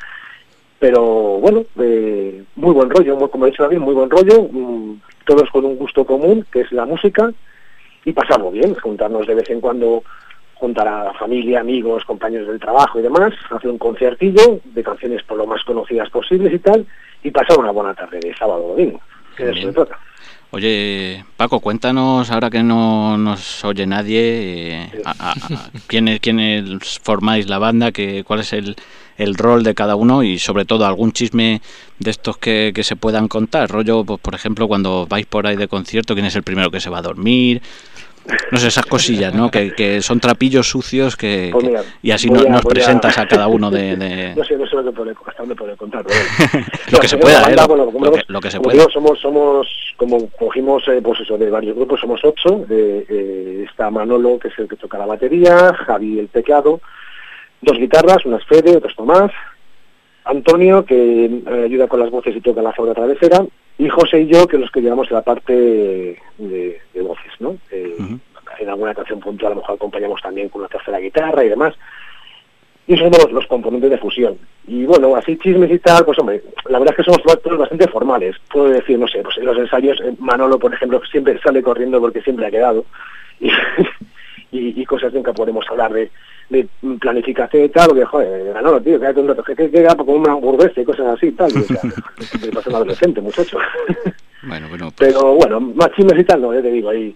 pero 0.79 1.39
bueno, 1.39 1.65
eh, 1.79 2.43
muy 2.55 2.73
buen 2.73 2.89
rollo, 2.89 3.15
muy, 3.15 3.29
como 3.29 3.45
ha 3.45 3.49
dicho 3.49 3.63
David, 3.63 3.79
muy 3.79 3.93
buen 3.93 4.09
rollo, 4.09 4.49
mm, 4.51 5.01
todos 5.25 5.49
con 5.51 5.65
un 5.65 5.77
gusto 5.77 6.05
común, 6.05 6.45
que 6.51 6.61
es 6.61 6.71
la 6.71 6.85
música, 6.85 7.31
y 8.03 8.11
pasamos 8.11 8.53
bien, 8.53 8.73
juntarnos 8.75 9.27
de 9.27 9.35
vez 9.35 9.49
en 9.49 9.61
cuando, 9.61 10.03
juntar 10.55 10.87
a 10.87 11.13
familia, 11.13 11.59
amigos, 11.59 12.03
compañeros 12.05 12.47
del 12.47 12.59
trabajo 12.59 12.99
y 12.99 13.03
demás, 13.03 13.33
hacer 13.51 13.69
un 13.69 13.77
conciertillo 13.77 14.59
de 14.63 14.83
canciones 14.83 15.21
por 15.23 15.37
lo 15.37 15.45
más 15.45 15.63
conocidas 15.63 16.09
posibles 16.09 16.53
y 16.53 16.59
tal, 16.59 16.85
y 17.23 17.31
pasar 17.31 17.59
una 17.59 17.71
buena 17.71 17.93
tarde 17.93 18.19
de 18.19 18.35
sábado 18.35 18.65
o 18.65 18.69
domingo, 18.69 18.99
que 19.37 19.45
de 19.45 19.51
eso 19.51 19.59
Bien. 19.59 19.69
se 19.69 19.73
trata. 19.75 19.99
Oye, 20.51 21.25
Paco, 21.35 21.59
cuéntanos, 21.59 22.31
ahora 22.31 22.49
que 22.49 22.63
no 22.63 23.17
nos 23.17 23.65
oye 23.65 23.85
nadie, 23.85 24.21
eh, 24.83 24.91
a- 25.03 25.11
a- 25.19 25.31
a- 25.31 25.69
¿quiénes, 25.87 26.19
quiénes 26.21 26.99
formáis 27.03 27.49
la 27.49 27.57
banda, 27.57 27.91
que, 27.91 28.23
cuál 28.23 28.39
es 28.39 28.53
el, 28.53 28.75
el 29.17 29.35
rol 29.35 29.63
de 29.63 29.73
cada 29.75 29.95
uno 29.97 30.23
y 30.23 30.39
sobre 30.39 30.63
todo 30.63 30.85
algún 30.85 31.11
chisme 31.11 31.61
de 31.99 32.11
estos 32.11 32.37
que, 32.37 32.71
que 32.73 32.83
se 32.83 32.95
puedan 32.95 33.27
contar. 33.27 33.69
Rollo, 33.69 34.05
pues, 34.05 34.21
por 34.21 34.33
ejemplo, 34.35 34.67
cuando 34.69 35.05
vais 35.09 35.25
por 35.25 35.45
ahí 35.45 35.57
de 35.57 35.67
concierto, 35.67 36.13
¿quién 36.13 36.27
es 36.27 36.35
el 36.37 36.43
primero 36.43 36.71
que 36.71 36.79
se 36.79 36.89
va 36.89 36.99
a 36.99 37.01
dormir? 37.01 37.61
No 38.51 38.57
sé, 38.57 38.67
esas 38.67 38.85
cosillas, 38.85 39.33
¿no? 39.33 39.51
Que, 39.51 39.71
que 39.73 40.01
son 40.01 40.19
trapillos 40.19 40.67
sucios 40.67 41.15
que, 41.15 41.49
Pues 41.51 41.67
que- 41.67 41.79
y 42.01 42.11
así 42.11 42.29
no- 42.29 42.39
a- 42.39 42.43
nos 42.43 42.61
a- 42.65 42.69
presentas 42.69 43.17
a 43.17 43.27
cada 43.27 43.47
uno 43.47 43.69
de... 43.69 43.95
de- 43.95 44.33
No 44.37 44.43
sé, 44.43 44.57
no 44.57 44.65
sé 44.65 44.75
lo 44.75 44.83
que 44.83 44.91
puede, 44.91 45.11
hasta 45.25 45.43
dónde 45.43 45.55
puede 45.55 45.75
contar. 45.77 46.03
bueno. 46.03 46.65
Lo 46.91 46.99
que 46.99 47.07
se 47.07 47.17
pueda, 47.17 47.43
¿eh? 47.51 47.55
Lo- 47.55 47.67
bueno, 47.67 47.85
como 47.85 47.99
lo 48.05 48.11
que- 48.11 48.17
vemos, 48.17 48.29
lo 48.29 48.39
que 48.41 48.51
se 48.51 48.59
pueda. 48.59 48.83
somos, 48.91 49.19
somos, 49.19 49.67
como 49.97 50.27
cogimos, 50.31 50.87
eh, 50.87 51.01
pues 51.03 51.19
eso, 51.19 51.37
de 51.37 51.49
varios 51.49 51.75
grupos, 51.75 51.99
somos 51.99 52.19
ocho. 52.23 52.65
de- 52.67 53.05
eh, 53.09 53.65
está 53.69 53.89
Manolo, 53.91 54.39
que 54.39 54.47
es 54.47 54.57
el 54.59 54.67
que 54.67 54.75
toca 54.75 54.97
la 54.97 55.05
batería, 55.05 55.73
Javi 55.85 56.19
el 56.19 56.29
teclado, 56.29 56.81
dos 57.61 57.77
guitarras, 57.77 58.25
unas 58.25 58.43
Fede, 58.45 58.77
otras 58.77 58.95
Tomás, 58.95 59.31
Antonio, 60.23 60.83
que 60.85 61.25
eh, 61.25 61.63
ayuda 61.65 61.87
con 61.87 61.99
las 61.99 62.09
voces 62.09 62.35
y 62.35 62.41
toca 62.41 62.61
la 62.61 62.71
flauta 62.73 62.95
travesera, 62.95 63.45
y 63.77 63.89
José 63.89 64.21
y 64.21 64.27
yo, 64.27 64.47
que 64.47 64.57
los 64.57 64.71
que 64.71 64.81
llevamos 64.81 65.11
la 65.11 65.21
parte 65.21 65.53
de, 65.53 66.81
de 66.93 67.01
voces, 67.01 67.31
¿no? 67.39 67.57
Eh. 67.71 67.97
En 68.57 68.69
alguna 68.69 68.95
canción 68.95 69.19
puntual 69.19 69.51
a 69.51 69.55
lo 69.55 69.61
mejor 69.61 69.75
acompañamos 69.75 70.21
también 70.21 70.47
con 70.47 70.61
una 70.61 70.69
tercera 70.69 70.97
guitarra 70.99 71.43
y 71.43 71.49
demás. 71.49 71.73
Y 72.87 72.93
esos 72.93 73.05
somos 73.05 73.23
los, 73.23 73.31
los 73.33 73.47
componentes 73.47 73.89
de 73.89 73.97
fusión. 73.97 74.37
Y 74.67 74.85
bueno, 74.85 75.15
así 75.15 75.37
chismes 75.37 75.71
y 75.71 75.79
tal, 75.79 76.05
pues 76.05 76.17
hombre, 76.19 76.41
la 76.69 76.79
verdad 76.79 76.95
es 76.97 77.03
que 77.05 77.11
somos 77.11 77.41
todos 77.41 77.57
bastante 77.57 77.87
formales. 77.87 78.37
Puedo 78.49 78.69
decir, 78.69 78.97
no 78.97 79.07
sé, 79.07 79.21
pues 79.23 79.37
en 79.39 79.45
los 79.45 79.57
ensayos, 79.57 79.99
eh, 80.01 80.13
Manolo, 80.19 80.57
por 80.57 80.73
ejemplo, 80.73 81.01
siempre 81.11 81.39
sale 81.41 81.61
corriendo 81.61 81.99
porque 81.99 82.21
siempre 82.21 82.45
ha 82.45 82.51
quedado. 82.51 82.85
Y, 84.51 84.59
y, 84.59 84.81
y 84.81 84.85
cosas 84.85 85.11
nunca 85.13 85.33
podemos 85.33 85.65
hablar 85.69 85.91
de, 85.91 86.09
de 86.49 86.67
planificación 86.99 87.63
y 87.65 87.69
tal, 87.69 87.87
porque, 87.89 88.05
joder, 88.05 88.53
Manolo, 88.53 88.81
tío, 88.81 88.99
quédate 88.99 89.19
un 89.19 89.27
rato, 89.29 89.43
que 89.43 89.55
que 89.55 89.71
queda 89.71 89.95
como 89.95 90.13
una 90.13 90.33
hamburguesa 90.33 90.79
y 90.81 90.85
cosas 90.85 91.07
así 91.07 91.27
y 91.27 91.31
tal. 91.31 91.49
Y, 91.51 91.63
sea, 91.63 91.81
me 92.41 92.47
pasa 92.51 92.69
un 92.69 92.75
adolescente, 92.75 93.21
muchacho. 93.21 93.57
Bueno, 94.43 94.67
bueno, 94.69 94.91
pues, 94.95 95.11
Pero 95.13 95.33
bueno, 95.35 95.59
más 95.59 95.91
chismes 95.93 96.19
y 96.19 96.23
tal, 96.23 96.41
no, 96.41 96.53
ya 96.53 96.61
te 96.61 96.69
digo, 96.71 96.89
ahí 96.89 97.15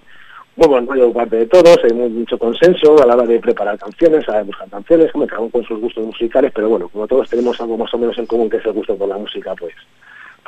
muy 0.55 0.67
buen 0.67 0.87
rollo 0.87 1.13
parte 1.13 1.37
de 1.37 1.45
todos, 1.45 1.77
hay 1.83 1.93
mu- 1.93 2.09
mucho 2.09 2.37
consenso 2.37 3.01
a 3.01 3.05
la 3.05 3.13
hora 3.15 3.25
de 3.25 3.39
preparar 3.39 3.77
canciones, 3.77 4.27
a 4.27 4.41
buscar 4.43 4.67
canciones, 4.69 5.11
como 5.11 5.25
cada 5.27 5.41
uno 5.41 5.51
con 5.51 5.63
sus 5.63 5.79
gustos 5.79 6.05
musicales, 6.05 6.51
pero 6.53 6.67
bueno, 6.69 6.89
como 6.89 7.07
todos 7.07 7.29
tenemos 7.29 7.61
algo 7.61 7.77
más 7.77 7.93
o 7.93 7.97
menos 7.97 8.17
en 8.17 8.25
común 8.25 8.49
que 8.49 8.57
es 8.57 8.65
el 8.65 8.73
gusto 8.73 8.97
por 8.97 9.07
la 9.07 9.17
música, 9.17 9.53
pues, 9.55 9.73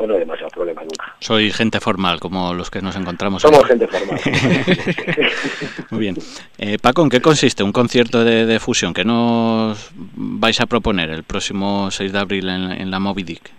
pues 0.02 0.08
no 0.10 0.14
hay 0.16 0.20
demasiado 0.22 0.50
problema 0.50 0.82
nunca. 0.82 1.16
soy 1.20 1.52
gente 1.52 1.80
formal, 1.80 2.20
como 2.20 2.54
los 2.56 2.72
que 2.72 2.82
nos 2.82 2.96
encontramos. 2.96 3.42
Somos 3.44 3.64
gente 3.66 3.88
formal. 3.88 4.20
Muy 5.92 6.00
bien. 6.00 6.16
Eh, 6.58 6.78
Paco, 6.82 7.04
¿en 7.04 7.10
qué 7.10 7.22
consiste 7.22 7.62
un 7.64 7.72
concierto 7.72 8.24
de, 8.24 8.46
de 8.46 8.60
fusión 8.60 8.94
que 8.94 9.04
nos 9.06 9.92
vais 9.96 10.60
a 10.60 10.66
proponer 10.66 11.10
el 11.10 11.24
próximo 11.24 11.92
6 11.92 12.12
de 12.12 12.20
abril 12.20 12.50
en, 12.50 12.72
en 12.72 12.90
la 12.92 13.00
Moby 13.00 13.24
Dick? 13.24 13.52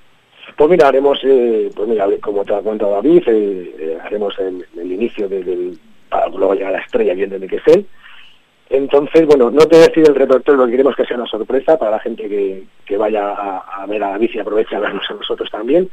Pues 0.57 0.69
mira, 0.71 0.89
haremos, 0.89 1.19
eh, 1.25 1.71
pues 1.75 1.89
mira, 1.89 2.07
como 2.21 2.45
te 2.45 2.55
ha 2.55 2.61
contado 2.61 2.93
David, 2.93 3.23
eh, 3.27 3.75
eh, 3.79 3.99
haremos 4.05 4.35
el, 4.39 4.67
el 4.79 4.93
inicio 4.93 5.29
de- 5.29 5.43
del, 5.45 5.79
para 6.09 6.27
luego 6.29 6.55
llegar 6.55 6.75
a 6.75 6.79
la 6.79 6.83
estrella 6.83 7.15
bien 7.15 7.31
de 7.31 7.47
que 7.47 7.57
es 7.57 7.67
él. 7.69 7.87
Entonces, 8.69 9.27
bueno, 9.27 9.51
no 9.51 9.61
te 9.67 9.77
voy 9.77 9.85
a 9.85 9.89
decir 9.89 10.05
el 10.07 10.15
repertorio, 10.15 10.59
porque 10.61 10.73
queremos 10.73 10.97
que 10.97 11.05
sea 11.05 11.17
una 11.19 11.27
sorpresa 11.27 11.79
para 11.79 11.91
la 11.93 11.99
gente 12.01 12.27
que, 12.27 12.65
que 12.87 12.97
vaya 12.97 13.29
a, 13.29 13.59
a 13.83 13.87
ver 13.87 14.03
a 14.03 14.11
David 14.13 14.31
y 14.33 14.39
aproveche 14.39 14.77
a 14.77 14.81
vernos 14.81 15.05
a 15.11 15.15
nosotros 15.15 15.51
también. 15.51 15.91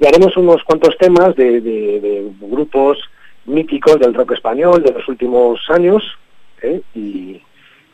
Y 0.00 0.06
haremos 0.06 0.36
unos 0.36 0.62
cuantos 0.64 0.96
temas 0.98 1.34
de, 1.36 1.60
de- 1.60 2.00
de 2.00 2.30
grupos 2.40 2.98
míticos 3.46 3.98
del 3.98 4.14
rock 4.14 4.32
español 4.32 4.82
de 4.82 4.92
los 4.92 5.08
últimos 5.08 5.58
años, 5.70 6.02
¿eh? 6.62 6.80
y, 6.94 7.40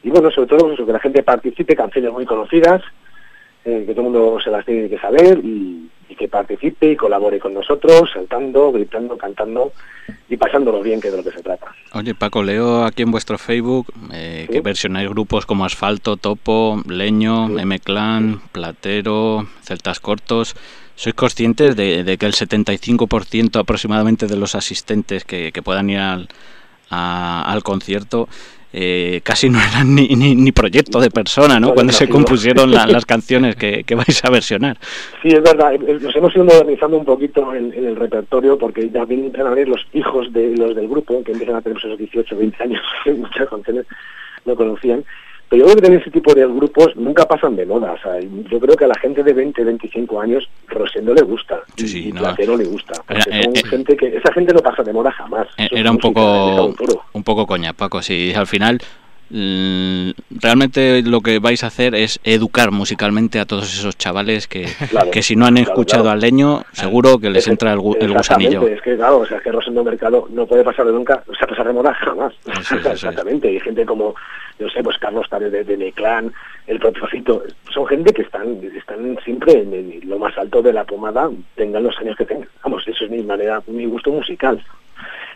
y 0.03 0.11
bueno, 0.11 0.31
sobre 0.31 0.49
todo 0.49 0.61
pues 0.67 0.75
eso, 0.75 0.85
que 0.87 0.93
la 0.93 0.99
gente 1.01 1.23
participe, 1.23 1.77
canciones 1.77 2.13
muy 2.13 2.27
conocidas, 2.27 2.83
eh, 3.65 3.85
que 3.87 3.95
todo 3.95 4.07
el 4.07 4.13
mundo 4.13 4.39
se 4.43 4.51
las 4.51 4.67
tiene 4.67 4.89
que 4.91 4.99
saber 4.99 5.39
y, 5.43 5.89
y 6.09 6.17
que 6.17 6.29
participe 6.29 6.91
y 6.93 6.97
colabore 6.97 7.39
con 7.39 7.55
nosotros, 7.55 8.11
saltando, 8.13 8.71
gritando, 8.73 9.17
cantando 9.17 9.73
y 10.29 10.37
pasándolo 10.37 10.83
bien, 10.83 11.01
que 11.01 11.09
es 11.09 11.15
de 11.15 11.23
lo 11.23 11.25
que 11.31 11.35
se 11.37 11.43
trata. 11.43 11.69
Oye, 11.95 12.15
Paco, 12.15 12.43
leo 12.43 12.85
aquí 12.85 13.03
en 13.03 13.11
vuestro 13.13 13.39
Facebook 13.39 13.87
eh, 14.13 14.47
que 14.49 14.57
Sí. 14.59 14.61
versionáis 14.61 15.09
grupos 15.09 15.47
como 15.47 15.65
Asfalto, 15.65 16.17
Topo, 16.19 16.83
Leño, 16.87 17.47
Sí. 17.49 17.55
M-Clan, 17.61 18.41
Platero, 18.53 19.47
Celtas 19.63 20.01
Cortos. 20.01 20.55
¿Sois 20.97 21.15
conscientes 21.15 21.75
de, 21.77 22.05
de 22.05 22.17
que 22.19 22.27
el 22.27 22.33
75% 22.35 23.59
aproximadamente 23.61 24.27
de 24.27 24.37
los 24.37 24.55
asistentes 24.55 25.25
que, 25.25 25.51
que 25.53 25.63
puedan 25.63 25.91
ir 25.91 25.99
al, 25.99 26.29
a- 26.91 27.43
al 27.51 27.63
concierto 27.63 28.29
eh, 28.77 29.21
casi 29.23 29.49
no 29.51 29.59
eran 29.61 29.95
ni, 29.95 30.09
ni, 30.09 30.35
ni 30.35 30.51
proyecto 30.51 30.99
de 31.01 31.09
persona, 31.09 31.61
¿no? 31.61 31.69
No, 31.69 31.75
Cuando 31.75 31.93
no, 31.93 31.97
se 31.99 32.07
no. 32.07 32.13
compusieron 32.13 32.71
la- 32.73 32.87
las 32.87 33.07
canciones 33.07 33.55
que, 33.55 33.85
que 33.85 33.95
vais 33.95 34.25
a 34.25 34.31
versionar. 34.31 34.77
Sí, 35.23 35.29
es 35.29 35.43
verdad, 35.43 35.75
eh, 35.75 35.99
nos 36.01 36.15
hemos 36.17 36.35
ido 36.35 36.45
modernizando 36.45 36.97
un 36.99 37.05
poquito 37.05 37.55
en, 37.55 37.73
en 37.73 37.87
el 37.87 37.95
repertorio 37.97 38.59
porque 38.59 38.83
empiezan 38.83 39.47
a 39.47 39.51
venir 39.51 39.69
los 39.69 39.87
hijos 39.93 40.33
de 40.33 40.57
los 40.57 40.75
del 40.75 40.89
grupo, 40.89 41.23
que 41.23 41.31
empiezan 41.33 41.55
a 41.57 41.63
tener 41.63 41.79
esos 41.79 41.97
18, 41.99 42.37
20 42.37 42.63
años, 42.65 42.83
muchas 43.17 43.49
canciones 43.49 43.87
no 44.45 44.57
conocían. 44.57 45.05
Pero 45.49 45.61
yo 45.61 45.65
creo 45.67 45.77
que 45.77 45.83
también 45.83 46.01
ese 46.03 46.11
tipo 46.11 46.35
de 46.35 46.47
grupos 46.47 46.97
nunca 46.97 47.27
pasan 47.27 47.55
de 47.57 47.67
moda. 47.67 47.93
O 47.93 47.99
sea, 47.99 48.19
yo 48.21 48.59
creo 48.61 48.77
que 48.77 48.85
a 48.85 48.89
la 48.89 48.99
gente 48.99 49.23
de 49.23 49.33
20, 49.33 49.63
25 49.65 50.21
años 50.21 50.49
Rosendo 50.69 51.15
le 51.15 51.23
gusta 51.23 51.61
Sí, 51.77 51.85
y- 51.85 51.89
sí, 51.89 52.09
y 52.09 52.13
no. 52.13 52.21
Platero 52.21 52.57
le 52.57 52.65
gusta. 52.65 52.95
Porque 53.07 53.15
Era- 53.31 53.43
son 53.43 53.57
eh, 53.57 53.61
eh, 53.61 53.69
gente 53.69 53.97
que 53.97 54.17
esa 54.17 54.33
gente 54.33 54.53
no 54.55 54.61
pasa 54.61 54.83
de 54.83 54.93
moda 54.93 55.13
jamás. 55.13 55.47
Eh, 55.59 55.69
Era 55.71 55.91
un 55.91 55.99
poco 55.99 56.75
un 57.13 57.23
poco 57.23 57.47
coña, 57.47 57.73
Paco. 57.73 58.03
Si 58.03 58.33
al 58.35 58.47
final 58.47 58.81
realmente 59.31 61.03
lo 61.03 61.21
que 61.21 61.39
vais 61.39 61.65
a 61.65 61.69
hacer 61.69 61.95
es 61.95 62.21
educar 62.25 62.71
musicalmente 62.71 63.41
a 63.41 63.47
todos 63.47 63.65
esos 63.65 63.97
chavales 63.97 64.47
que, 64.47 64.67
que 65.13 65.23
si 65.23 65.37
no 65.37 65.47
han 65.47 65.57
escuchado 65.57 66.11
al 66.11 66.21
leño, 66.21 66.63
seguro 66.73 67.19
que 67.19 67.31
les 67.31 67.49
entra 67.49 67.73
el, 67.73 67.81
el 68.01 68.13
gusanillo. 68.13 68.67
Es 68.67 68.83
que 68.83 68.97
claro, 68.97 69.19
o 69.19 69.27
sea, 69.27 69.41
que 69.41 69.51
Rosendo 69.51 69.83
Mercado 69.83 70.29
no 70.31 70.47
puede 70.47 70.65
pasar 70.65 70.87
de 70.87 70.93
nunca, 70.93 71.23
o 71.27 71.35
sea, 71.35 71.47
pasar 71.47 71.67
de 71.67 71.73
moda 71.73 71.95
jamás. 71.95 72.33
Exactamente. 72.47 73.53
Y 73.53 73.61
gente 73.61 73.85
como, 73.85 74.15
yo 74.59 74.69
sé, 74.69 74.83
pues 74.83 74.99
Carlos 74.99 75.29
Tárez 75.29 75.53
de, 75.53 75.65
de 75.65 75.77
Neclán, 75.77 76.33
el 76.67 76.79
propio 76.79 77.07
Fito, 77.07 77.43
son 77.73 77.87
gente 77.87 78.13
que 78.13 78.23
están, 78.23 78.61
están 78.77 79.19
siempre 79.25 79.53
en, 79.53 80.09
lo 80.09 80.19
más 80.19 80.37
alto 80.39 80.63
de 80.63 80.73
la 80.73 80.85
pomada, 80.85 81.31
tengan 81.55 81.83
los 81.83 81.97
años 81.99 82.17
que 82.17 82.25
tengan. 82.25 82.49
Vamos, 82.63 82.87
eso 82.87 83.05
es 83.05 83.11
mi 83.11 83.23
manera, 83.23 83.63
mi 83.67 83.87
gusto 83.87 84.11
musical. 84.11 84.63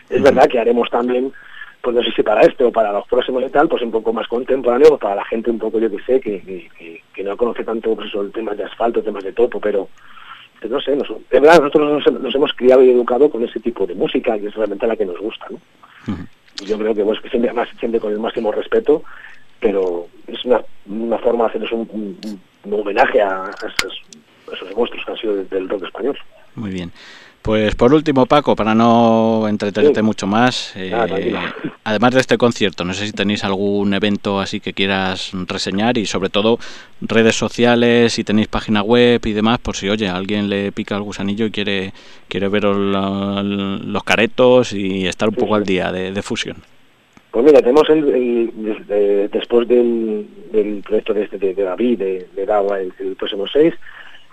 Es 0.08 0.22
verdad 0.22 0.48
que 0.48 0.58
haremos 0.58 0.88
también, 0.90 1.32
pues 1.82 1.96
no 1.96 2.02
sé 2.02 2.10
si 2.12 2.22
para 2.22 2.42
este 2.42 2.64
o 2.64 2.72
para 2.72 2.92
los 2.92 3.06
próximos 3.06 3.42
y 3.42 3.50
tal, 3.50 3.68
pues 3.68 3.82
un 3.82 3.90
poco 3.90 4.12
más 4.12 4.26
contemporáneo, 4.26 4.98
para 4.98 5.14
la 5.14 5.24
gente 5.24 5.50
un 5.50 5.58
poco, 5.58 5.78
yo 5.78 5.90
que 5.90 6.02
sé, 6.02 6.20
que, 6.20 6.68
que, 7.14 7.24
no 7.24 7.36
conoce 7.36 7.64
tanto 7.64 7.94
pues 7.94 8.08
eso, 8.08 8.24
temas 8.30 8.56
de 8.56 8.64
asfalto, 8.64 9.02
temas 9.02 9.24
de 9.24 9.32
topo, 9.32 9.60
pero 9.60 9.88
pues 10.60 10.70
no 10.70 10.80
sé, 10.80 10.96
nos, 10.96 11.08
de 11.08 11.40
verdad 11.40 11.60
nosotros 11.60 12.06
nos, 12.20 12.34
hemos 12.34 12.52
criado 12.52 12.82
y 12.82 12.90
educado 12.90 13.30
con 13.30 13.44
ese 13.44 13.60
tipo 13.60 13.86
de 13.86 13.94
música, 13.94 14.38
que 14.38 14.46
es 14.46 14.54
realmente 14.54 14.86
la 14.86 14.96
que 14.96 15.06
nos 15.06 15.18
gusta, 15.18 15.46
¿no? 15.50 15.58
Y 16.60 16.66
yo 16.66 16.78
creo 16.78 16.94
que, 16.94 17.04
pues, 17.04 17.20
siempre, 17.30 17.50
además, 17.50 17.68
siempre 17.78 18.00
con 18.00 18.12
el 18.12 18.18
máximo 18.18 18.50
respeto, 18.50 19.04
pero 19.60 20.08
es 20.26 20.44
una, 20.44 20.60
una 20.88 21.18
forma 21.18 21.44
de 21.44 21.50
hacerles 21.50 21.72
un, 21.72 22.18
un, 22.64 22.72
homenaje 22.72 23.20
a, 23.22 23.50
esos, 23.56 24.02
esos, 24.52 24.76
monstruos 24.76 25.04
que 25.04 25.12
han 25.12 25.18
sido 25.18 25.44
del 25.44 25.68
rock 25.68 25.84
español. 25.84 26.18
Muy 26.54 26.70
bien. 26.70 26.92
Pues 27.42 27.74
por 27.76 27.94
último, 27.94 28.26
Paco, 28.26 28.56
para 28.56 28.74
no 28.74 29.46
entretenerte 29.48 30.02
mucho 30.02 30.26
más, 30.26 30.74
eh, 30.76 30.92
además 31.84 32.14
de 32.14 32.20
este 32.20 32.36
concierto, 32.36 32.84
no 32.84 32.92
sé 32.92 33.06
si 33.06 33.12
tenéis 33.12 33.44
algún 33.44 33.94
evento 33.94 34.40
así 34.40 34.60
que 34.60 34.74
quieras 34.74 35.30
reseñar 35.46 35.96
y 35.96 36.04
sobre 36.04 36.28
todo 36.28 36.58
redes 37.00 37.36
sociales, 37.36 38.12
si 38.12 38.24
tenéis 38.24 38.48
página 38.48 38.82
web 38.82 39.24
y 39.24 39.32
demás, 39.32 39.60
por 39.60 39.76
si 39.76 39.88
oye, 39.88 40.08
alguien 40.08 40.50
le 40.50 40.72
pica 40.72 40.96
el 40.96 41.02
gusanillo 41.02 41.46
y 41.46 41.50
quiere 41.50 41.92
quiere 42.28 42.48
ver 42.48 42.64
los 42.64 44.04
caretos 44.04 44.72
y 44.72 45.06
estar 45.06 45.28
un 45.28 45.36
poco 45.36 45.54
al 45.54 45.64
día 45.64 45.90
de, 45.92 46.22
fusión. 46.22 46.56
Pues 47.30 47.44
mira, 47.44 47.60
tenemos 47.60 47.88
el, 47.88 48.52
después 49.32 49.66
del, 49.68 50.26
del 50.52 50.82
proyecto 50.82 51.14
de, 51.14 51.22
este, 51.22 51.38
de, 51.38 51.54
David, 51.54 51.98
de, 51.98 52.26
de 52.34 52.46
Dawa, 52.46 52.80
el, 52.80 52.92
el 52.98 53.16
próximo 53.16 53.46
6, 53.46 53.72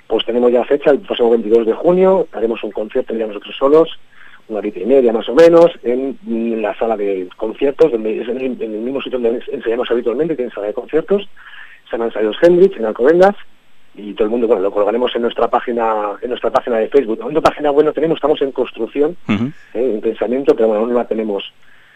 pues 0.07 0.25
tenemos 0.25 0.51
ya 0.51 0.63
fecha, 0.65 0.91
el 0.91 0.99
próximo 0.99 1.31
22 1.31 1.65
de 1.65 1.73
junio, 1.73 2.27
haremos 2.31 2.63
un 2.63 2.71
concierto 2.71 3.15
ya 3.15 3.27
nosotros 3.27 3.55
solos, 3.57 3.89
una 4.47 4.59
horita 4.59 4.79
y 4.79 4.85
media 4.85 5.11
más 5.11 5.27
o 5.27 5.33
menos, 5.33 5.71
en, 5.83 6.17
la 6.61 6.77
sala 6.77 6.95
de 6.95 7.27
conciertos, 7.37 7.91
en, 7.93 8.05
el, 8.05 8.69
mismo 8.69 9.01
sitio 9.01 9.19
donde 9.19 9.43
enseñamos 9.51 9.89
habitualmente, 9.89 10.35
que 10.35 10.45
es 10.45 10.53
sala 10.53 10.67
de 10.67 10.73
conciertos, 10.73 11.27
se 11.85 11.91
llama 11.91 12.05
Ensayos 12.05 12.37
Hendrix, 12.41 12.77
en 12.77 12.85
Alcobendas, 12.85 13.35
y 13.97 14.13
todo 14.13 14.25
el 14.25 14.31
mundo, 14.31 14.47
bueno, 14.47 14.61
lo 14.61 14.71
colgaremos 14.71 15.15
en 15.15 15.21
nuestra 15.21 15.47
página 15.47 16.17
en 16.21 16.29
nuestra 16.29 16.51
página 16.51 16.77
de 16.77 16.89
Facebook. 16.89 17.17
En 17.19 17.31
nuestra 17.31 17.49
página 17.49 17.71
bueno 17.71 17.93
tenemos, 17.93 18.17
estamos 18.17 18.41
en 18.41 18.51
construcción, 18.51 19.15
eh, 19.29 19.51
en 19.73 20.01
pensamiento, 20.01 20.53
pero 20.53 20.67
bueno, 20.67 20.81
aún 20.81 20.89
no 20.91 20.97
la 20.97 21.07
tenemos 21.07 21.43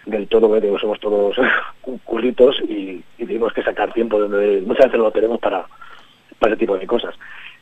del 0.06 0.28
todo, 0.28 0.50
somos 0.80 1.00
todos 1.00 1.36
curritos 2.06 2.60
y, 2.68 3.04
tenemos 3.18 3.54
que 3.54 3.62
sacar 3.62 3.94
tiempo 3.94 4.20
donde 4.20 4.62
muchas 4.66 4.88
veces 4.88 5.00
lo 5.00 5.12
tenemos 5.12 5.40
para, 5.40 5.64
para 6.40 6.54
ese 6.54 6.60
tipo 6.60 6.76
de 6.78 6.88
cosas. 6.88 7.14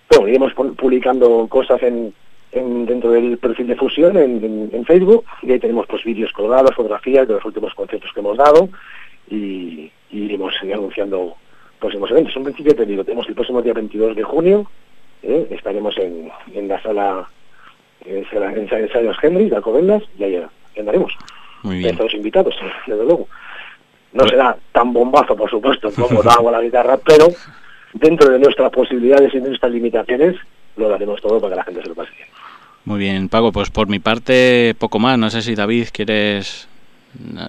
Bueno, 0.09 0.27
iremos 0.27 0.53
publicando 0.53 1.47
cosas 1.47 1.81
en, 1.83 2.13
dentro 2.51 3.11
del 3.11 3.37
perfil 3.37 3.67
de 3.67 3.75
Fusión 3.75 4.17
en, 4.17 4.85
Facebook 4.85 5.25
y 5.41 5.51
ahí 5.51 5.59
tenemos 5.59 5.85
pues 5.87 6.03
vídeos 6.03 6.31
colgados, 6.31 6.75
fotografías 6.75 7.27
de 7.27 7.33
los 7.33 7.45
últimos 7.45 7.73
conciertos 7.73 8.11
que 8.13 8.19
hemos 8.19 8.37
dado 8.37 8.69
y, 9.29 9.91
iremos 10.09 10.53
anunciando 10.61 11.35
próximos 11.79 12.09
eventos. 12.11 12.35
En 12.37 12.43
principio 12.43 12.73
te 12.73 12.85
digo, 12.85 13.03
tenemos 13.03 13.27
el 13.27 13.35
próximo 13.35 13.61
día 13.61 13.73
22 13.73 14.15
de 14.15 14.23
junio, 14.23 14.65
¿eh? 15.21 15.47
estaremos 15.51 15.97
en, 15.97 16.31
la 16.67 16.81
sala 16.81 17.29
en, 18.05 18.25
en 18.31 18.57
Ensayos 18.57 19.17
Henry 19.21 19.49
de 19.49 19.57
Alcobendas 19.57 20.03
y 20.17 20.23
ahí 20.23 20.41
andaremos. 20.79 21.13
Muy 21.63 21.79
bien. 21.79 21.97
Todos 21.97 22.13
invitados, 22.13 22.55
desde 22.85 23.03
luego. 23.03 23.27
No 24.13 24.19
pues 24.19 24.31
será 24.31 24.57
tan 24.71 24.93
bombazo, 24.93 25.35
por 25.35 25.49
supuesto, 25.49 25.91
como 25.91 26.23
da 26.23 26.33
agua 26.33 26.53
la 26.53 26.61
guitarra, 26.61 26.97
pero 26.97 27.27
dentro 27.99 28.31
de 28.31 28.39
nuestras 28.39 28.71
posibilidades 28.71 29.33
y 29.33 29.39
de 29.39 29.49
nuestras 29.49 29.71
limitaciones, 29.71 30.35
lo 30.75 30.89
daremos 30.89 31.21
todo 31.21 31.39
para 31.39 31.51
que 31.53 31.57
la 31.57 31.63
gente 31.63 31.81
se 31.81 31.89
lo 31.89 31.95
pase 31.95 32.11
bien. 32.15 32.27
Muy 32.85 32.99
bien, 32.99 33.29
Pago, 33.29 33.51
pues 33.51 33.69
por 33.69 33.87
mi 33.87 33.99
parte 33.99 34.73
poco 34.77 34.99
más. 34.99 35.17
No 35.19 35.29
sé 35.29 35.41
si 35.41 35.55
David 35.55 35.87
quieres 35.91 36.67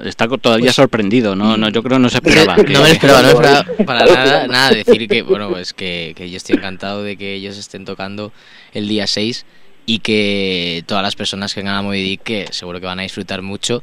está 0.04 0.28
todavía 0.28 0.66
pues 0.66 0.76
sorprendido, 0.76 1.36
¿no? 1.36 1.56
no 1.56 1.68
Yo 1.68 1.82
creo 1.82 1.98
que 1.98 2.02
no 2.02 2.08
se 2.08 2.18
esperaba. 2.18 2.56
no 2.68 2.82
me 2.82 2.90
esperaba, 2.90 3.22
no 3.22 3.28
esperaba 3.32 3.64
para 3.84 4.06
nada, 4.06 4.46
nada 4.46 4.70
decir 4.70 5.08
que, 5.08 5.22
bueno, 5.22 5.48
pues 5.48 5.72
que, 5.72 6.12
que, 6.16 6.30
yo 6.30 6.36
estoy 6.36 6.56
encantado 6.56 7.02
de 7.02 7.16
que 7.16 7.34
ellos 7.34 7.56
estén 7.58 7.84
tocando 7.84 8.32
el 8.72 8.88
día 8.88 9.06
6 9.06 9.44
y 9.86 10.00
que 10.00 10.82
todas 10.86 11.02
las 11.02 11.16
personas 11.16 11.54
que 11.54 11.60
vengan 11.60 11.76
a 11.76 11.82
Movidic 11.82 12.22
que 12.22 12.46
seguro 12.50 12.80
que 12.80 12.86
van 12.86 12.98
a 12.98 13.02
disfrutar 13.02 13.42
mucho 13.42 13.82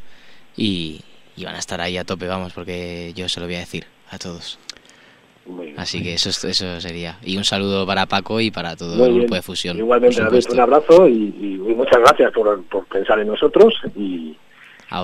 y, 0.55 1.01
y 1.35 1.45
van 1.45 1.55
a 1.55 1.59
estar 1.59 1.81
ahí 1.81 1.97
a 1.97 2.03
tope, 2.03 2.27
vamos, 2.27 2.53
porque 2.53 3.13
yo 3.15 3.29
se 3.29 3.39
lo 3.39 3.45
voy 3.45 3.55
a 3.55 3.59
decir 3.59 3.85
a 4.09 4.17
todos. 4.17 4.59
Así 5.77 6.01
que 6.01 6.13
eso, 6.13 6.29
eso 6.29 6.81
sería. 6.81 7.17
Y 7.23 7.37
un 7.37 7.43
saludo 7.43 7.85
para 7.85 8.05
Paco 8.05 8.39
y 8.41 8.51
para 8.51 8.75
todo 8.75 9.05
el 9.05 9.13
grupo 9.13 9.35
de 9.35 9.41
fusión. 9.41 9.77
Igualmente, 9.77 10.21
un 10.21 10.59
abrazo 10.59 11.07
y, 11.07 11.61
muchas 11.75 11.99
gracias 11.99 12.31
por, 12.31 12.63
pensar 12.85 13.19
en 13.19 13.27
nosotros 13.27 13.73
y, 13.95 14.35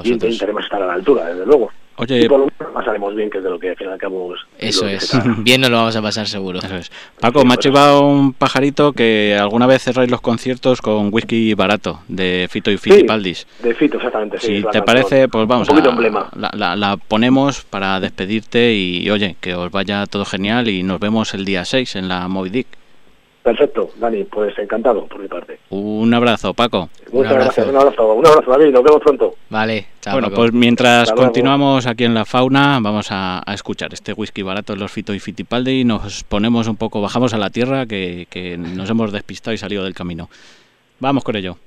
y 0.03 0.09
intentaremos 0.09 0.63
estar 0.63 0.81
a 0.81 0.87
la 0.87 0.93
altura, 0.93 1.25
desde 1.25 1.45
luego. 1.45 1.71
Oye, 1.97 2.21
y 2.21 2.27
por 2.27 2.39
lo 2.39 2.45
menos 2.45 2.73
pasaremos 2.73 3.15
bien, 3.15 3.29
que 3.29 3.39
es 3.39 3.43
de 3.43 3.49
lo 3.49 3.59
que 3.59 3.69
al 3.69 3.75
fin 3.75 3.87
y 3.87 3.91
al 3.91 3.99
cabo 3.99 4.33
Eso 4.57 4.87
es, 4.87 5.11
bien 5.43 5.61
nos 5.61 5.69
lo 5.69 5.77
vamos 5.77 5.95
a 5.95 6.01
pasar 6.01 6.27
seguro. 6.27 6.59
Eso 6.59 6.75
es. 6.75 6.91
Paco, 7.19 7.43
me 7.45 7.53
ha 7.53 7.57
chivado 7.57 8.01
un 8.07 8.33
pajarito 8.33 8.93
que 8.93 9.37
alguna 9.39 9.67
vez 9.67 9.83
cerráis 9.83 10.09
los 10.09 10.21
conciertos 10.21 10.81
con 10.81 11.09
whisky 11.11 11.53
barato, 11.53 11.99
de 12.07 12.47
Fito 12.49 12.71
y 12.71 12.77
Fitipaldis. 12.77 13.47
Sí, 13.61 13.67
de 13.67 13.75
Fito, 13.75 13.97
exactamente. 13.97 14.39
Si 14.39 14.63
te 14.71 14.81
parece, 14.81 15.27
pues 15.27 15.47
vamos, 15.47 15.69
un 15.69 15.85
emblema. 15.85 16.29
La, 16.35 16.75
la, 16.75 16.97
ponemos 16.97 17.63
para 17.63 17.99
despedirte 17.99 18.73
y, 18.73 19.09
oye, 19.09 19.35
que 19.39 19.53
os 19.55 19.71
vaya 19.71 20.05
todo 20.05 20.25
genial 20.25 20.69
y 20.69 20.83
nos 20.83 20.99
vemos 20.99 21.33
el 21.33 21.45
día 21.45 21.65
6 21.65 21.95
en 21.97 22.07
la 22.07 22.27
Moby 22.27 22.49
Dick. 22.49 22.80
Perfecto, 23.43 23.89
Dani, 23.95 24.23
pues 24.25 24.57
encantado 24.59 25.07
por 25.07 25.19
mi 25.19 25.27
parte. 25.27 25.57
Un 25.71 26.13
abrazo, 26.13 26.53
Paco. 26.53 26.89
Muchas 27.11 27.33
gracias, 27.33 27.67
un 27.67 27.75
abrazo, 27.75 28.13
un 28.13 28.27
abrazo, 28.27 28.51
David, 28.51 28.71
nos 28.71 28.83
vemos 28.83 29.01
pronto. 29.01 29.33
Vale, 29.49 29.87
chao. 29.99 30.13
Bueno, 30.13 30.29
pues 30.29 30.53
mientras 30.53 31.11
continuamos 31.11 31.87
aquí 31.87 32.03
en 32.03 32.13
la 32.13 32.25
fauna, 32.25 32.77
vamos 32.79 33.07
a, 33.09 33.41
escuchar 33.51 33.93
este 33.93 34.13
whisky 34.13 34.43
barato 34.43 34.73
de 34.73 34.79
los 34.79 34.91
Fito 34.91 35.13
y 35.13 35.19
Fitipaldi 35.19 35.81
y 35.81 35.83
nos 35.83 36.23
ponemos 36.23 36.67
un 36.67 36.75
poco, 36.75 37.01
bajamos 37.01 37.33
a 37.33 37.39
la 37.39 37.49
tierra 37.49 37.87
que, 37.87 38.27
que 38.29 38.59
nos 38.59 38.89
hemos 38.89 39.11
despistado 39.11 39.55
y 39.55 39.57
salido 39.57 39.83
del 39.85 39.95
camino. 39.95 40.29
Vamos 40.99 41.23
con 41.23 41.35
ello. 41.35 41.57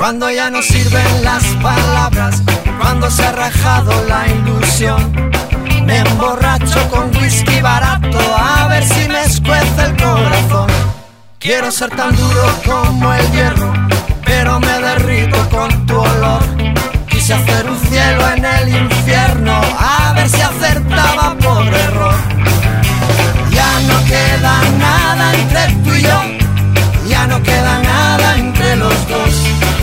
Cuando 0.00 0.30
ya 0.30 0.48
no 0.48 0.62
sirven 0.62 1.24
las 1.24 1.44
palabras, 1.62 2.42
cuando 2.78 3.10
se 3.10 3.22
ha 3.22 3.32
rajado 3.32 3.92
la 4.08 4.26
ilusión. 4.28 5.30
Me 5.84 5.98
emborracho 5.98 6.88
con 6.88 7.14
whisky 7.18 7.60
barato 7.60 8.18
a 8.34 8.66
ver 8.68 8.82
si 8.82 9.06
me 9.06 9.20
escuece 9.24 9.84
el 9.84 9.96
corazón. 9.98 10.68
Quiero 11.38 11.70
ser 11.70 11.90
tan 11.90 12.16
duro 12.16 12.46
como 12.64 13.12
el 13.12 13.30
hierro, 13.32 13.74
pero 14.24 14.58
me 14.58 14.80
derrito 14.80 15.36
con 15.50 15.84
tu 15.84 15.98
olor. 15.98 16.44
Quise 17.06 17.34
hacer 17.34 17.68
un 17.68 17.78
cielo 17.90 18.26
en 18.30 18.44
el 18.46 18.68
infierno, 18.68 19.60
a 19.78 20.14
ver 20.14 20.30
si 20.30 20.40
acertaba 20.40 21.34
por 21.34 21.66
error. 21.66 22.14
Ya 23.50 23.80
no 23.80 24.02
queda 24.06 24.62
nada 24.78 25.34
entre 25.34 25.74
tú 25.84 25.94
y 25.94 26.02
yo, 26.04 26.22
ya 27.06 27.26
no 27.26 27.42
queda 27.42 27.78
nada 27.80 28.38
entre 28.38 28.76
los 28.76 29.08
dos. 29.08 29.79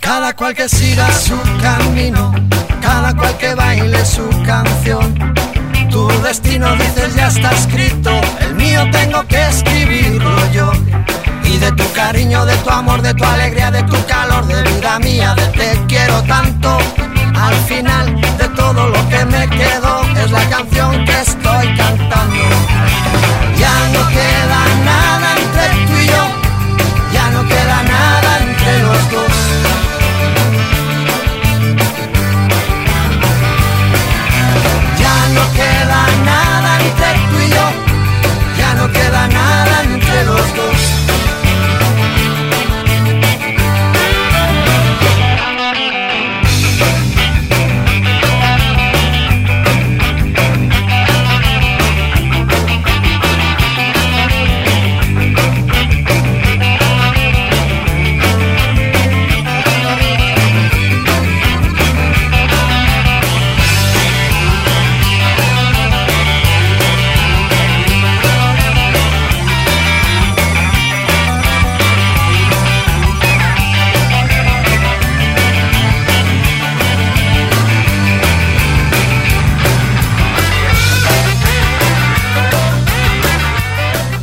Cada 0.00 0.34
cual 0.34 0.54
que 0.54 0.68
siga 0.68 1.10
su 1.12 1.38
camino, 1.60 2.32
cada 2.80 3.14
cual 3.14 3.36
que 3.38 3.54
baile 3.54 4.04
su 4.04 4.28
canción. 4.44 5.34
Tu 5.90 6.08
destino 6.22 6.74
dices 6.76 7.14
ya 7.14 7.28
está 7.28 7.50
escrito, 7.52 8.10
el 8.40 8.54
mío 8.54 8.82
tengo 8.90 9.22
que 9.26 9.46
escribirlo 9.46 10.52
yo. 10.52 10.72
Y 11.44 11.58
de 11.58 11.70
tu 11.72 11.90
cariño, 11.92 12.44
de 12.44 12.56
tu 12.56 12.70
amor, 12.70 13.02
de 13.02 13.14
tu 13.14 13.24
alegría, 13.24 13.70
de 13.70 13.82
tu 13.84 14.04
calor, 14.06 14.46
de 14.46 14.62
vida 14.62 14.98
mía, 14.98 15.34
de 15.34 15.46
te 15.48 15.86
quiero 15.86 16.22
tanto. 16.22 16.78
Al 17.34 17.54
final 17.66 18.20
de 18.38 18.48
todo 18.50 18.88
lo 18.88 19.08
que 19.08 19.24
me 19.26 19.48
quedó 19.48 20.02
es 20.16 20.30
la 20.30 20.48
canción 20.48 21.04
que 21.04 21.20
estoy 21.20 21.76
cantando. 21.76 22.71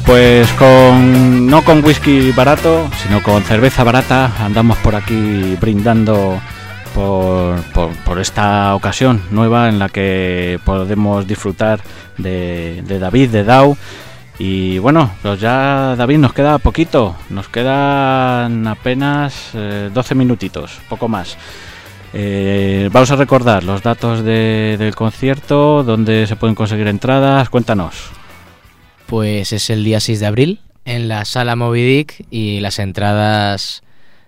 Pues 0.09 0.51
con 0.53 1.45
no 1.45 1.63
con 1.63 1.85
whisky 1.85 2.31
barato, 2.31 2.89
sino 3.03 3.21
con 3.21 3.43
cerveza 3.43 3.83
barata, 3.83 4.31
andamos 4.43 4.77
por 4.79 4.95
aquí 4.95 5.55
brindando 5.61 6.39
por, 6.95 7.61
por- 8.05 8.19
esta 8.19 8.73
ocasión 8.73 9.21
nueva 9.29 9.69
en 9.69 9.77
la 9.77 9.87
que 9.89 10.59
podemos 10.65 11.27
disfrutar 11.27 11.79
de, 12.17 12.81
David, 12.99 13.29
de 13.29 13.43
Dau. 13.43 13.77
Y 14.39 14.79
bueno, 14.79 15.11
pues 15.21 15.39
ya 15.39 15.95
David 15.95 16.17
nos 16.17 16.33
queda 16.33 16.57
poquito, 16.57 17.15
nos 17.29 17.47
quedan 17.47 18.65
apenas 18.67 19.51
eh, 19.53 19.91
12 19.93 20.15
minutitos, 20.15 20.79
poco 20.89 21.07
más. 21.07 21.37
Eh, 22.13 22.89
vamos 22.91 23.11
a 23.11 23.15
recordar 23.15 23.63
los 23.63 23.83
datos 23.83 24.23
de- 24.23 24.75
del 24.79 24.95
concierto, 24.95 25.83
dónde 25.83 26.25
se 26.25 26.35
pueden 26.35 26.55
conseguir 26.55 26.87
entradas, 26.87 27.47
cuéntanos. 27.49 28.09
Pues 29.09 29.53
es 29.53 29.71
el 29.71 29.83
día 29.83 29.99
6 29.99 30.19
de 30.19 30.25
abril 30.27 30.59
en 30.85 31.07
la 31.07 31.25
sala 31.25 31.55
Moby 31.55 31.81
Dick 31.81 32.27
y 32.29 32.59
las 32.59 32.77
entradas 32.77 33.81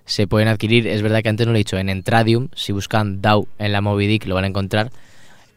se 0.06 0.26
pueden 0.26 0.48
adquirir. 0.48 0.88
Es 0.88 1.04
verdad 1.04 1.22
que 1.22 1.30
antes 1.30 1.46
no 1.46 1.54
lo 1.54 1.58
he 1.58 1.60
dicho, 1.60 1.78
en 1.78 1.88
Entradium, 1.88 2.48
si 2.56 2.72
buscan 2.72 3.22
DAO 3.22 3.48
en 3.60 3.74
la 3.74 3.82
Moby 3.82 4.08
Dick 4.08 4.26
lo 4.26 4.34
van 4.34 4.46
a 4.46 4.48
encontrar. 4.48 4.90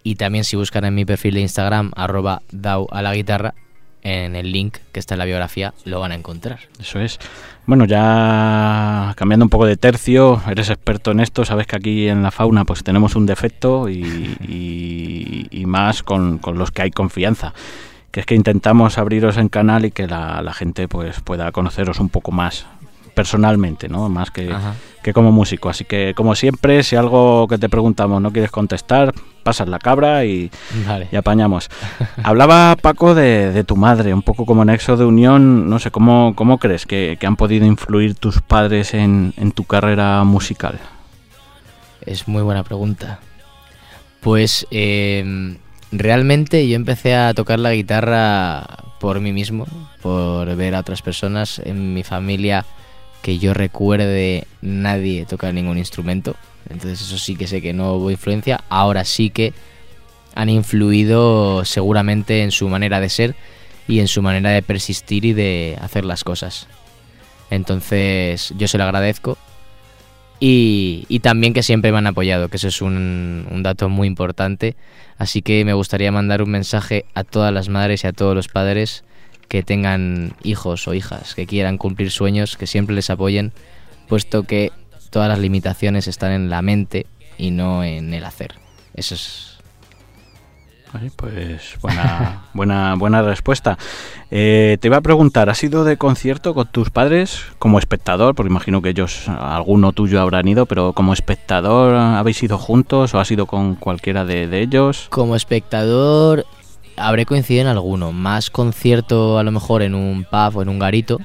Y 0.03 0.17
también 0.17 0.45
si 0.45 0.57
buscan 0.57 0.85
en 0.85 0.95
mi 0.95 1.07
perfil 1.07 1.33
de 1.35 1.41
Instagram, 1.41 1.93
arroba 1.97 2.43
DAO 2.53 2.87
a 2.91 3.01
la 3.01 3.15
guitarra, 3.15 3.55
en 4.03 4.37
el 4.37 4.53
link 4.53 4.77
que 4.93 5.01
está 5.01 5.15
en 5.15 5.21
la 5.21 5.25
biografía, 5.25 5.73
lo 5.87 6.01
van 6.01 6.13
a 6.13 6.17
encontrar. 6.17 6.59
Eso 6.79 7.01
es. 7.01 7.19
Bueno, 7.65 7.87
ya 7.87 9.15
cambiando 9.17 9.47
un 9.47 9.51
poco 9.51 9.65
de 9.65 9.79
tercio, 9.79 10.43
eres 10.47 10.69
experto 10.69 11.13
en 11.13 11.21
esto, 11.21 11.47
sabes 11.47 11.67
que 11.67 11.77
aquí 11.77 12.09
en 12.09 12.23
la 12.23 12.31
fauna 12.31 12.67
pues 12.67 12.85
tenemos 12.85 13.17
un 13.17 13.25
defecto 13.25 13.89
y, 13.89 15.65
más 15.67 16.03
con 16.03 16.41
los 16.45 16.71
que 16.71 16.83
hay 16.83 16.91
confianza, 16.91 17.55
que 18.15 18.21
es 18.21 18.27
que 18.27 18.37
intentamos 18.37 18.97
abriros 18.97 19.39
en 19.39 19.49
canal 19.49 19.87
y 19.87 19.91
que 19.91 20.07
la, 20.07 20.41
la 20.41 20.55
gente 20.55 20.87
pues 20.87 21.19
pueda 21.19 21.51
conoceros 21.51 21.99
un 21.99 22.11
poco 22.11 22.31
más 22.31 22.65
personalmente, 23.13 23.89
¿no? 23.89 24.09
Más 24.09 24.31
que, 24.31 24.55
que 25.03 25.13
como 25.13 25.33
músico. 25.33 25.69
Así 25.69 25.85
que 25.85 26.15
como 26.15 26.37
siempre, 26.37 26.85
si 26.85 26.95
algo 26.95 27.49
que 27.49 27.59
te 27.59 27.69
preguntamos 27.69 28.23
no 28.23 28.31
quieres 28.31 28.53
contestar, 28.53 29.13
pasas 29.43 29.67
la 29.69 29.81
cabra 29.81 30.25
y, 30.25 30.53
Vale. 30.87 31.09
y 31.11 31.17
apañamos. 31.17 31.69
Hablaba 32.23 32.77
Paco 32.81 33.17
de, 33.17 33.51
de 33.51 33.65
tu 33.65 33.75
madre, 33.75 34.15
un 34.15 34.23
poco 34.23 34.47
como 34.47 34.65
nexo 34.65 34.97
de 34.97 35.05
unión, 35.05 35.69
no 35.69 35.81
sé, 35.81 35.91
¿cómo, 35.91 36.35
cómo 36.37 36.59
crees 36.59 36.87
que, 36.87 37.17
que 37.19 37.27
han 37.27 37.35
podido 37.35 37.67
influir 37.67 38.15
tus 38.15 38.41
padres 38.43 38.95
en, 38.95 39.35
en 39.39 39.51
tu 39.51 39.65
carrera 39.65 40.23
musical? 40.23 40.79
Es 42.01 42.29
muy 42.29 42.43
buena 42.45 42.63
pregunta. 42.63 43.19
Pues 44.21 44.69
eh, 44.71 45.57
realmente 45.99 46.67
yo 46.69 46.77
empecé 46.77 47.15
a 47.15 47.35
tocar 47.35 47.59
la 47.59 47.73
guitarra 47.73 48.67
por 49.01 49.21
mí 49.21 49.33
mismo, 49.33 49.67
por 50.03 50.55
ver 50.57 50.75
a 50.75 50.81
otras 50.81 51.03
personas 51.03 51.61
en 51.65 51.95
mi 51.95 52.03
familia 52.03 52.65
que 53.23 53.39
yo 53.39 53.55
recuerde 53.55 54.47
nadie 54.61 55.25
tocar 55.25 55.55
ningún 55.55 55.79
instrumento. 55.79 56.37
Entonces 56.69 57.01
eso 57.01 57.19
sí 57.19 57.37
que 57.37 57.47
sé 57.47 57.63
que 57.63 57.73
no 57.73 57.95
hubo 57.95 58.11
influencia. 58.11 58.63
Ahora 58.69 59.05
sí 59.05 59.31
que 59.31 59.53
han 60.35 60.49
influido 60.49 61.65
seguramente 61.65 62.43
en 62.43 62.51
su 62.51 62.69
manera 62.69 63.01
de 63.01 63.09
ser 63.09 63.35
y 63.87 64.01
en 64.01 64.09
su 64.09 64.23
manera 64.23 64.51
de 64.51 64.63
persistir 64.63 65.25
y 65.25 65.33
de 65.33 65.79
hacer 65.81 66.05
las 66.05 66.25
cosas. 66.25 66.67
Entonces 67.51 68.53
yo 68.57 68.69
se 68.69 68.79
lo 68.79 68.85
agradezco 68.85 69.39
y, 70.41 71.21
también 71.21 71.55
que 71.55 71.63
siempre 71.63 71.93
me 71.93 71.99
han 71.99 72.07
apoyado, 72.07 72.49
que 72.49 72.57
eso 72.57 72.69
es 72.69 72.83
un, 72.83 73.47
un 73.51 73.63
dato 73.63 73.89
muy 73.89 74.07
importante. 74.07 74.77
Así 75.17 75.43
que 75.43 75.65
me 75.65 75.73
gustaría 75.73 76.13
mandar 76.13 76.43
un 76.43 76.51
mensaje 76.51 77.07
a 77.15 77.25
todas 77.25 77.53
las 77.53 77.69
madres 77.69 78.05
y 78.05 78.09
a 78.09 78.13
todos 78.13 78.35
los 78.35 78.49
padres 78.49 79.05
que 79.49 79.63
tengan 79.63 80.35
hijos 80.43 80.89
o 80.89 80.95
hijas, 80.95 81.35
que 81.35 81.47
quieran 81.47 81.79
cumplir 81.79 82.11
sueños, 82.11 82.57
que 82.57 82.67
siempre 82.67 82.95
les 82.95 83.11
apoyen, 83.11 83.53
puesto 84.09 84.43
que 84.43 84.73
todas 85.11 85.29
las 85.29 85.39
limitaciones 85.39 86.09
están 86.09 86.33
en 86.33 86.51
la 86.51 86.61
mente 86.61 87.07
y 87.39 87.51
no 87.51 87.85
en 87.85 88.13
el 88.13 88.25
hacer. 88.25 88.55
Eso 88.95 89.15
es... 89.15 89.54
Pues 91.17 91.77
buena, 91.81 92.45
buena, 92.55 92.95
buena 92.95 93.23
respuesta. 93.23 93.79
Eh, 94.31 94.79
te 94.81 94.89
iba 94.89 94.99
a 94.99 95.01
preguntar, 95.01 95.51
¿has 95.51 95.63
ido 95.65 95.85
de 95.85 95.97
concierto 95.97 96.55
con 96.55 96.67
tus 96.69 96.91
padres 96.91 97.43
como 97.59 97.79
espectador? 97.79 98.35
Porque 98.35 98.51
imagino 98.51 98.81
que 98.83 98.91
ellos, 98.91 99.29
alguno 99.29 99.93
tuyo 99.93 100.21
habrán 100.21 100.47
ido, 100.49 100.67
pero 100.67 100.93
como 100.93 101.13
espectador, 101.13 101.95
¿habéis 101.95 102.43
ido 102.43 102.59
juntos 102.59 103.15
o 103.15 103.21
has 103.21 103.31
ido 103.31 103.47
con 103.47 103.75
cualquiera 103.75 104.25
de, 104.25 104.47
de 104.47 104.61
ellos? 104.61 105.09
Como 105.11 105.37
espectador 105.37 106.47
habré 106.97 107.27
coincidido 107.27 107.63
en 107.63 107.69
alguno, 107.69 108.13
más 108.13 108.51
concierto 108.51 109.39
a 109.39 109.43
lo 109.43 109.51
mejor 109.51 109.83
en 109.83 109.95
un 109.95 110.25
pub 110.25 110.57
o 110.57 110.63
en 110.63 110.69
un 110.69 110.79
garito, 110.79 111.19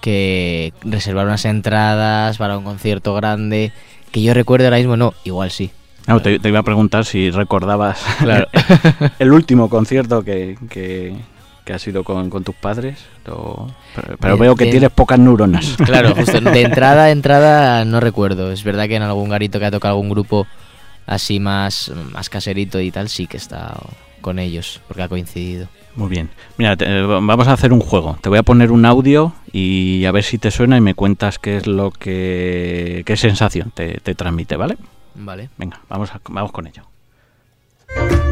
que 0.00 0.72
reservar 0.82 1.26
unas 1.26 1.44
entradas 1.44 2.38
para 2.38 2.58
un 2.58 2.64
concierto 2.64 3.14
grande, 3.14 3.72
que 4.10 4.22
yo 4.22 4.34
recuerdo 4.34 4.66
ahora 4.66 4.78
mismo 4.78 4.96
no, 4.96 5.14
igual 5.24 5.50
sí. 5.50 5.70
No, 6.08 6.20
te, 6.20 6.38
te 6.38 6.48
iba 6.48 6.58
a 6.60 6.62
preguntar 6.62 7.04
si 7.04 7.30
recordabas 7.30 8.00
Claro. 8.20 8.48
el 9.18 9.32
último 9.32 9.68
concierto 9.68 10.22
que, 10.24 10.56
que, 10.70 11.14
que 11.64 11.72
has 11.72 11.86
ido 11.86 12.02
con, 12.04 12.30
con 12.30 12.44
tus 12.44 12.54
padres. 12.54 12.98
pero 14.20 14.38
veo 14.38 14.54
que 14.56 14.66
tienes 14.66 14.90
pocas 14.90 15.18
neuronas. 15.18 15.76
Claro, 15.84 16.14
justo 16.16 16.40
de 16.40 16.62
entrada 16.62 17.04
a 17.04 17.10
entrada 17.10 17.84
no 17.84 18.00
recuerdo. 18.00 18.50
Es 18.52 18.64
verdad 18.64 18.88
que 18.88 18.96
en 18.96 19.02
algún 19.02 19.28
garito 19.28 19.58
que 19.58 19.66
ha 19.66 19.70
tocado 19.70 19.94
algún 19.94 20.08
grupo 20.10 20.46
así 21.06 21.40
más, 21.40 21.92
más 22.12 22.28
caserito 22.28 22.80
y 22.80 22.90
tal, 22.90 23.08
sí 23.08 23.26
que 23.26 23.36
he 23.36 23.40
estado 23.40 23.80
con 24.20 24.38
ellos, 24.38 24.80
porque 24.88 25.02
ha 25.02 25.08
coincidido. 25.08 25.68
Muy 25.94 26.08
bien. 26.08 26.28
Mira, 26.58 26.76
te- 26.76 27.02
vamos 27.02 27.48
a 27.48 27.52
hacer 27.52 27.72
un 27.72 27.80
juego. 27.80 28.18
Te 28.20 28.28
voy 28.28 28.38
a 28.38 28.42
poner 28.42 28.70
un 28.72 28.84
audio 28.84 29.32
y 29.52 30.04
a 30.04 30.12
ver 30.12 30.22
si 30.24 30.38
te 30.38 30.50
suena 30.50 30.76
y 30.76 30.80
me 30.80 30.94
cuentas 30.94 31.38
qué 31.38 31.56
es 31.56 31.66
lo 31.66 31.90
que. 31.90 33.02
qué 33.06 33.16
sensación 33.16 33.72
te, 33.74 33.98
te 34.02 34.14
transmite, 34.14 34.56
¿vale? 34.56 34.76
Vale. 35.18 35.50
Venga, 35.56 35.80
vamos, 35.88 36.14
a- 36.14 36.20
vamos 36.28 36.52
con 36.52 36.66
ello. 36.66 36.82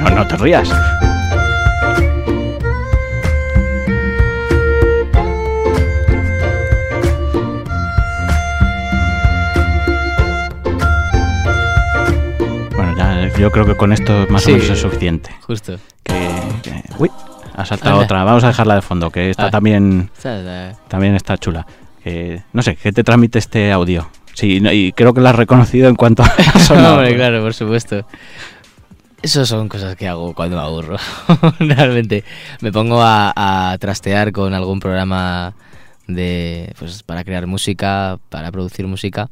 No, 0.00 0.08
no 0.08 0.26
te 0.26 0.34
rías. 0.38 0.70
Bueno, 12.76 12.94
ya 12.96 13.28
yo 13.38 13.50
creo 13.50 13.66
que 13.66 13.76
con 13.76 13.92
esto 13.92 14.26
más 14.30 14.42
Sí. 14.42 14.52
o 14.52 14.54
menos 14.54 14.70
es 14.70 14.80
suficiente. 14.80 15.30
Justo. 15.42 15.76
Que, 16.02 16.28
que- 16.62 16.82
uy, 16.98 17.10
ha 17.54 17.64
saltado 17.64 17.94
Anda. 17.96 18.04
otra. 18.04 18.24
Vamos 18.24 18.44
a 18.44 18.48
dejarla 18.48 18.76
de 18.76 18.82
fondo, 18.82 19.10
que 19.10 19.30
esta 19.30 19.46
Ah. 19.46 19.50
también 19.50 20.10
también 20.88 21.14
está 21.14 21.36
chula. 21.38 21.66
Que, 22.02 22.42
no 22.52 22.62
sé, 22.62 22.76
¿qué 22.76 22.92
te 22.92 23.04
transmite 23.04 23.38
este 23.38 23.72
audio? 23.72 24.08
Sí, 24.34 24.60
no- 24.60 24.72
y 24.72 24.92
creo 24.92 25.12
que 25.12 25.20
lo 25.20 25.28
has 25.28 25.34
reconocido 25.36 25.88
en 25.88 25.96
cuanto 25.96 26.22
a 26.54 26.58
sonado. 26.60 26.94
Hombre, 26.98 27.14
claro, 27.16 27.42
por 27.42 27.52
supuesto. 27.54 28.06
Eso 29.22 29.44
son 29.44 29.68
cosas 29.68 29.96
que 29.96 30.08
hago 30.08 30.32
cuando 30.34 30.56
me 30.56 30.62
aburro. 30.62 30.96
Realmente 31.58 32.24
me 32.62 32.72
pongo 32.72 33.02
a, 33.02 33.32
a 33.72 33.76
trastear 33.78 34.32
con 34.32 34.54
algún 34.54 34.80
programa 34.80 35.52
de 36.06 36.72
pues 36.78 37.02
para 37.02 37.22
crear 37.22 37.46
música, 37.46 38.18
para 38.30 38.50
producir 38.50 38.86
música 38.86 39.28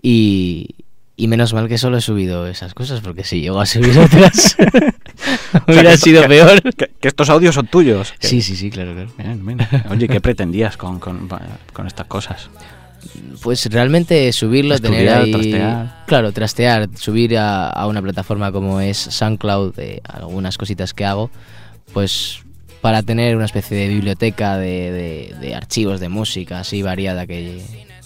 y, 0.00 0.68
y 1.16 1.28
menos 1.28 1.52
mal 1.54 1.68
que 1.68 1.78
solo 1.78 1.96
he 1.98 2.00
subido 2.00 2.46
esas 2.48 2.74
cosas 2.74 3.00
porque 3.00 3.22
si 3.24 3.40
llego 3.40 3.60
a 3.60 3.66
subir 3.66 3.96
otras 3.98 4.56
hubiera 5.68 5.96
sido 5.96 6.22
que- 6.22 6.28
peor. 6.28 6.62
Que, 6.74 6.90
que 7.00 7.08
estos 7.08 7.30
audios 7.30 7.54
son 7.54 7.66
tuyos. 7.66 8.12
que- 8.18 8.26
Sí, 8.28 8.42
sí, 8.42 8.56
sí, 8.56 8.70
claro, 8.70 8.94
claro. 8.94 9.10
Bien, 9.18 9.44
bien. 9.46 9.58
Oye, 9.90 10.08
¿qué 10.08 10.20
pretendías 10.20 10.76
con, 10.76 10.98
con, 10.98 11.28
con 11.72 11.86
estas 11.86 12.06
cosas? 12.06 12.48
Pues 13.42 13.66
realmente 13.66 14.32
subirlo, 14.32 14.78
tener 14.78 15.08
ahí... 15.10 15.30
trastear. 15.30 16.04
Claro, 16.06 16.32
trastear, 16.32 16.88
subir 16.96 17.36
a, 17.36 17.68
a 17.68 17.86
una 17.86 18.00
plataforma 18.00 18.50
como 18.50 18.80
es 18.80 18.96
SoundCloud 18.96 19.74
de 19.74 20.00
algunas 20.04 20.56
cositas 20.56 20.94
que 20.94 21.04
hago, 21.04 21.30
pues 21.92 22.40
para 22.80 23.02
tener 23.02 23.36
una 23.36 23.44
especie 23.44 23.76
de 23.76 23.88
biblioteca 23.88 24.56
de, 24.56 24.90
de- 24.90 25.34
de 25.40 25.54
archivos 25.54 26.00
de 26.00 26.08
música 26.08 26.60
así 26.60 26.82
variada 26.82 27.26
que, 27.26 27.62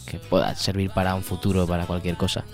que 0.07 0.19
pueda 0.19 0.55
servir 0.57 0.91
para 0.91 1.15
un 1.15 1.23
futuro, 1.23 1.67
para 1.67 1.87
cualquier 1.87 2.17
cosa. 2.17 2.45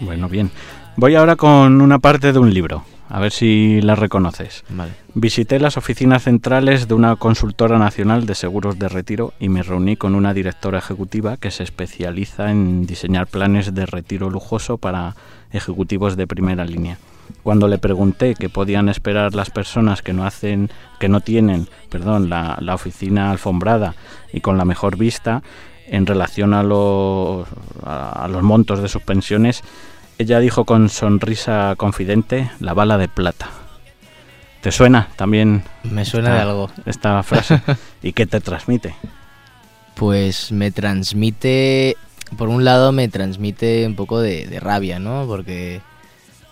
Bueno, 0.00 0.28
bien. 0.28 0.50
Voy 0.96 1.14
ahora 1.14 1.36
con 1.36 1.80
una 1.80 1.98
parte 1.98 2.32
de 2.32 2.38
un 2.38 2.52
libro, 2.52 2.84
a 3.08 3.20
ver 3.20 3.32
si 3.32 3.80
la 3.80 3.94
reconoces. 3.94 4.64
Vale. 4.68 4.92
Visité 5.14 5.58
las 5.58 5.76
oficinas 5.76 6.24
centrales 6.24 6.88
de 6.88 6.94
una 6.94 7.16
consultora 7.16 7.78
nacional 7.78 8.26
de 8.26 8.34
seguros 8.34 8.78
de 8.78 8.88
retiro 8.88 9.32
y 9.38 9.48
me 9.48 9.62
reuní 9.62 9.96
con 9.96 10.14
una 10.14 10.34
directora 10.34 10.78
ejecutiva 10.78 11.36
que 11.36 11.50
se 11.50 11.62
especializa 11.62 12.50
en 12.50 12.86
diseñar 12.86 13.26
planes 13.28 13.74
de 13.74 13.86
retiro 13.86 14.30
lujoso 14.30 14.78
para 14.78 15.14
ejecutivos 15.52 16.16
de 16.16 16.26
primera 16.26 16.64
línea. 16.64 16.98
Cuando 17.42 17.68
le 17.68 17.78
pregunté 17.78 18.34
qué 18.34 18.48
podían 18.48 18.88
esperar 18.88 19.34
las 19.34 19.50
personas 19.50 20.02
que 20.02 20.12
no 20.12 20.24
hacen, 20.24 20.70
que 20.98 21.08
no 21.08 21.20
tienen, 21.20 21.68
perdón, 21.88 22.28
la, 22.28 22.58
la 22.60 22.74
oficina 22.74 23.30
alfombrada 23.30 23.94
y 24.32 24.40
con 24.40 24.58
la 24.58 24.64
mejor 24.64 24.96
vista 24.96 25.42
en 25.86 26.06
relación 26.06 26.54
a 26.54 26.62
los, 26.62 27.46
a, 27.84 28.24
a 28.24 28.28
los 28.28 28.42
montos 28.42 28.82
de 28.82 28.88
sus 28.88 29.02
pensiones, 29.02 29.62
ella 30.20 30.38
dijo 30.40 30.64
con 30.64 30.88
sonrisa 30.88 31.74
confidente 31.76 32.50
la 32.60 32.74
bala 32.74 32.98
de 32.98 33.08
plata. 33.08 33.48
¿Te 34.60 34.70
suena 34.72 35.08
también 35.16 35.62
Me 35.84 36.04
suena 36.04 36.28
esta- 36.28 36.36
de 36.36 36.50
algo. 36.50 36.70
esta 36.86 37.22
frase? 37.22 37.60
¿Y 38.02 38.12
qué 38.12 38.26
te 38.26 38.40
transmite? 38.40 38.94
Pues 39.94 40.52
me 40.52 40.70
transmite, 40.70 41.96
por 42.36 42.48
un 42.48 42.64
lado 42.64 42.92
me 42.92 43.08
transmite 43.08 43.86
un 43.86 43.94
poco 43.96 44.20
de, 44.20 44.46
de 44.46 44.60
rabia, 44.60 44.98
¿no? 44.98 45.24
Porque 45.26 45.80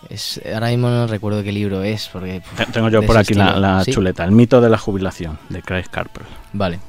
es, 0.09 0.39
ahora 0.53 0.69
mismo 0.69 0.89
no 0.89 1.07
recuerdo 1.07 1.43
qué 1.43 1.51
libro 1.51 1.83
es, 1.83 2.09
porque... 2.11 2.41
Te- 2.57 2.65
Tengo 2.67 2.89
yo 2.89 3.03
por 3.03 3.17
aquí 3.17 3.33
la, 3.33 3.45
estilo. 3.45 3.59
la 3.61 3.83
¿Sí? 3.83 3.91
chuleta, 3.91 4.23
El 4.23 4.31
mito 4.31 4.61
de 4.61 4.69
la 4.69 4.77
jubilación, 4.77 5.39
de 5.49 5.61
Craig 5.61 5.85
Carper. 5.89 6.23
Vale. 6.53 6.79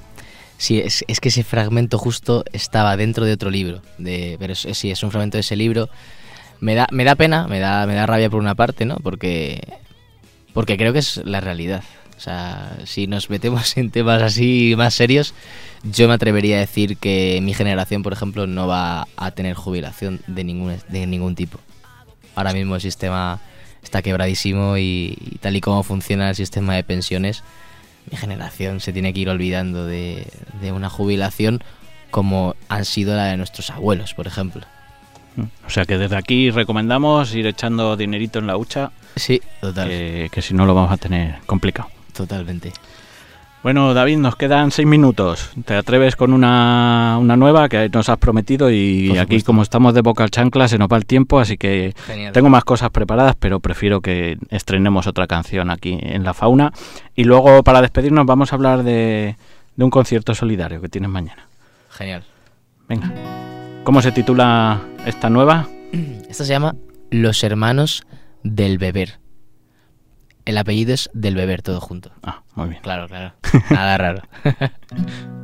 Sí, 0.58 0.78
es, 0.78 1.04
es 1.08 1.20
que 1.20 1.30
ese 1.30 1.42
fragmento 1.44 1.96
justo 1.98 2.44
estaba 2.52 2.94
dentro 2.98 3.24
de 3.24 3.32
otro 3.32 3.48
libro. 3.50 3.80
De, 3.96 4.36
pero 4.38 4.52
es- 4.52 4.66
sí, 4.72 4.90
es 4.90 5.02
un 5.02 5.10
fragmento 5.10 5.38
de 5.38 5.40
ese 5.40 5.56
libro. 5.56 5.88
Me 6.60 6.74
da, 6.74 6.86
me 6.90 7.04
da 7.04 7.14
pena, 7.14 7.46
me 7.48 7.58
da, 7.58 7.86
me 7.86 7.94
da 7.94 8.06
rabia 8.06 8.30
por 8.30 8.40
una 8.40 8.54
parte, 8.54 8.84
¿no? 8.84 8.96
Porque, 8.96 9.60
porque 10.52 10.76
creo 10.76 10.92
que 10.92 10.98
es 10.98 11.16
la 11.24 11.40
realidad. 11.40 11.82
O 12.16 12.20
sea, 12.20 12.76
si 12.84 13.06
nos 13.06 13.30
metemos 13.30 13.76
en 13.78 13.90
temas 13.90 14.22
así 14.22 14.74
más 14.76 14.94
serios, 14.94 15.32
yo 15.82 16.06
me 16.06 16.14
atrevería 16.14 16.56
a 16.56 16.60
decir 16.60 16.98
que 16.98 17.40
mi 17.42 17.54
generación, 17.54 18.02
por 18.02 18.12
ejemplo, 18.12 18.46
no 18.46 18.66
va 18.66 19.08
a 19.16 19.30
tener 19.30 19.54
jubilación 19.54 20.20
de 20.26 20.44
ningún, 20.44 20.76
de 20.88 21.06
ningún 21.06 21.34
tipo. 21.34 21.58
Ahora 22.34 22.52
mismo 22.52 22.74
el 22.74 22.80
sistema 22.82 23.40
está 23.82 24.02
quebradísimo 24.02 24.76
y, 24.76 25.38
tal 25.40 25.56
y 25.56 25.62
como 25.62 25.82
funciona 25.82 26.28
el 26.28 26.36
sistema 26.36 26.74
de 26.74 26.84
pensiones, 26.84 27.42
mi 28.10 28.18
generación 28.18 28.80
se 28.80 28.92
tiene 28.92 29.14
que 29.14 29.20
ir 29.20 29.30
olvidando 29.30 29.86
de, 29.86 30.26
de 30.60 30.72
una 30.72 30.90
jubilación 30.90 31.62
como 32.10 32.54
han 32.68 32.84
sido 32.84 33.16
la 33.16 33.26
de 33.26 33.38
nuestros 33.38 33.70
abuelos, 33.70 34.12
por 34.12 34.26
ejemplo. 34.26 34.66
O 35.66 35.70
sea 35.70 35.84
que 35.84 35.96
desde 35.98 36.16
aquí 36.16 36.50
recomendamos 36.50 37.34
ir 37.34 37.46
echando 37.46 37.96
dinerito 37.96 38.38
en 38.38 38.46
la 38.46 38.56
hucha, 38.56 38.90
Sí, 39.16 39.40
total. 39.60 39.88
que, 39.88 40.28
que 40.32 40.42
si 40.42 40.54
no 40.54 40.66
lo 40.66 40.74
vamos 40.74 40.92
a 40.92 40.96
tener 40.96 41.36
complicado. 41.46 41.88
Totalmente. 42.14 42.72
Bueno, 43.62 43.92
David, 43.92 44.16
nos 44.16 44.36
quedan 44.36 44.70
seis 44.70 44.88
minutos. 44.88 45.50
¿Te 45.66 45.74
atreves 45.76 46.16
con 46.16 46.32
una, 46.32 47.18
una 47.20 47.36
nueva 47.36 47.68
que 47.68 47.90
nos 47.92 48.08
has 48.08 48.16
prometido? 48.16 48.70
Y 48.70 49.18
aquí, 49.18 49.42
como 49.42 49.62
estamos 49.62 49.92
de 49.92 50.00
boca 50.00 50.24
al 50.24 50.30
chancla, 50.30 50.66
se 50.66 50.78
nos 50.78 50.88
va 50.88 50.96
el 50.96 51.04
tiempo, 51.04 51.38
así 51.38 51.58
que 51.58 51.92
Genial. 52.06 52.32
tengo 52.32 52.48
más 52.48 52.64
cosas 52.64 52.88
preparadas, 52.88 53.36
pero 53.38 53.60
prefiero 53.60 54.00
que 54.00 54.38
estrenemos 54.48 55.06
otra 55.06 55.26
canción 55.26 55.70
aquí 55.70 55.98
en 56.00 56.24
La 56.24 56.32
Fauna. 56.32 56.72
Y 57.14 57.24
luego, 57.24 57.62
para 57.62 57.82
despedirnos, 57.82 58.24
vamos 58.24 58.50
a 58.52 58.56
hablar 58.56 58.82
de, 58.82 59.36
de 59.76 59.84
un 59.84 59.90
concierto 59.90 60.34
solidario 60.34 60.80
que 60.80 60.88
tienes 60.88 61.10
mañana. 61.10 61.46
Genial. 61.90 62.24
Venga. 62.88 63.49
¿Cómo 63.84 64.02
se 64.02 64.12
titula 64.12 64.80
esta 65.06 65.30
nueva? 65.30 65.68
Esta 66.28 66.44
se 66.44 66.50
llama 66.52 66.76
Los 67.10 67.42
Hermanos 67.42 68.04
del 68.42 68.78
Beber. 68.78 69.18
El 70.44 70.58
apellido 70.58 70.92
es 70.92 71.10
del 71.14 71.34
Beber, 71.34 71.62
todo 71.62 71.80
junto. 71.80 72.12
Ah, 72.22 72.42
muy 72.54 72.68
bien. 72.68 72.82
Claro, 72.82 73.08
claro. 73.08 73.34
Nada 73.70 73.98
raro. 73.98 74.22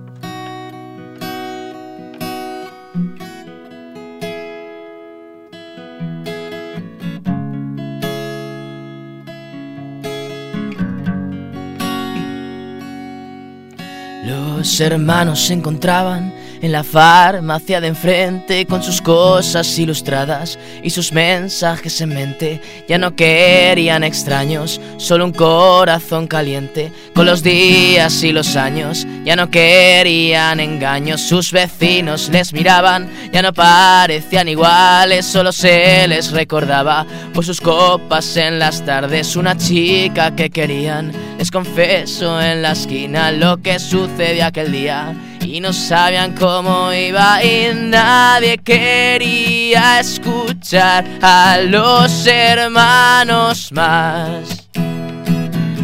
Los 14.25 14.81
hermanos 14.81 15.47
se 15.47 15.55
encontraban 15.55 16.35
en 16.61 16.73
la 16.73 16.85
farmacia 16.85 17.81
de 17.81 17.89
enfrente 17.89 18.67
con 18.67 18.83
sus 18.83 19.01
cosas 19.03 19.79
ilustradas 19.79 20.59
y 20.83 20.91
sus 20.91 21.13
mensajes 21.13 22.01
en 22.01 22.11
mente. 22.11 22.61
Ya 22.89 22.99
no 22.99 23.15
querían 23.15 24.05
extraños, 24.05 24.81
solo 24.97 25.25
un 25.25 25.33
corazón 25.33 26.27
caliente. 26.27 26.93
Con 27.15 27.27
los 27.27 27.43
días 27.43 28.23
y 28.23 28.33
los 28.33 28.57
años 28.57 29.07
ya 29.25 29.37
no 29.37 29.51
querían 29.51 30.61
engaños. 30.61 31.21
Sus 31.21 31.53
vecinos 31.53 32.29
les 32.31 32.53
miraban, 32.53 33.09
ya 33.33 33.43
no 33.43 33.53
parecían 33.53 34.49
iguales, 34.49 35.27
solo 35.27 35.53
se 35.53 36.07
les 36.09 36.33
recordaba 36.33 37.07
por 37.33 37.45
sus 37.45 37.61
copas 37.61 38.37
en 38.37 38.59
las 38.59 38.85
tardes. 38.85 39.37
Una 39.37 39.57
chica 39.57 40.35
que 40.35 40.51
querían, 40.51 41.13
les 41.39 41.51
confeso 41.51 42.41
en 42.41 42.63
la 42.63 42.73
esquina 42.73 43.31
lo 43.33 43.59
que 43.59 43.79
sucedió 43.79 44.47
aquel 44.47 44.73
día. 44.73 45.15
Y 45.49 45.61
no 45.61 45.73
sabían 45.73 46.35
cómo 46.35 46.93
iba 46.93 47.43
y 47.43 47.73
nadie 47.73 48.59
quería 48.59 50.01
escuchar 50.01 51.05
a 51.23 51.59
los 51.59 52.27
hermanos 52.27 53.71
más. 53.71 54.69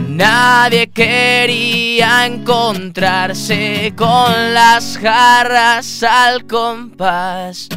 Nadie 0.08 0.88
quería 0.88 2.26
encontrarse 2.26 3.92
con 3.96 4.52
las 4.52 4.98
jarras 4.98 6.02
al 6.02 6.44
compás. 6.48 7.68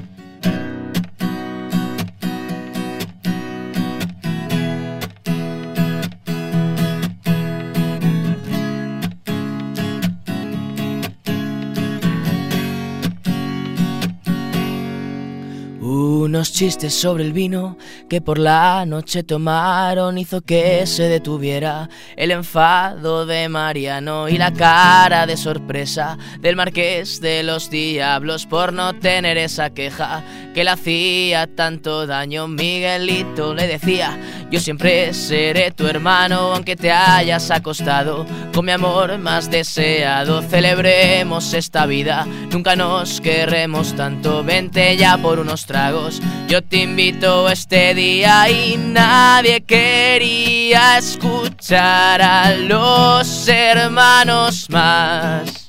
Unos 16.35 16.51
chistes 16.51 16.93
sobre 16.93 17.23
el 17.23 17.31
vino 17.31 17.77
que 18.09 18.19
por 18.19 18.39
la 18.39 18.85
noche 18.85 19.23
tomaron 19.23 20.17
hizo 20.17 20.41
que 20.41 20.85
se 20.85 21.03
detuviera 21.03 21.87
el 22.17 22.29
enfado 22.31 23.25
de 23.25 23.47
Mariano 23.47 24.27
y 24.27 24.37
la 24.37 24.51
cara 24.51 25.25
de 25.27 25.37
sorpresa 25.37 26.17
del 26.41 26.57
marqués 26.57 27.21
de 27.21 27.41
los 27.41 27.69
diablos 27.69 28.47
por 28.47 28.73
no 28.73 28.99
tener 28.99 29.37
esa 29.37 29.69
queja 29.69 30.25
que 30.53 30.65
le 30.65 30.71
hacía 30.71 31.47
tanto 31.47 32.05
daño. 32.05 32.49
Miguelito 32.49 33.53
le 33.53 33.67
decía, 33.67 34.19
yo 34.51 34.59
siempre 34.59 35.13
seré 35.13 35.71
tu 35.71 35.87
hermano 35.87 36.53
aunque 36.53 36.75
te 36.75 36.91
hayas 36.91 37.49
acostado 37.49 38.25
con 38.53 38.65
mi 38.65 38.73
amor 38.73 39.17
más 39.19 39.49
deseado. 39.49 40.41
Celebremos 40.41 41.53
esta 41.53 41.85
vida, 41.85 42.27
nunca 42.51 42.75
nos 42.75 43.21
querremos 43.21 43.95
tanto. 43.95 44.43
Vente 44.43 44.97
ya 44.97 45.17
por 45.17 45.39
unos 45.39 45.65
tragos, 45.65 46.21
yo 46.47 46.61
te 46.61 46.77
invito 46.83 47.49
este 47.49 47.93
día 47.93 48.49
y 48.49 48.77
nadie 48.77 49.61
quería 49.61 50.97
escuchar 50.97 52.21
a 52.21 52.53
los 52.53 53.47
hermanos 53.47 54.69
más. 54.69 55.67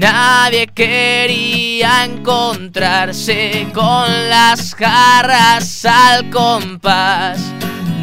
Nadie 0.00 0.66
quería 0.68 2.04
encontrarse 2.04 3.68
con 3.74 4.30
las 4.30 4.74
garras 4.74 5.84
al 5.84 6.30
compás. 6.30 7.38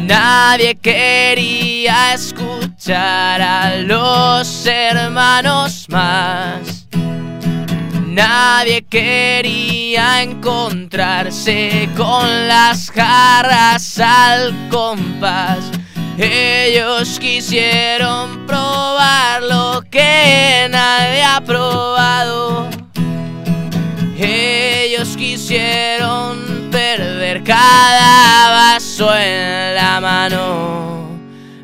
Nadie 0.04 0.76
quería 0.76 2.14
escuchar 2.14 3.42
a 3.42 3.76
los 3.78 4.64
hermanos 4.64 5.86
más. 5.88 6.77
Nadie 8.18 8.82
quería 8.82 10.22
encontrarse 10.22 11.88
con 11.96 12.48
las 12.48 12.90
jarras 12.90 13.96
al 14.00 14.52
compás. 14.68 15.70
Ellos 16.18 17.20
quisieron 17.20 18.44
probar 18.44 19.44
lo 19.44 19.84
que 19.88 20.66
nadie 20.68 21.22
ha 21.22 21.40
probado. 21.42 22.68
Ellos 24.18 25.16
quisieron 25.16 26.70
perder 26.72 27.44
cada 27.44 28.50
vaso 28.50 29.16
en 29.16 29.76
la 29.76 30.00
mano. 30.00 31.06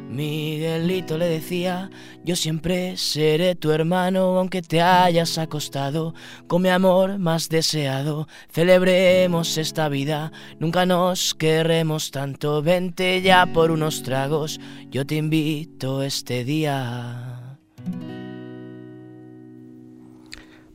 Miguelito 0.08 1.18
le 1.18 1.26
decía, 1.26 1.90
yo 2.24 2.36
siempre 2.36 2.96
seré 2.96 3.54
tu 3.54 3.70
hermano 3.70 4.38
aunque 4.38 4.62
te 4.62 4.80
hayas 4.80 5.36
acostado 5.36 6.14
con 6.46 6.62
mi 6.62 6.70
amor 6.70 7.18
más 7.18 7.48
deseado. 7.50 8.28
Celebremos 8.50 9.58
esta 9.58 9.88
vida, 9.88 10.32
nunca 10.58 10.86
nos 10.86 11.34
querremos 11.34 12.10
tanto. 12.10 12.62
Vente 12.62 13.20
ya 13.20 13.46
por 13.46 13.70
unos 13.70 14.02
tragos, 14.02 14.58
yo 14.90 15.06
te 15.06 15.16
invito 15.16 16.02
este 16.02 16.44
día. 16.44 17.58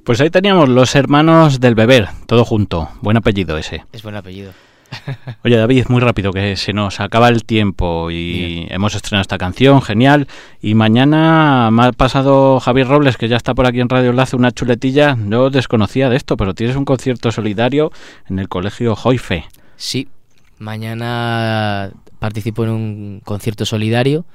Pues 0.03 0.21
ahí 0.21 0.29
teníamos 0.29 0.69
los 0.69 0.95
hermanos 0.95 1.59
del 1.59 1.75
beber, 1.75 2.07
todo 2.25 2.45
junto. 2.45 2.89
Buen 3.01 3.17
apellido 3.17 3.57
ese. 3.57 3.85
Es 3.91 4.03
buen 4.03 4.15
apellido. 4.15 4.53
Oye 5.43 5.57
David, 5.57 5.85
muy 5.89 6.01
rápido, 6.01 6.31
que 6.31 6.55
se 6.55 6.73
nos 6.73 6.99
acaba 6.99 7.29
el 7.29 7.43
tiempo 7.43 8.11
y 8.11 8.67
hemos 8.69 8.95
estrenado 8.95 9.21
esta 9.21 9.37
canción, 9.37 9.81
genial. 9.81 10.27
Y 10.61 10.75
mañana 10.75 11.69
me 11.71 11.85
ha 11.85 11.91
pasado 11.91 12.59
Javier 12.59 12.87
Robles, 12.87 13.17
que 13.17 13.27
ya 13.27 13.37
está 13.37 13.53
por 13.53 13.67
aquí 13.67 13.79
en 13.79 13.89
Radio 13.89 14.09
Enlace, 14.09 14.35
una 14.35 14.51
chuletilla. 14.51 15.15
No 15.15 15.49
desconocía 15.49 16.09
de 16.09 16.17
esto, 16.17 16.37
pero 16.37 16.53
tienes 16.53 16.75
un 16.75 16.85
concierto 16.85 17.31
solidario 17.31 17.91
en 18.29 18.39
el 18.39 18.49
Colegio 18.49 18.95
Joife. 18.95 19.45
Sí, 19.75 20.09
mañana 20.57 21.91
participo 22.19 22.63
en 22.63 22.69
un 22.69 23.21
concierto 23.23 23.65
solidario, 23.65 24.25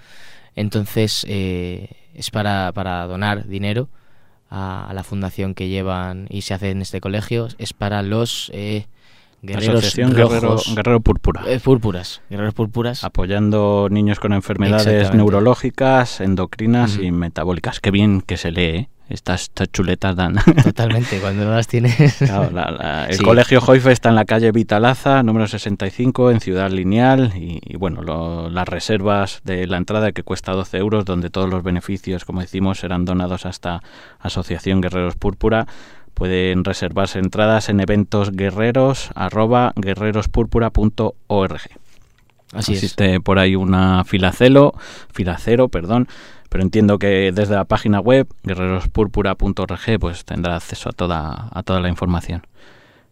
entonces 0.57 1.27
eh, 1.29 1.91
es 2.15 2.31
para, 2.31 2.73
para 2.73 3.07
donar 3.07 3.47
dinero 3.47 3.89
a, 4.49 4.89
a 4.89 4.95
la 4.95 5.05
fundación 5.05 5.55
que 5.55 5.69
llevan 5.69 6.27
y 6.31 6.43
se 6.43 6.55
hace 6.55 6.71
en 6.71 6.81
este 6.81 7.01
colegio. 7.01 7.49
Es 7.59 7.73
para 7.73 8.03
los... 8.03 8.51
Eh, 8.55 8.87
Guerreros 9.47 9.95
Guerrero, 9.95 10.57
Guerrero 10.75 11.01
Púrpura. 11.01 11.43
eh, 11.47 11.61
púrpuras, 11.61 12.23
guerreros 12.31 12.55
púrpuras. 12.55 13.05
Apoyando 13.05 13.89
niños 13.91 14.19
con 14.21 14.33
enfermedades 14.33 15.13
neurológicas, 15.15 16.21
endocrinas 16.21 16.99
y 16.99 17.11
metabólicas. 17.13 17.81
Qué 17.81 17.91
bien 17.91 18.21
que 18.23 18.37
se 18.37 18.51
lee, 18.51 18.63
¿eh? 18.65 18.89
Estas, 19.11 19.51
chuletas 19.71 20.17
dan. 20.17 20.37
Totalmente, 20.65 21.19
cuando 21.21 21.45
no 21.45 21.51
las 21.51 21.67
tienes. 21.69 22.15
Claro, 22.19 22.51
la- 22.51 22.71
la- 22.71 23.05
el 23.07 23.17
Sí. 23.19 23.23
colegio 23.23 23.61
Joife 23.61 23.93
está 23.93 24.09
en 24.09 24.15
la 24.15 24.25
calle 24.25 24.51
Vitalaza, 24.51 25.23
número 25.23 25.47
65, 25.47 26.31
en 26.31 26.41
Ciudad 26.41 26.71
Lineal. 26.71 27.33
Y, 27.37 27.61
y 27.63 27.77
bueno, 27.77 28.01
lo- 28.01 28.49
las 28.49 28.67
reservas 28.67 29.43
de 29.45 29.67
la 29.67 29.77
entrada 29.77 30.13
que 30.13 30.23
cuesta 30.23 30.53
12 30.53 30.79
euros, 30.79 31.05
donde 31.05 31.29
todos 31.29 31.51
los 31.51 31.63
beneficios, 31.63 32.25
como 32.25 32.41
decimos, 32.41 32.79
serán 32.79 33.05
donados 33.05 33.45
a 33.45 33.51
esta 33.51 33.83
Asociación 34.21 34.81
Guerreros 34.81 35.17
Púrpura. 35.17 35.67
Pueden 36.15 36.65
reservarse 36.65 37.19
entradas 37.19 37.69
en 37.69 37.81
eventosguerreros 37.81 39.11
arroba 39.15 39.73
guerrerospúrpura.org. 39.77 41.61
Así 42.53 42.73
es. 42.73 42.83
Existe 42.83 43.21
por 43.21 43.39
ahí 43.39 43.57
una 43.57 44.05
filacelo, 44.05 44.75
filacero, 45.13 45.69
perdón, 45.69 46.09
pero 46.49 46.63
entiendo 46.63 46.99
que 46.99 47.33
desde 47.33 47.57
la 47.57 47.65
página 47.65 48.01
web 48.01 48.29
guerrerospúrpura.org 48.45 49.99
pues 49.99 50.25
tendrá 50.25 50.57
acceso 50.57 50.89
a 50.89 50.93
toda, 50.93 51.49
a 51.53 51.63
toda 51.65 51.81
la 51.81 51.89
información. 51.89 52.47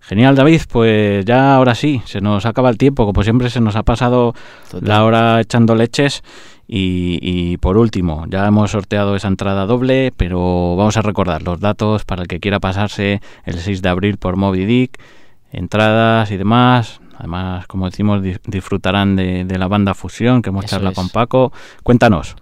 Genial, 0.03 0.34
David, 0.34 0.62
pues 0.68 1.24
ya 1.24 1.55
ahora 1.55 1.74
sí, 1.74 2.03
se 2.07 2.20
nos 2.20 2.44
acaba 2.44 2.68
el 2.70 2.76
tiempo, 2.76 3.07
como 3.07 3.22
siempre 3.22 3.48
se 3.50 3.61
nos 3.61 3.76
ha 3.76 3.82
pasado 3.84 4.34
la 4.80 5.05
hora 5.05 5.40
echando 5.40 5.74
leches 5.76 6.22
y, 6.66 7.18
y 7.22 7.57
por 7.59 7.76
último, 7.78 8.26
ya 8.28 8.46
hemos 8.46 8.72
sorteado 8.72 9.14
esa 9.14 9.28
entrada 9.28 9.64
doble, 9.64 10.12
pero 10.16 10.74
vamos 10.76 10.96
a 10.96 11.03
recordar 11.03 11.42
los 11.42 11.61
datos 11.61 12.05
para 12.05 12.22
el 12.22 12.28
que 12.28 12.40
quiera 12.40 12.59
pasarse 12.59 13.20
el 13.44 13.55
6 13.59 13.80
de 13.80 13.88
abril 13.88 14.16
por 14.18 14.36
Moby 14.36 14.64
Dick, 14.64 14.98
entradas 15.53 16.30
y 16.30 16.36
demás. 16.36 17.00
Además, 17.16 17.66
como 17.68 17.86
decimos, 17.88 18.22
di- 18.22 18.36
disfrutarán 18.46 19.14
de, 19.14 19.44
de 19.44 19.59
la 19.59 19.68
banda 19.68 19.94
Fusión 19.94 20.42
que 20.42 20.48
hemos 20.50 20.64
Eso 20.64 20.76
charlado 20.76 20.90
es. 20.92 20.96
con 20.96 21.09
Paco. 21.11 21.53
Cuéntanos. 21.84 22.34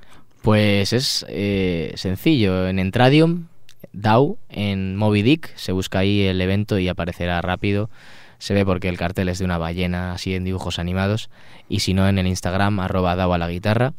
Pues 0.42 0.94
es 0.94 1.26
eh, 1.28 1.92
sencillo. 1.96 2.66
En 2.66 2.78
Entradium, 2.78 3.48
DAO, 3.92 4.38
en 4.48 4.96
Moby 4.96 5.22
Dick, 5.22 5.54
se 5.56 5.72
busca 5.72 6.00
ahí 6.00 6.22
el 6.22 6.40
evento 6.40 6.78
y 6.78 6.88
aparecerá 6.88 7.40
rápido. 7.42 7.90
Se 8.38 8.54
ve 8.54 8.64
porque 8.64 8.88
el 8.88 8.96
cartel 8.96 9.28
es 9.28 9.38
de 9.38 9.44
una 9.44 9.58
ballena 9.58 10.12
así 10.12 10.34
en 10.34 10.44
dibujos 10.44 10.78
animados. 10.78 11.28
Y 11.68 11.80
si 11.80 11.92
no, 11.92 12.08
en 12.08 12.18
el 12.18 12.26
Instagram, 12.26 12.80
arroba 12.80 13.16
DAO 13.16 13.34
a 13.34 13.38
la 13.38 13.48
guitarra, 13.48 13.92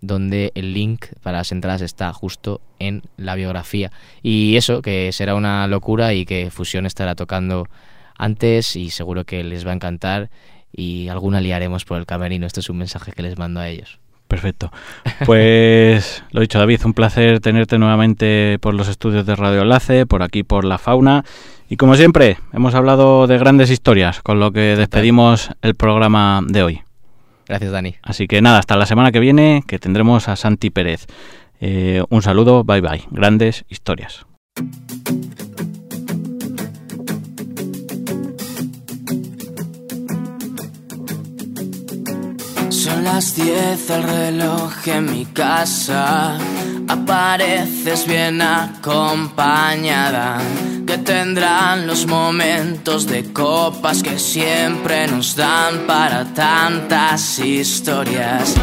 donde 0.00 0.52
el 0.54 0.74
link 0.74 1.06
para 1.22 1.38
las 1.38 1.52
entradas 1.52 1.80
está 1.80 2.12
justo 2.12 2.60
en 2.78 3.02
la 3.16 3.34
biografía. 3.34 3.90
Y 4.22 4.56
eso, 4.56 4.82
que 4.82 5.10
será 5.12 5.34
una 5.34 5.66
locura 5.66 6.14
y 6.14 6.24
que 6.24 6.50
Fusión 6.50 6.86
estará 6.86 7.14
tocando 7.14 7.66
antes 8.16 8.76
y 8.76 8.90
seguro 8.90 9.24
que 9.24 9.42
les 9.42 9.66
va 9.66 9.72
a 9.72 9.74
encantar. 9.74 10.30
Y 10.72 11.08
alguna 11.08 11.40
liaremos 11.40 11.84
por 11.84 11.98
el 11.98 12.06
camerino. 12.06 12.46
Esto 12.46 12.60
es 12.60 12.70
un 12.70 12.78
mensaje 12.78 13.12
que 13.12 13.22
les 13.22 13.36
mando 13.36 13.58
a 13.58 13.68
ellos. 13.68 13.98
Perfecto. 14.30 14.70
Pues 15.26 16.22
lo 16.30 16.40
dicho, 16.40 16.60
David, 16.60 16.82
un 16.84 16.94
placer 16.94 17.40
tenerte 17.40 17.78
nuevamente 17.78 18.58
por 18.60 18.74
los 18.74 18.86
estudios 18.86 19.26
de 19.26 19.34
Radio 19.34 19.62
Enlace, 19.62 20.06
por 20.06 20.22
aquí 20.22 20.44
por 20.44 20.64
la 20.64 20.78
fauna. 20.78 21.24
Y 21.68 21.76
como 21.76 21.96
siempre, 21.96 22.38
hemos 22.52 22.76
hablado 22.76 23.26
de 23.26 23.38
grandes 23.38 23.70
historias, 23.70 24.22
con 24.22 24.38
lo 24.38 24.52
que 24.52 24.76
despedimos 24.76 25.50
el 25.62 25.74
programa 25.74 26.42
de 26.46 26.62
hoy. 26.62 26.80
Gracias, 27.48 27.72
Dani. 27.72 27.96
Así 28.02 28.28
que 28.28 28.40
nada, 28.40 28.60
hasta 28.60 28.76
la 28.76 28.86
semana 28.86 29.10
que 29.10 29.18
viene, 29.18 29.64
que 29.66 29.80
tendremos 29.80 30.28
a 30.28 30.36
Santi 30.36 30.70
Pérez. 30.70 31.06
Eh, 31.60 32.04
un 32.08 32.22
saludo, 32.22 32.62
bye 32.62 32.80
bye. 32.80 33.02
Grandes 33.10 33.64
historias. 33.68 34.24
Son 42.82 43.04
las 43.04 43.34
10 43.34 43.90
el 43.90 44.02
reloj 44.04 44.72
en 44.86 45.12
mi 45.12 45.26
casa. 45.26 46.38
Apareces 46.88 48.06
bien 48.06 48.40
acompañada. 48.40 50.38
Que 50.86 50.96
tendrán 50.96 51.86
los 51.86 52.06
momentos 52.06 53.06
de 53.06 53.34
copas 53.34 54.02
que 54.02 54.18
siempre 54.18 55.06
nos 55.08 55.36
dan 55.36 55.86
para 55.86 56.24
tantas 56.24 57.38
historias. 57.38 58.54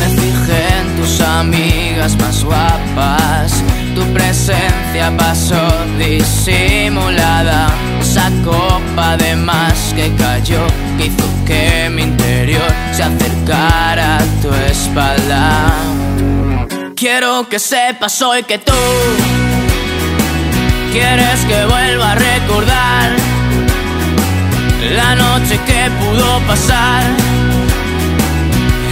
Me 0.00 0.06
fijé 0.22 0.78
en 0.80 0.96
tus 0.96 1.20
amigas 1.20 2.16
más 2.16 2.42
guapas 2.42 3.62
tu 3.94 4.02
presencia 4.12 5.12
pasó 5.16 5.62
disimulada. 5.98 7.68
Esa 8.00 8.30
copa 8.44 9.16
de 9.16 9.36
más 9.36 9.92
que 9.94 10.12
cayó, 10.16 10.66
que 10.98 11.06
hizo 11.06 11.28
que 11.46 11.90
mi 11.90 12.02
interior 12.02 12.70
se 12.92 13.02
acercara 13.02 14.18
a 14.18 14.24
tu 14.42 14.52
espalda. 14.70 15.74
Quiero 16.94 17.48
que 17.48 17.58
sepas 17.58 18.20
hoy 18.22 18.42
que 18.44 18.58
tú 18.58 18.72
quieres 20.92 21.40
que 21.48 21.64
vuelva 21.64 22.12
a 22.12 22.14
recordar 22.14 23.10
la 24.94 25.14
noche 25.14 25.58
que 25.66 25.90
pudo 26.00 26.38
pasar 26.46 27.02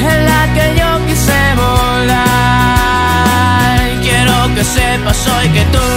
en 0.00 0.24
la 0.24 0.42
que 0.54 0.80
yo 0.80 0.89
que 4.60 4.64
sepas 4.64 5.26
hoy 5.26 5.48
que 5.48 5.64
tú 5.72 5.88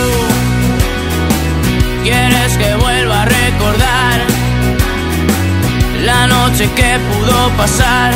quieres 2.02 2.58
que 2.58 2.76
vuelva 2.76 3.24
a 3.24 3.26
recordar 3.26 4.22
la 6.06 6.28
noche 6.28 6.70
que 6.74 6.98
pudo 7.10 7.50
pasar 7.58 8.14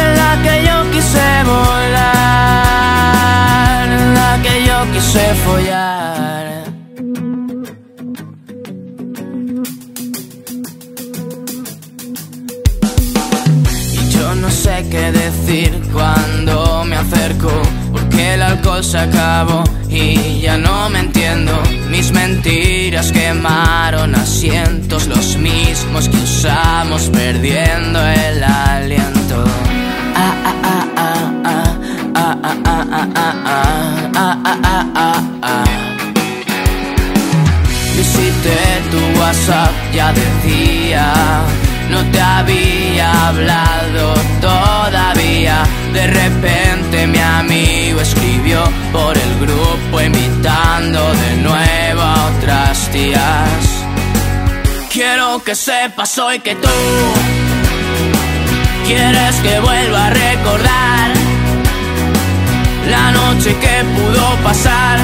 en 0.00 0.16
la 0.20 0.42
que 0.42 0.64
yo 0.66 0.90
quise 0.92 1.44
volar, 1.44 2.28
en 4.00 4.14
la 4.14 4.38
que 4.42 4.64
yo 4.64 4.92
quise 4.94 5.34
follar. 5.44 5.97
Se 18.82 18.98
acabó 18.98 19.64
y 19.88 20.40
ya 20.40 20.56
no 20.56 20.88
me 20.90 21.00
entiendo. 21.00 21.52
Mis 21.90 22.12
mentiras 22.12 23.10
quemaron 23.12 24.14
asientos, 24.14 25.06
los 25.06 25.36
mismos 25.36 26.08
que 26.08 26.16
usamos 26.16 27.02
perdiendo 27.10 28.00
el 28.06 28.42
aliento. 28.42 29.44
Ah, 30.14 30.34
ah, 30.44 30.54
ah, 30.64 30.86
ah, 30.96 31.64
ah, 32.14 32.36
ah, 32.44 32.54
ah, 32.64 32.84
ah, 32.84 33.06
ah, 33.14 33.34
ah, 34.14 34.36
ah, 34.44 34.60
ah, 34.62 34.86
ah, 34.94 35.22
ah. 35.42 35.64
Visité 37.96 38.60
tu 38.90 39.20
WhatsApp, 39.20 39.72
ya 39.92 40.12
decía, 40.12 41.12
no 41.90 42.04
te 42.12 42.20
había 42.20 42.77
hablado 43.00 44.14
todavía. 44.40 45.62
De 45.92 46.06
repente 46.06 47.06
mi 47.06 47.18
amigo 47.18 48.00
escribió 48.00 48.62
por 48.92 49.16
el 49.16 49.38
grupo 49.40 50.00
invitando 50.00 51.00
de 51.14 51.36
nuevo 51.36 52.02
a 52.02 52.30
otras 52.30 52.88
tías. 52.90 53.84
Quiero 54.92 55.42
que 55.44 55.54
sepas 55.54 56.18
hoy 56.18 56.38
que 56.40 56.54
tú 56.56 56.68
quieres 58.86 59.34
que 59.42 59.60
vuelva 59.60 60.06
a 60.06 60.10
recordar 60.10 61.10
la 62.88 63.10
noche 63.12 63.54
que 63.60 63.84
pudo 63.96 64.36
pasar 64.42 64.98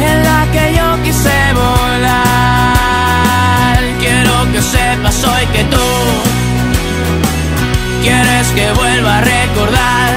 en 0.00 0.24
la 0.24 0.46
que 0.52 0.74
yo 0.76 0.87
que 4.58 4.62
sepas 4.62 5.22
hoy 5.22 5.46
que 5.54 5.62
tú 5.64 5.88
quieres 8.02 8.46
que 8.56 8.72
vuelva 8.72 9.18
a 9.18 9.20
recordar 9.20 10.10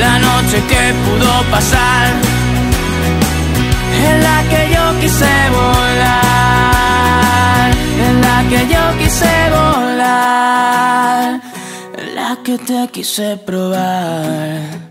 la 0.00 0.18
noche 0.18 0.62
que 0.70 0.94
pudo 1.04 1.32
pasar 1.50 2.06
en 4.08 4.22
la 4.22 4.42
que 4.50 4.70
yo 4.74 4.84
quise 5.02 5.32
volar, 5.58 6.46
en 8.06 8.14
la 8.26 8.38
que 8.50 8.60
yo 8.74 8.82
quise 9.00 9.34
volar, 9.58 11.40
en 11.98 12.08
la 12.14 12.30
que 12.42 12.56
te 12.58 12.88
quise 12.88 13.36
probar 13.36 14.86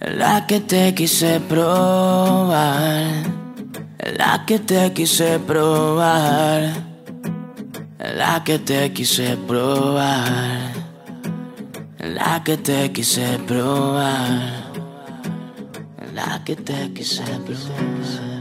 la 0.00 0.46
que 0.48 0.58
te 0.60 0.92
quise 0.94 1.38
probar, 1.40 3.37
la 3.98 4.44
que 4.46 4.58
te 4.60 4.92
quise 4.92 5.38
probar, 5.40 6.72
la 7.98 8.42
que 8.44 8.58
te 8.58 8.92
quise 8.92 9.36
probar, 9.36 10.72
la 11.98 12.42
que 12.44 12.56
te 12.56 12.92
quise 12.92 13.38
probar, 13.46 14.70
la 16.14 16.42
que 16.44 16.56
te 16.56 16.92
quise 16.92 17.24
probar. 17.44 18.37